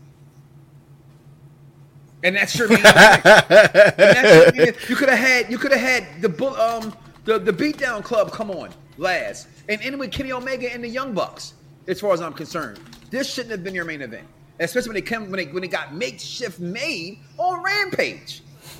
And 2.24 2.36
that's 2.38 2.58
your 2.58 2.70
main 2.70 2.80
event. 2.80 3.24
That's 3.24 4.56
your 4.56 4.66
main- 4.66 4.76
you 4.88 4.96
could 4.96 5.10
have 5.10 5.20
had 5.20 5.52
you 5.52 5.58
could 5.58 5.74
have 5.74 5.82
had 5.82 6.22
the 6.22 6.30
um 6.54 6.96
the 7.26 7.38
the 7.38 7.52
beatdown 7.52 8.02
club 8.02 8.32
come 8.32 8.50
on 8.50 8.70
last 8.98 9.48
and 9.70 9.82
end 9.82 10.00
with 10.00 10.12
Kenny 10.12 10.32
Omega 10.32 10.72
and 10.72 10.84
the 10.84 10.88
Young 10.90 11.14
Bucks. 11.14 11.54
As 11.88 12.00
far 12.00 12.14
as 12.14 12.22
I'm 12.22 12.34
concerned, 12.34 12.80
this 13.12 13.32
shouldn't 13.32 13.52
have 13.52 13.64
been 13.64 13.76
your 13.76 13.86
main 13.86 14.02
event, 14.02 14.26
especially 14.60 14.90
when 14.90 14.96
they 14.96 15.02
come 15.02 15.30
when 15.32 15.38
they 15.46 15.46
when 15.52 15.64
it 15.64 15.70
got 15.72 15.94
makeshift 15.94 16.60
made 16.60 17.20
on 17.38 17.62
Rampage. 17.64 18.42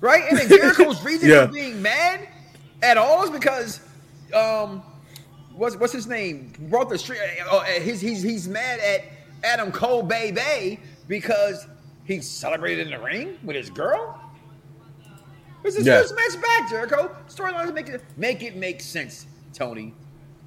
right, 0.00 0.22
and 0.28 0.38
then 0.38 0.48
Jericho's 0.48 1.02
reason 1.04 1.28
Yeah. 1.30 1.46
for 1.46 1.52
being 1.52 1.80
mad 1.80 2.28
at 2.82 2.96
all 2.96 3.24
is 3.24 3.30
because 3.30 3.80
um 4.34 4.82
what's 5.54 5.76
what's 5.76 5.92
his 5.92 6.06
name 6.06 6.52
brought 6.68 6.88
the 6.90 6.98
street. 6.98 7.20
Uh, 7.50 7.56
uh, 7.56 7.62
his 7.64 8.00
he's 8.00 8.22
he's 8.22 8.48
mad 8.48 8.78
at 8.80 9.04
Adam 9.44 9.72
Cole 9.72 10.02
Bay 10.02 10.30
Bay 10.30 10.78
because 11.08 11.66
he 12.04 12.20
celebrated 12.20 12.86
in 12.88 12.92
the 12.92 13.00
ring 13.04 13.38
with 13.42 13.56
his 13.56 13.70
girl. 13.70 14.18
This 15.62 15.76
is 15.76 15.86
his 15.86 15.86
Yeah. 15.86 16.02
match 16.16 16.42
back, 16.42 16.70
Jericho. 16.70 17.14
Storylines 17.28 17.72
make 17.74 17.88
it 17.88 18.02
make 18.16 18.42
it 18.42 18.56
make 18.56 18.80
sense, 18.80 19.26
Tony. 19.54 19.94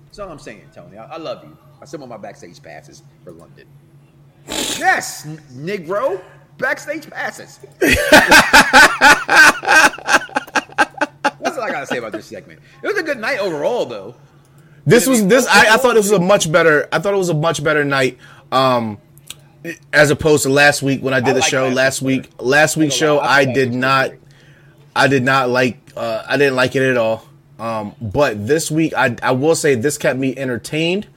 That's 0.06 0.20
all 0.20 0.30
I'm 0.30 0.40
saying, 0.40 0.62
Tony. 0.74 0.98
I, 0.98 1.06
I 1.06 1.18
love 1.18 1.44
you. 1.44 1.58
I 1.82 1.86
still 1.86 2.00
want 2.00 2.10
my 2.10 2.18
backstage 2.18 2.62
passes 2.62 3.04
for 3.24 3.32
London. 3.32 3.66
Yes, 4.48 5.26
n- 5.26 5.42
Negro, 5.54 6.22
backstage 6.58 7.10
passes. 7.10 7.60
What's 11.40 11.58
all 11.58 11.64
I 11.64 11.72
gotta 11.72 11.86
say 11.88 11.98
about 11.98 12.12
this 12.12 12.26
segment? 12.26 12.60
It 12.82 12.88
was 12.88 12.98
a 12.98 13.04
good 13.04 13.20
night 13.20 13.40
overall, 13.40 13.86
though. 13.86 14.16
This 14.86 15.08
was 15.08 15.26
this. 15.28 15.48
I, 15.48 15.74
I 15.74 15.78
thought 15.78 15.96
this 15.96 16.10
was 16.10 16.20
a 16.20 16.20
much 16.20 16.52
better. 16.52 16.88
I 16.92 17.00
thought 17.00 17.14
it 17.14 17.18
was 17.18 17.30
a 17.30 17.34
much 17.34 17.64
better 17.64 17.84
night, 17.84 18.18
um, 18.52 19.00
as 19.92 20.12
opposed 20.12 20.44
to 20.44 20.50
last 20.50 20.82
week 20.84 21.02
when 21.02 21.14
I 21.14 21.20
did 21.20 21.30
I 21.30 21.34
the 21.34 21.40
like 21.40 21.50
show. 21.50 21.68
last 21.70 22.02
week 22.02 22.30
last 22.40 22.78
week's 22.78 22.96
show, 22.96 23.20
I 23.20 23.46
did 23.46 23.74
not. 23.74 24.12
I 24.96 25.08
did 25.08 25.24
not 25.24 25.50
like. 25.50 25.78
Uh, 25.96 26.24
I 26.28 26.38
didn't 26.38 26.56
like 26.56 26.76
it 26.76 26.84
at 26.84 26.98
all. 26.98 27.26
Um, 27.60 27.96
but 28.02 28.48
this 28.48 28.72
week, 28.72 28.94
I 28.94 29.16
I 29.22 29.32
will 29.32 29.56
say 29.56 29.76
this 29.76 29.98
kept 29.98 30.18
me 30.18 30.36
entertained. 30.36 31.08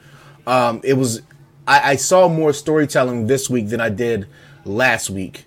Um, 0.46 0.80
it 0.82 0.94
was. 0.94 1.22
I, 1.66 1.92
I 1.92 1.96
saw 1.96 2.28
more 2.28 2.52
storytelling 2.52 3.26
this 3.26 3.48
week 3.48 3.68
than 3.68 3.80
I 3.80 3.90
did 3.90 4.26
last 4.64 5.10
week, 5.10 5.44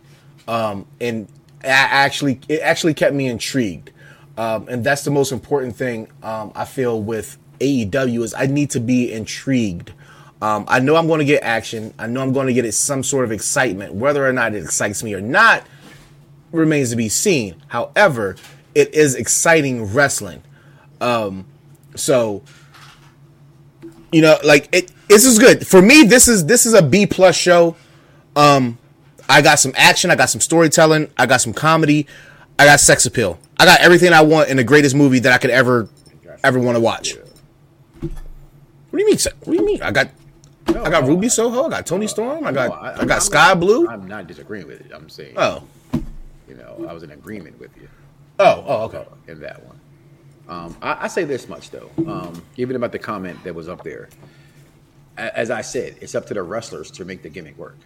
um, 0.48 0.86
and 1.00 1.28
I 1.64 1.68
actually 1.68 2.40
it 2.48 2.62
actually 2.62 2.94
kept 2.94 3.16
me 3.16 3.28
intrigued. 3.28 3.92
Um, 4.38 4.68
and 4.70 4.84
that's 4.84 5.04
the 5.04 5.12
most 5.12 5.32
important 5.32 5.76
thing 5.76 6.10
um, 6.24 6.54
I 6.56 6.66
feel 6.66 7.02
with 7.02 7.38
AEW 7.60 8.24
is 8.24 8.34
I 8.34 8.46
need 8.48 8.70
to 8.72 8.80
be 8.80 9.12
intrigued. 9.12 9.92
Um, 10.42 10.66
I 10.68 10.80
know 10.80 10.96
I'm 10.96 11.06
going 11.06 11.20
to 11.20 11.26
get 11.26 11.44
action. 11.44 11.94
I 12.00 12.08
know 12.08 12.22
I'm 12.22 12.34
going 12.34 12.48
to 12.48 12.54
get 12.54 12.72
some 12.74 13.04
sort 13.04 13.26
of 13.26 13.32
excitement. 13.32 13.94
Whether 13.94 14.26
or 14.26 14.34
not 14.34 14.56
it 14.56 14.64
excites 14.64 15.04
me 15.04 15.14
or 15.14 15.22
not 15.22 15.64
remains 16.52 16.90
to 16.92 16.96
be 16.96 17.10
seen. 17.10 17.62
However, 17.68 18.36
it 18.76 18.94
is 18.94 19.16
exciting 19.16 19.94
wrestling. 19.94 20.44
Um, 21.00 21.46
so 21.96 22.44
you 24.12 24.22
know, 24.22 24.38
like 24.44 24.70
it. 24.74 24.92
This 25.08 25.26
is 25.26 25.40
good 25.40 25.68
for 25.68 25.82
me. 25.82 26.04
This 26.04 26.28
is 26.28 26.46
this 26.46 26.66
is 26.66 26.74
a 26.74 26.82
B 26.82 27.06
plus 27.06 27.36
show. 27.36 27.76
Um, 28.36 28.78
I 29.28 29.42
got 29.42 29.60
some 29.60 29.74
action. 29.76 30.10
I 30.12 30.16
got 30.16 30.30
some 30.30 30.42
storytelling. 30.42 31.10
I 31.18 31.26
got 31.26 31.42
some 31.42 31.54
comedy. 31.54 32.08
I 32.60 32.66
got 32.66 32.80
sex 32.80 33.06
appeal. 33.06 33.40
I 33.58 33.66
got 33.66 33.82
everything 33.82 34.14
I 34.14 34.22
want 34.22 34.50
in 34.50 34.58
the 34.58 34.64
greatest 34.64 34.96
movie 34.96 35.20
that 35.20 35.34
I 35.34 35.38
could 35.38 35.50
ever 35.50 35.90
ever 36.44 36.60
want 36.60 36.76
to 36.76 36.80
watch. 36.82 37.16
What 38.00 38.10
do 38.92 39.00
you 39.00 39.06
mean? 39.06 39.18
What 39.44 39.46
do 39.46 39.54
you 39.54 39.66
mean? 39.66 39.82
I 39.82 39.92
got 39.92 40.10
I 40.68 40.90
got 40.90 41.06
Ruby 41.06 41.30
Soho. 41.30 41.66
I 41.66 41.70
got 41.70 41.86
Toni 41.86 42.08
Storm. 42.08 42.46
I 42.46 42.52
got 42.52 42.70
No, 42.70 42.76
I, 42.76 42.92
I'm 42.94 42.98
got 43.00 43.16
not- 43.16 43.24
Skye 43.24 43.54
Blue. 43.56 43.88
I'm 43.88 44.08
not 44.08 44.28
disagreeing 44.28 44.68
with 44.68 44.82
it. 44.82 44.92
I'm 44.94 45.10
saying, 45.10 45.34
Oh, 45.38 45.64
you 46.52 46.58
know, 46.58 46.86
I 46.88 46.92
was 46.92 47.04
in 47.04 47.12
agreement 47.12 47.58
with 47.60 47.76
you 47.78 47.88
oh, 48.40 48.64
oh, 48.68 48.84
okay. 48.84 49.06
in 49.28 49.40
that 49.40 49.66
one. 49.66 49.80
Um, 50.50 50.76
I, 50.82 51.06
I 51.06 51.08
say 51.08 51.24
this 51.24 51.48
much 51.48 51.72
though, 51.72 51.90
um, 52.06 52.42
even 52.58 52.76
about 52.76 52.92
the 52.92 53.00
comment 53.00 53.42
that 53.46 53.56
was 53.56 53.70
up 53.70 53.84
there. 53.84 54.10
As 55.18 55.50
I 55.50 55.62
said, 55.62 55.96
it's 56.02 56.14
up 56.14 56.26
to 56.28 56.34
the 56.34 56.44
wrestlers 56.44 56.92
to 56.92 57.06
make 57.06 57.22
the 57.22 57.30
gimmick 57.30 57.58
work. 57.58 57.78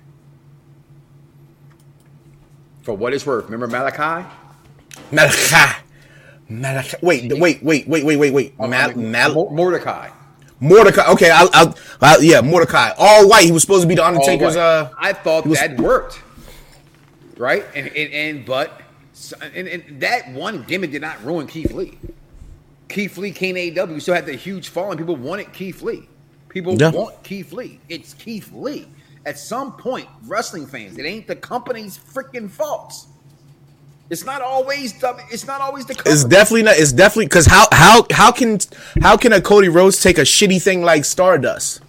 For 2.82 2.94
what 2.94 3.14
it's 3.14 3.26
worth, 3.26 3.46
remember 3.46 3.68
Malachi? 3.68 4.28
Malachi. 5.12 5.82
Malachi. 6.50 6.98
Wait, 7.02 7.32
wait, 7.40 7.62
wait, 7.64 7.88
wait, 7.88 8.06
wait, 8.06 8.16
wait, 8.16 8.34
wait. 8.34 8.60
Mal, 8.60 8.96
Mal, 8.96 9.52
Mordecai. 9.52 10.10
Mordecai. 10.60 11.12
Okay, 11.12 11.30
I'll, 11.30 11.50
I'll, 11.54 11.76
I'll, 12.02 12.24
yeah, 12.24 12.42
Mordecai. 12.42 12.92
All 12.98 13.28
white. 13.28 13.46
He 13.46 13.52
was 13.52 13.62
supposed 13.62 13.84
to 13.84 13.88
be 13.88 13.96
the 13.96 14.06
Undertaker's. 14.06 14.56
Uh. 14.56 14.92
I 14.98 15.14
thought 15.14 15.46
was- 15.46 15.60
that 15.60 15.80
worked, 15.80 16.22
right? 17.38 17.66
And 17.76 17.88
and, 17.88 18.14
and 18.14 18.46
but 18.46 18.82
and, 19.42 19.68
and 19.68 20.02
that 20.02 20.32
one 20.32 20.64
gimmick 20.64 20.92
did 20.92 21.02
not 21.02 21.24
ruin 21.24 21.48
Keith 21.48 21.72
Lee. 21.72 21.98
Keith 22.90 23.18
Lee 23.18 23.32
came 23.32 23.56
to 23.56 23.72
AEW, 23.72 24.02
still 24.02 24.16
had 24.16 24.26
the 24.26 24.34
huge 24.34 24.70
following. 24.70 24.98
People 24.98 25.16
wanted 25.16 25.52
Keith 25.54 25.82
Lee. 25.82 26.08
People 26.50 26.80
Yeah. 26.80 26.92
want 26.92 27.22
Keith 27.24 27.52
Lee. 27.52 27.80
It's 27.90 28.14
Keith 28.14 28.52
Lee. 28.54 28.88
At 29.26 29.40
some 29.40 29.74
point, 29.74 30.08
wrestling 30.28 30.68
fans, 30.68 30.98
it 30.98 31.06
ain't 31.06 31.28
the 31.28 31.36
company's 31.36 31.98
freaking 31.98 32.50
faults. 32.50 33.08
It's 34.10 34.24
not 34.24 34.42
always 34.44 34.94
the. 35.00 35.18
It's 35.32 35.48
not 35.48 35.62
always 35.62 35.86
the. 35.88 35.96
Company. 35.96 36.14
it's 36.14 36.24
definitely 36.24 36.62
not. 36.64 36.78
It's 36.78 36.92
definitely 36.92 37.26
because 37.26 37.48
how 37.48 37.66
how 37.72 38.06
how 38.12 38.32
can 38.32 38.60
how 39.02 39.18
can 39.18 39.34
a 39.34 39.42
Cody 39.42 39.68
Rhodes 39.68 40.00
take 40.00 40.20
a 40.20 40.22
shitty 40.22 40.62
thing 40.62 40.84
like 40.84 41.06
Stardust 41.06 41.82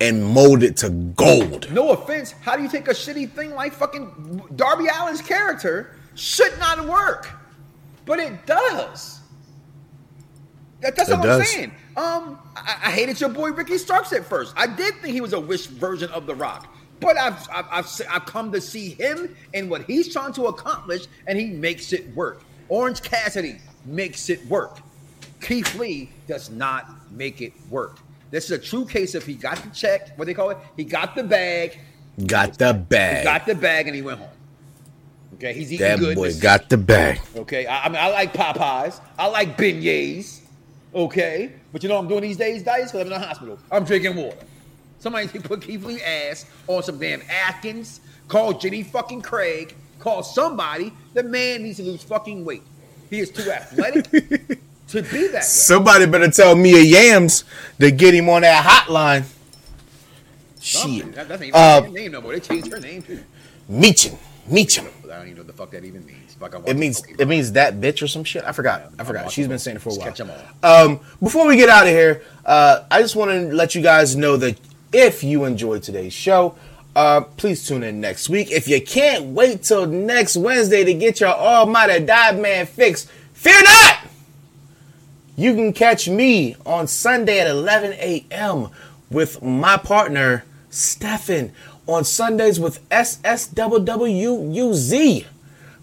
and 0.00 0.24
mold 0.24 0.62
it 0.62 0.76
to 0.78 0.90
gold? 0.90 1.70
No 1.72 1.90
offense. 1.90 2.32
How 2.40 2.56
do 2.56 2.62
you 2.62 2.68
take 2.68 2.88
a 2.88 2.92
shitty 2.92 3.30
thing 3.30 3.54
like 3.54 3.72
fucking 3.72 4.42
Darby 4.56 4.88
Allin's 4.88 5.22
character 5.22 5.96
should 6.14 6.58
not 6.58 6.86
work, 6.86 7.30
but 8.04 8.18
it 8.18 8.46
does. 8.46 9.20
That, 10.80 10.96
that's 10.96 11.08
It 11.10 11.20
does. 11.22 11.40
I'm 11.40 11.46
saying. 11.46 11.72
Um, 11.96 12.38
I, 12.56 12.78
I 12.84 12.90
hated 12.90 13.20
your 13.20 13.30
boy 13.30 13.50
Ricky 13.50 13.78
Starks 13.78 14.12
at 14.12 14.24
first. 14.24 14.54
I 14.56 14.66
did 14.66 14.94
think 14.96 15.14
he 15.14 15.20
was 15.20 15.32
a 15.32 15.40
wish 15.40 15.66
version 15.66 16.10
of 16.10 16.26
The 16.26 16.34
Rock, 16.34 16.72
but 17.00 17.16
I've 17.16 17.48
I've, 17.50 17.66
I've 17.70 18.00
I've 18.10 18.26
come 18.26 18.52
to 18.52 18.60
see 18.60 18.90
him 18.90 19.34
and 19.54 19.68
what 19.68 19.82
he's 19.82 20.12
trying 20.12 20.32
to 20.34 20.46
accomplish, 20.46 21.06
and 21.26 21.38
he 21.38 21.46
makes 21.46 21.92
it 21.92 22.14
work. 22.14 22.42
Orange 22.68 23.02
Cassidy, 23.02 23.58
makes 23.84 24.28
it 24.28 24.44
work. 24.46 24.78
Keith 25.40 25.74
Lee 25.76 26.10
does 26.26 26.50
not 26.50 27.10
make 27.12 27.40
it 27.40 27.52
work. 27.70 27.98
This 28.30 28.44
is 28.46 28.50
a 28.50 28.58
true 28.58 28.84
case 28.84 29.14
of 29.14 29.24
he 29.24 29.34
got 29.34 29.56
the 29.62 29.70
check, 29.70 30.16
what 30.18 30.26
they 30.26 30.34
call 30.34 30.50
it? 30.50 30.58
He 30.76 30.84
got 30.84 31.14
the 31.14 31.24
bag, 31.24 31.78
Got 32.26 32.58
the 32.58 32.72
he 32.74 32.78
bag. 32.80 33.24
got 33.24 33.46
the 33.46 33.54
bag, 33.54 33.86
and 33.86 33.94
he 33.96 34.02
went 34.02 34.18
home. 34.18 34.28
Okay, 35.34 35.52
he's 35.52 35.72
eating 35.72 35.86
that 35.86 35.98
good. 36.00 36.10
That 36.10 36.16
boy 36.16 36.34
got 36.40 36.68
the 36.68 36.76
bag. 36.76 37.20
Okay, 37.36 37.64
I, 37.66 37.84
I 37.84 37.88
mean, 37.88 37.98
I 38.00 38.08
like 38.10 38.34
Popeyes. 38.34 39.00
I 39.18 39.28
like 39.28 39.56
beignets. 39.56 40.40
Okay, 40.94 41.52
but 41.72 41.82
you 41.82 41.88
know 41.88 41.94
what 41.96 42.02
I'm 42.02 42.08
doing 42.08 42.22
these 42.22 42.36
days, 42.36 42.62
Dice? 42.62 42.90
Because 42.90 43.00
I'm 43.06 43.12
in 43.12 43.20
the 43.20 43.26
hospital. 43.26 43.58
I'm 43.70 43.84
drinking 43.84 44.16
water. 44.16 44.36
Somebody 44.98 45.28
put 45.28 45.62
Keith 45.62 45.84
Lee 45.84 46.02
ass 46.02 46.44
on 46.66 46.82
some 46.82 46.98
damn 46.98 47.22
Atkins. 47.30 48.00
Call 48.26 48.52
Jenny 48.54 48.82
fucking 48.82 49.22
Craig. 49.22 49.74
Call 50.00 50.22
somebody. 50.24 50.92
The 51.14 51.22
man 51.22 51.62
needs 51.62 51.76
to 51.76 51.84
lose 51.84 52.02
fucking 52.02 52.44
weight. 52.44 52.62
He 53.08 53.20
is 53.20 53.30
too 53.30 53.50
athletic 53.50 54.58
to 54.88 55.02
be 55.02 55.26
that 55.28 55.34
way. 55.34 55.40
Somebody 55.40 56.06
better 56.06 56.30
tell 56.30 56.54
Mia 56.54 56.82
Yims 56.84 57.44
to 57.80 57.90
get 57.90 58.14
him 58.14 58.28
on 58.28 58.42
that 58.42 58.64
hotline. 58.64 59.24
Shit. 60.60 61.14
That, 61.14 61.28
that's 61.28 61.40
not 61.40 61.42
even 61.42 61.54
Uh, 61.54 61.82
her 61.82 61.88
name 61.88 62.12
no 62.12 62.20
more. 62.20 62.32
They 62.32 62.40
changed 62.40 62.72
her 62.72 62.80
name 62.80 63.02
too. 63.02 63.22
Michin. 63.70 64.16
Michin. 64.50 64.86
I 65.04 65.16
don't 65.18 65.26
even 65.26 65.34
know 65.36 65.40
what 65.40 65.46
the 65.46 65.52
fuck 65.52 65.70
that 65.72 65.84
even 65.84 66.04
means. 66.06 66.34
If 66.36 66.42
I 66.42 66.48
can 66.48 66.60
watch 66.62 66.70
It 66.70 66.76
means 66.76 67.02
it 67.18 67.28
means 67.28 67.52
that 67.52 67.74
bitch 67.80 68.02
or 68.02 68.08
some 68.08 68.24
shit. 68.24 68.44
I 68.44 68.52
forgot. 68.52 68.82
I 68.82 68.86
I'm 69.00 69.06
forgot. 69.06 69.30
She's 69.30 69.46
been 69.48 69.58
saying 69.58 69.76
it 69.76 69.80
for 69.80 69.90
a 69.90 69.94
while. 69.94 70.06
catch 70.06 70.20
'em 70.20 70.30
all. 70.62 70.84
Um, 70.86 71.00
before 71.22 71.46
we 71.46 71.56
get 71.56 71.68
out 71.68 71.84
of 71.86 71.92
here, 71.92 72.22
uh, 72.44 72.84
I 72.90 73.00
just 73.02 73.14
want 73.16 73.30
to 73.30 73.54
let 73.54 73.74
you 73.74 73.82
guys 73.82 74.16
know 74.16 74.36
that 74.38 74.58
if 74.92 75.22
you 75.22 75.44
enjoyed 75.44 75.82
today's 75.82 76.12
show, 76.14 76.54
uh, 76.96 77.20
please 77.22 77.66
tune 77.66 77.82
in 77.82 78.00
next 78.00 78.28
week. 78.28 78.50
If 78.50 78.66
you 78.68 78.80
can't 78.80 79.26
wait 79.26 79.62
till 79.62 79.86
next 79.86 80.36
Wednesday 80.36 80.82
to 80.84 80.94
get 80.94 81.20
your 81.20 81.30
Almighty 81.30 82.04
Dice 82.04 82.38
Man 82.40 82.66
fix, 82.66 83.06
fear 83.34 83.60
not. 83.62 83.98
You 85.38 85.54
can 85.54 85.72
catch 85.72 86.08
me 86.08 86.56
on 86.66 86.88
Sunday 86.88 87.38
at 87.38 87.46
11 87.46 87.92
a.m. 87.92 88.70
with 89.08 89.40
my 89.40 89.76
partner 89.76 90.44
Stefan 90.68 91.52
on 91.86 92.02
Sundays 92.02 92.58
with 92.58 92.86
SSWWUZ. 92.88 93.66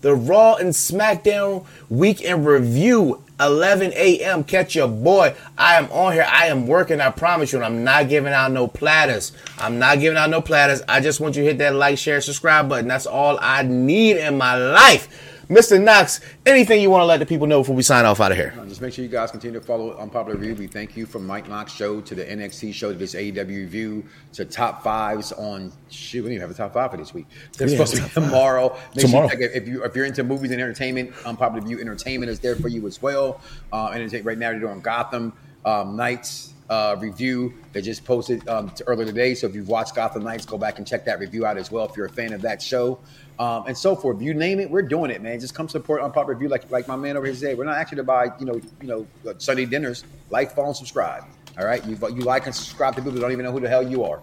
The 0.01 0.14
Raw 0.14 0.56
and 0.56 0.72
SmackDown 0.72 1.66
Week 1.89 2.20
in 2.20 2.43
Review, 2.43 3.24
11 3.39 3.93
a.m. 3.95 4.43
Catch 4.43 4.76
your 4.76 4.89
boy. 4.89 5.34
I 5.58 5.76
am 5.76 5.89
on 5.89 6.12
here. 6.12 6.28
I 6.30 6.47
am 6.47 6.68
working. 6.68 6.99
I 6.99 7.12
promise 7.12 7.53
you. 7.53 7.60
And 7.60 7.66
I'm 7.66 7.86
not 7.86 8.10
giving 8.10 8.34
out 8.34 8.51
no 8.51 8.68
platters. 8.68 9.32
I'm 9.58 9.80
not 9.80 10.01
giving 10.01 10.18
out 10.18 10.30
no 10.30 10.41
platters. 10.41 10.82
I 10.89 10.99
just 10.99 11.22
want 11.22 11.38
you 11.38 11.43
to 11.43 11.47
hit 11.47 11.60
that 11.60 11.76
like, 11.76 11.97
share, 11.97 12.20
subscribe 12.20 12.68
button. 12.68 12.89
That's 12.89 13.06
all 13.06 13.39
I 13.41 13.62
need 13.64 14.18
in 14.18 14.38
my 14.38 14.58
life. 14.58 15.08
Mr. 15.50 15.80
Knox, 15.82 16.22
anything 16.46 16.82
you 16.82 16.89
want 16.89 17.02
to 17.02 17.06
let 17.06 17.20
the 17.20 17.26
people 17.26 17.46
know 17.46 17.60
before 17.62 17.76
we 17.76 17.84
sign 17.84 18.04
off 18.04 18.20
out 18.20 18.32
of 18.32 18.38
here? 18.38 18.54
Uh, 18.60 18.66
Just 18.66 18.82
make 18.82 18.93
sure 18.93 19.04
you 19.04 19.12
guys 19.12 19.30
continue 19.30 19.60
to 19.60 19.66
follow 19.66 19.96
Unpopular 19.98 20.38
Review. 20.39 20.56
We 20.56 20.66
thank 20.66 20.98
you 20.98 21.06
from 21.06 21.28
Mike 21.28 21.48
Knox 21.48 21.72
show 21.72 22.02
to 22.02 22.16
the 22.16 22.26
NXT 22.26 22.74
show 22.74 22.91
to 22.91 22.98
this 22.98 23.14
AEW 23.14 23.48
review 23.48 24.04
to 24.34 24.43
top 24.43 24.84
fives 24.84 25.32
on 25.34 25.72
shoot. 25.89 26.24
We 26.24 26.30
don't 26.30 26.36
even 26.38 26.41
have 26.48 26.52
a 26.52 26.54
top 26.56 26.74
five 26.74 26.89
for 26.89 26.98
this 26.98 27.14
week. 27.14 27.28
It's 27.50 27.62
Yeah, 27.62 27.68
supposed 27.68 27.96
to 27.96 28.02
be 28.02 28.10
tomorrow. 28.10 28.76
Make 28.96 29.06
Tomorrow. 29.06 29.30
Sure 29.30 29.41
it. 29.41 29.52
if 29.54 29.68
you 29.68 29.84
if 29.84 29.96
you're 29.96 30.06
into 30.06 30.24
movies 30.24 30.50
and 30.50 30.60
entertainment, 30.60 31.12
Unpopular 31.28 31.62
Review 31.62 31.80
Entertainment 31.80 32.32
is 32.32 32.39
there 32.39 32.56
for 32.56 32.68
you 32.68 32.88
as 32.88 33.02
well. 33.04 33.39
Uh, 33.72 33.89
and 33.93 34.26
right 34.26 34.39
now 34.39 34.50
they're 34.50 34.60
doing 34.60 34.82
Gotham 34.82 35.32
um, 35.64 35.96
Knights 35.96 36.55
uh, 36.70 36.95
review. 36.99 37.53
that 37.74 37.84
just 37.84 38.05
posted 38.05 38.47
um, 38.47 38.70
to 38.72 38.84
earlier 38.88 39.05
today. 39.05 39.36
So 39.36 39.47
if 39.47 39.55
you've 39.55 39.70
watched 39.70 39.95
Gotham 39.95 40.24
Knights, 40.24 40.45
go 40.45 40.57
back 40.57 40.78
and 40.78 40.88
check 40.88 41.05
that 41.05 41.20
review 41.20 41.45
out 41.45 41.57
as 41.57 41.72
well. 41.72 41.86
If 41.86 41.95
you're 41.95 42.07
a 42.07 42.11
fan 42.11 42.34
of 42.34 42.41
that 42.41 42.61
show. 42.61 42.99
Um, 43.38 43.66
and 43.68 43.78
so 43.78 43.95
forth. 43.95 44.22
You 44.22 44.34
name 44.34 44.61
it, 44.61 44.70
we're 44.70 44.82
doing 44.82 45.11
it, 45.11 45.22
man. 45.22 45.39
Just 45.39 45.53
come 45.53 45.68
support 45.68 46.01
Unpopular 46.01 46.34
Review, 46.36 46.47
like 46.47 46.72
like 46.72 46.88
my 46.88 46.95
man 46.95 47.18
over 47.18 47.26
here 47.26 47.36
said. 47.36 47.57
We're 47.57 47.66
not 47.66 47.76
actually 47.76 47.97
to 47.97 48.03
buy, 48.03 48.32
you 48.39 48.45
know, 48.45 48.61
you 48.82 48.88
know, 48.88 49.07
uh, 49.28 49.34
Sunday 49.39 49.66
dinners. 49.66 50.05
Like, 50.30 50.55
follow, 50.55 50.68
and 50.68 50.76
subscribe. 50.76 51.26
All 51.59 51.66
right, 51.66 51.86
you 51.86 51.97
you 52.09 52.22
like 52.22 52.45
and 52.45 52.55
subscribe 52.55 52.95
to 52.95 53.01
people 53.01 53.11
that 53.11 53.20
don't 53.20 53.32
even 53.34 53.43
know 53.45 53.51
who 53.51 53.59
the 53.59 53.70
hell 53.70 53.84
you 53.84 54.03
are. 54.05 54.22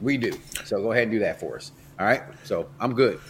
We 0.00 0.16
do. 0.16 0.32
So 0.64 0.80
go 0.80 0.92
ahead 0.92 1.04
and 1.04 1.12
do 1.12 1.18
that 1.20 1.40
for 1.40 1.56
us. 1.56 1.72
All 1.98 2.06
right. 2.06 2.22
So 2.44 2.68
I'm 2.78 2.94
good. 2.94 3.20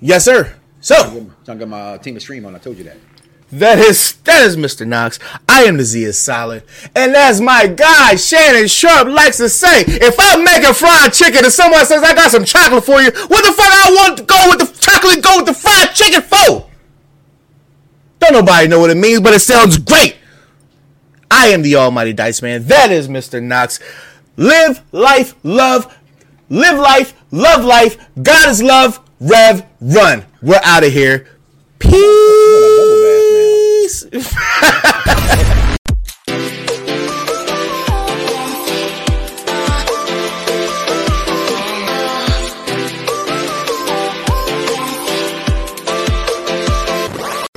Yes, 0.00 0.24
sir. 0.24 0.54
So 0.80 0.94
I'm 0.94 1.34
gonna 1.44 1.58
get 1.58 1.68
my 1.68 1.98
team 1.98 2.14
of 2.14 2.22
stream 2.22 2.46
on. 2.46 2.54
I 2.54 2.58
told 2.58 2.78
you 2.78 2.84
that. 2.84 2.96
That 3.50 3.78
is 3.78 4.12
that 4.24 4.42
is 4.42 4.56
Mr. 4.56 4.86
Knox. 4.86 5.18
I 5.48 5.62
am 5.62 5.78
the 5.78 5.84
Z 5.84 6.04
is 6.04 6.18
solid, 6.18 6.64
and 6.94 7.16
as 7.16 7.40
my 7.40 7.66
guy 7.66 8.16
Shannon 8.16 8.68
Sharpe 8.68 9.08
likes 9.08 9.38
to 9.38 9.48
say, 9.48 9.84
if 9.86 10.16
I'm 10.18 10.44
making 10.44 10.74
fried 10.74 11.14
chicken 11.14 11.44
and 11.44 11.52
someone 11.52 11.86
says 11.86 12.02
I 12.02 12.14
got 12.14 12.30
some 12.30 12.44
chocolate 12.44 12.84
for 12.84 13.00
you, 13.00 13.10
what 13.10 13.44
the 13.44 13.52
fuck 13.52 13.72
I 13.72 13.90
want 13.96 14.18
to 14.18 14.24
go 14.24 14.36
with 14.50 14.58
the 14.58 14.80
chocolate? 14.80 15.24
Go 15.24 15.38
with 15.38 15.46
the 15.46 15.54
fried 15.54 15.94
chicken 15.94 16.20
for? 16.20 16.68
Don't 18.18 18.32
nobody 18.32 18.68
know 18.68 18.80
what 18.80 18.90
it 18.90 18.96
means, 18.96 19.20
but 19.20 19.32
it 19.32 19.40
sounds 19.40 19.78
great. 19.78 20.16
I 21.30 21.48
am 21.48 21.62
the 21.62 21.76
Almighty 21.76 22.12
Dice 22.12 22.42
Man. 22.42 22.64
That 22.66 22.90
is 22.90 23.08
Mr. 23.08 23.42
Knox. 23.42 23.80
Live 24.36 24.82
life, 24.92 25.34
love, 25.42 25.96
live 26.50 26.78
life, 26.78 27.14
love 27.30 27.64
life. 27.64 27.96
God 28.22 28.50
is 28.50 28.62
love. 28.62 29.00
Rev, 29.20 29.64
run. 29.80 30.26
We're 30.42 30.60
out 30.62 30.84
of 30.84 30.92
here. 30.92 31.26
Peace. 31.78 32.37
feliz. 33.88 34.06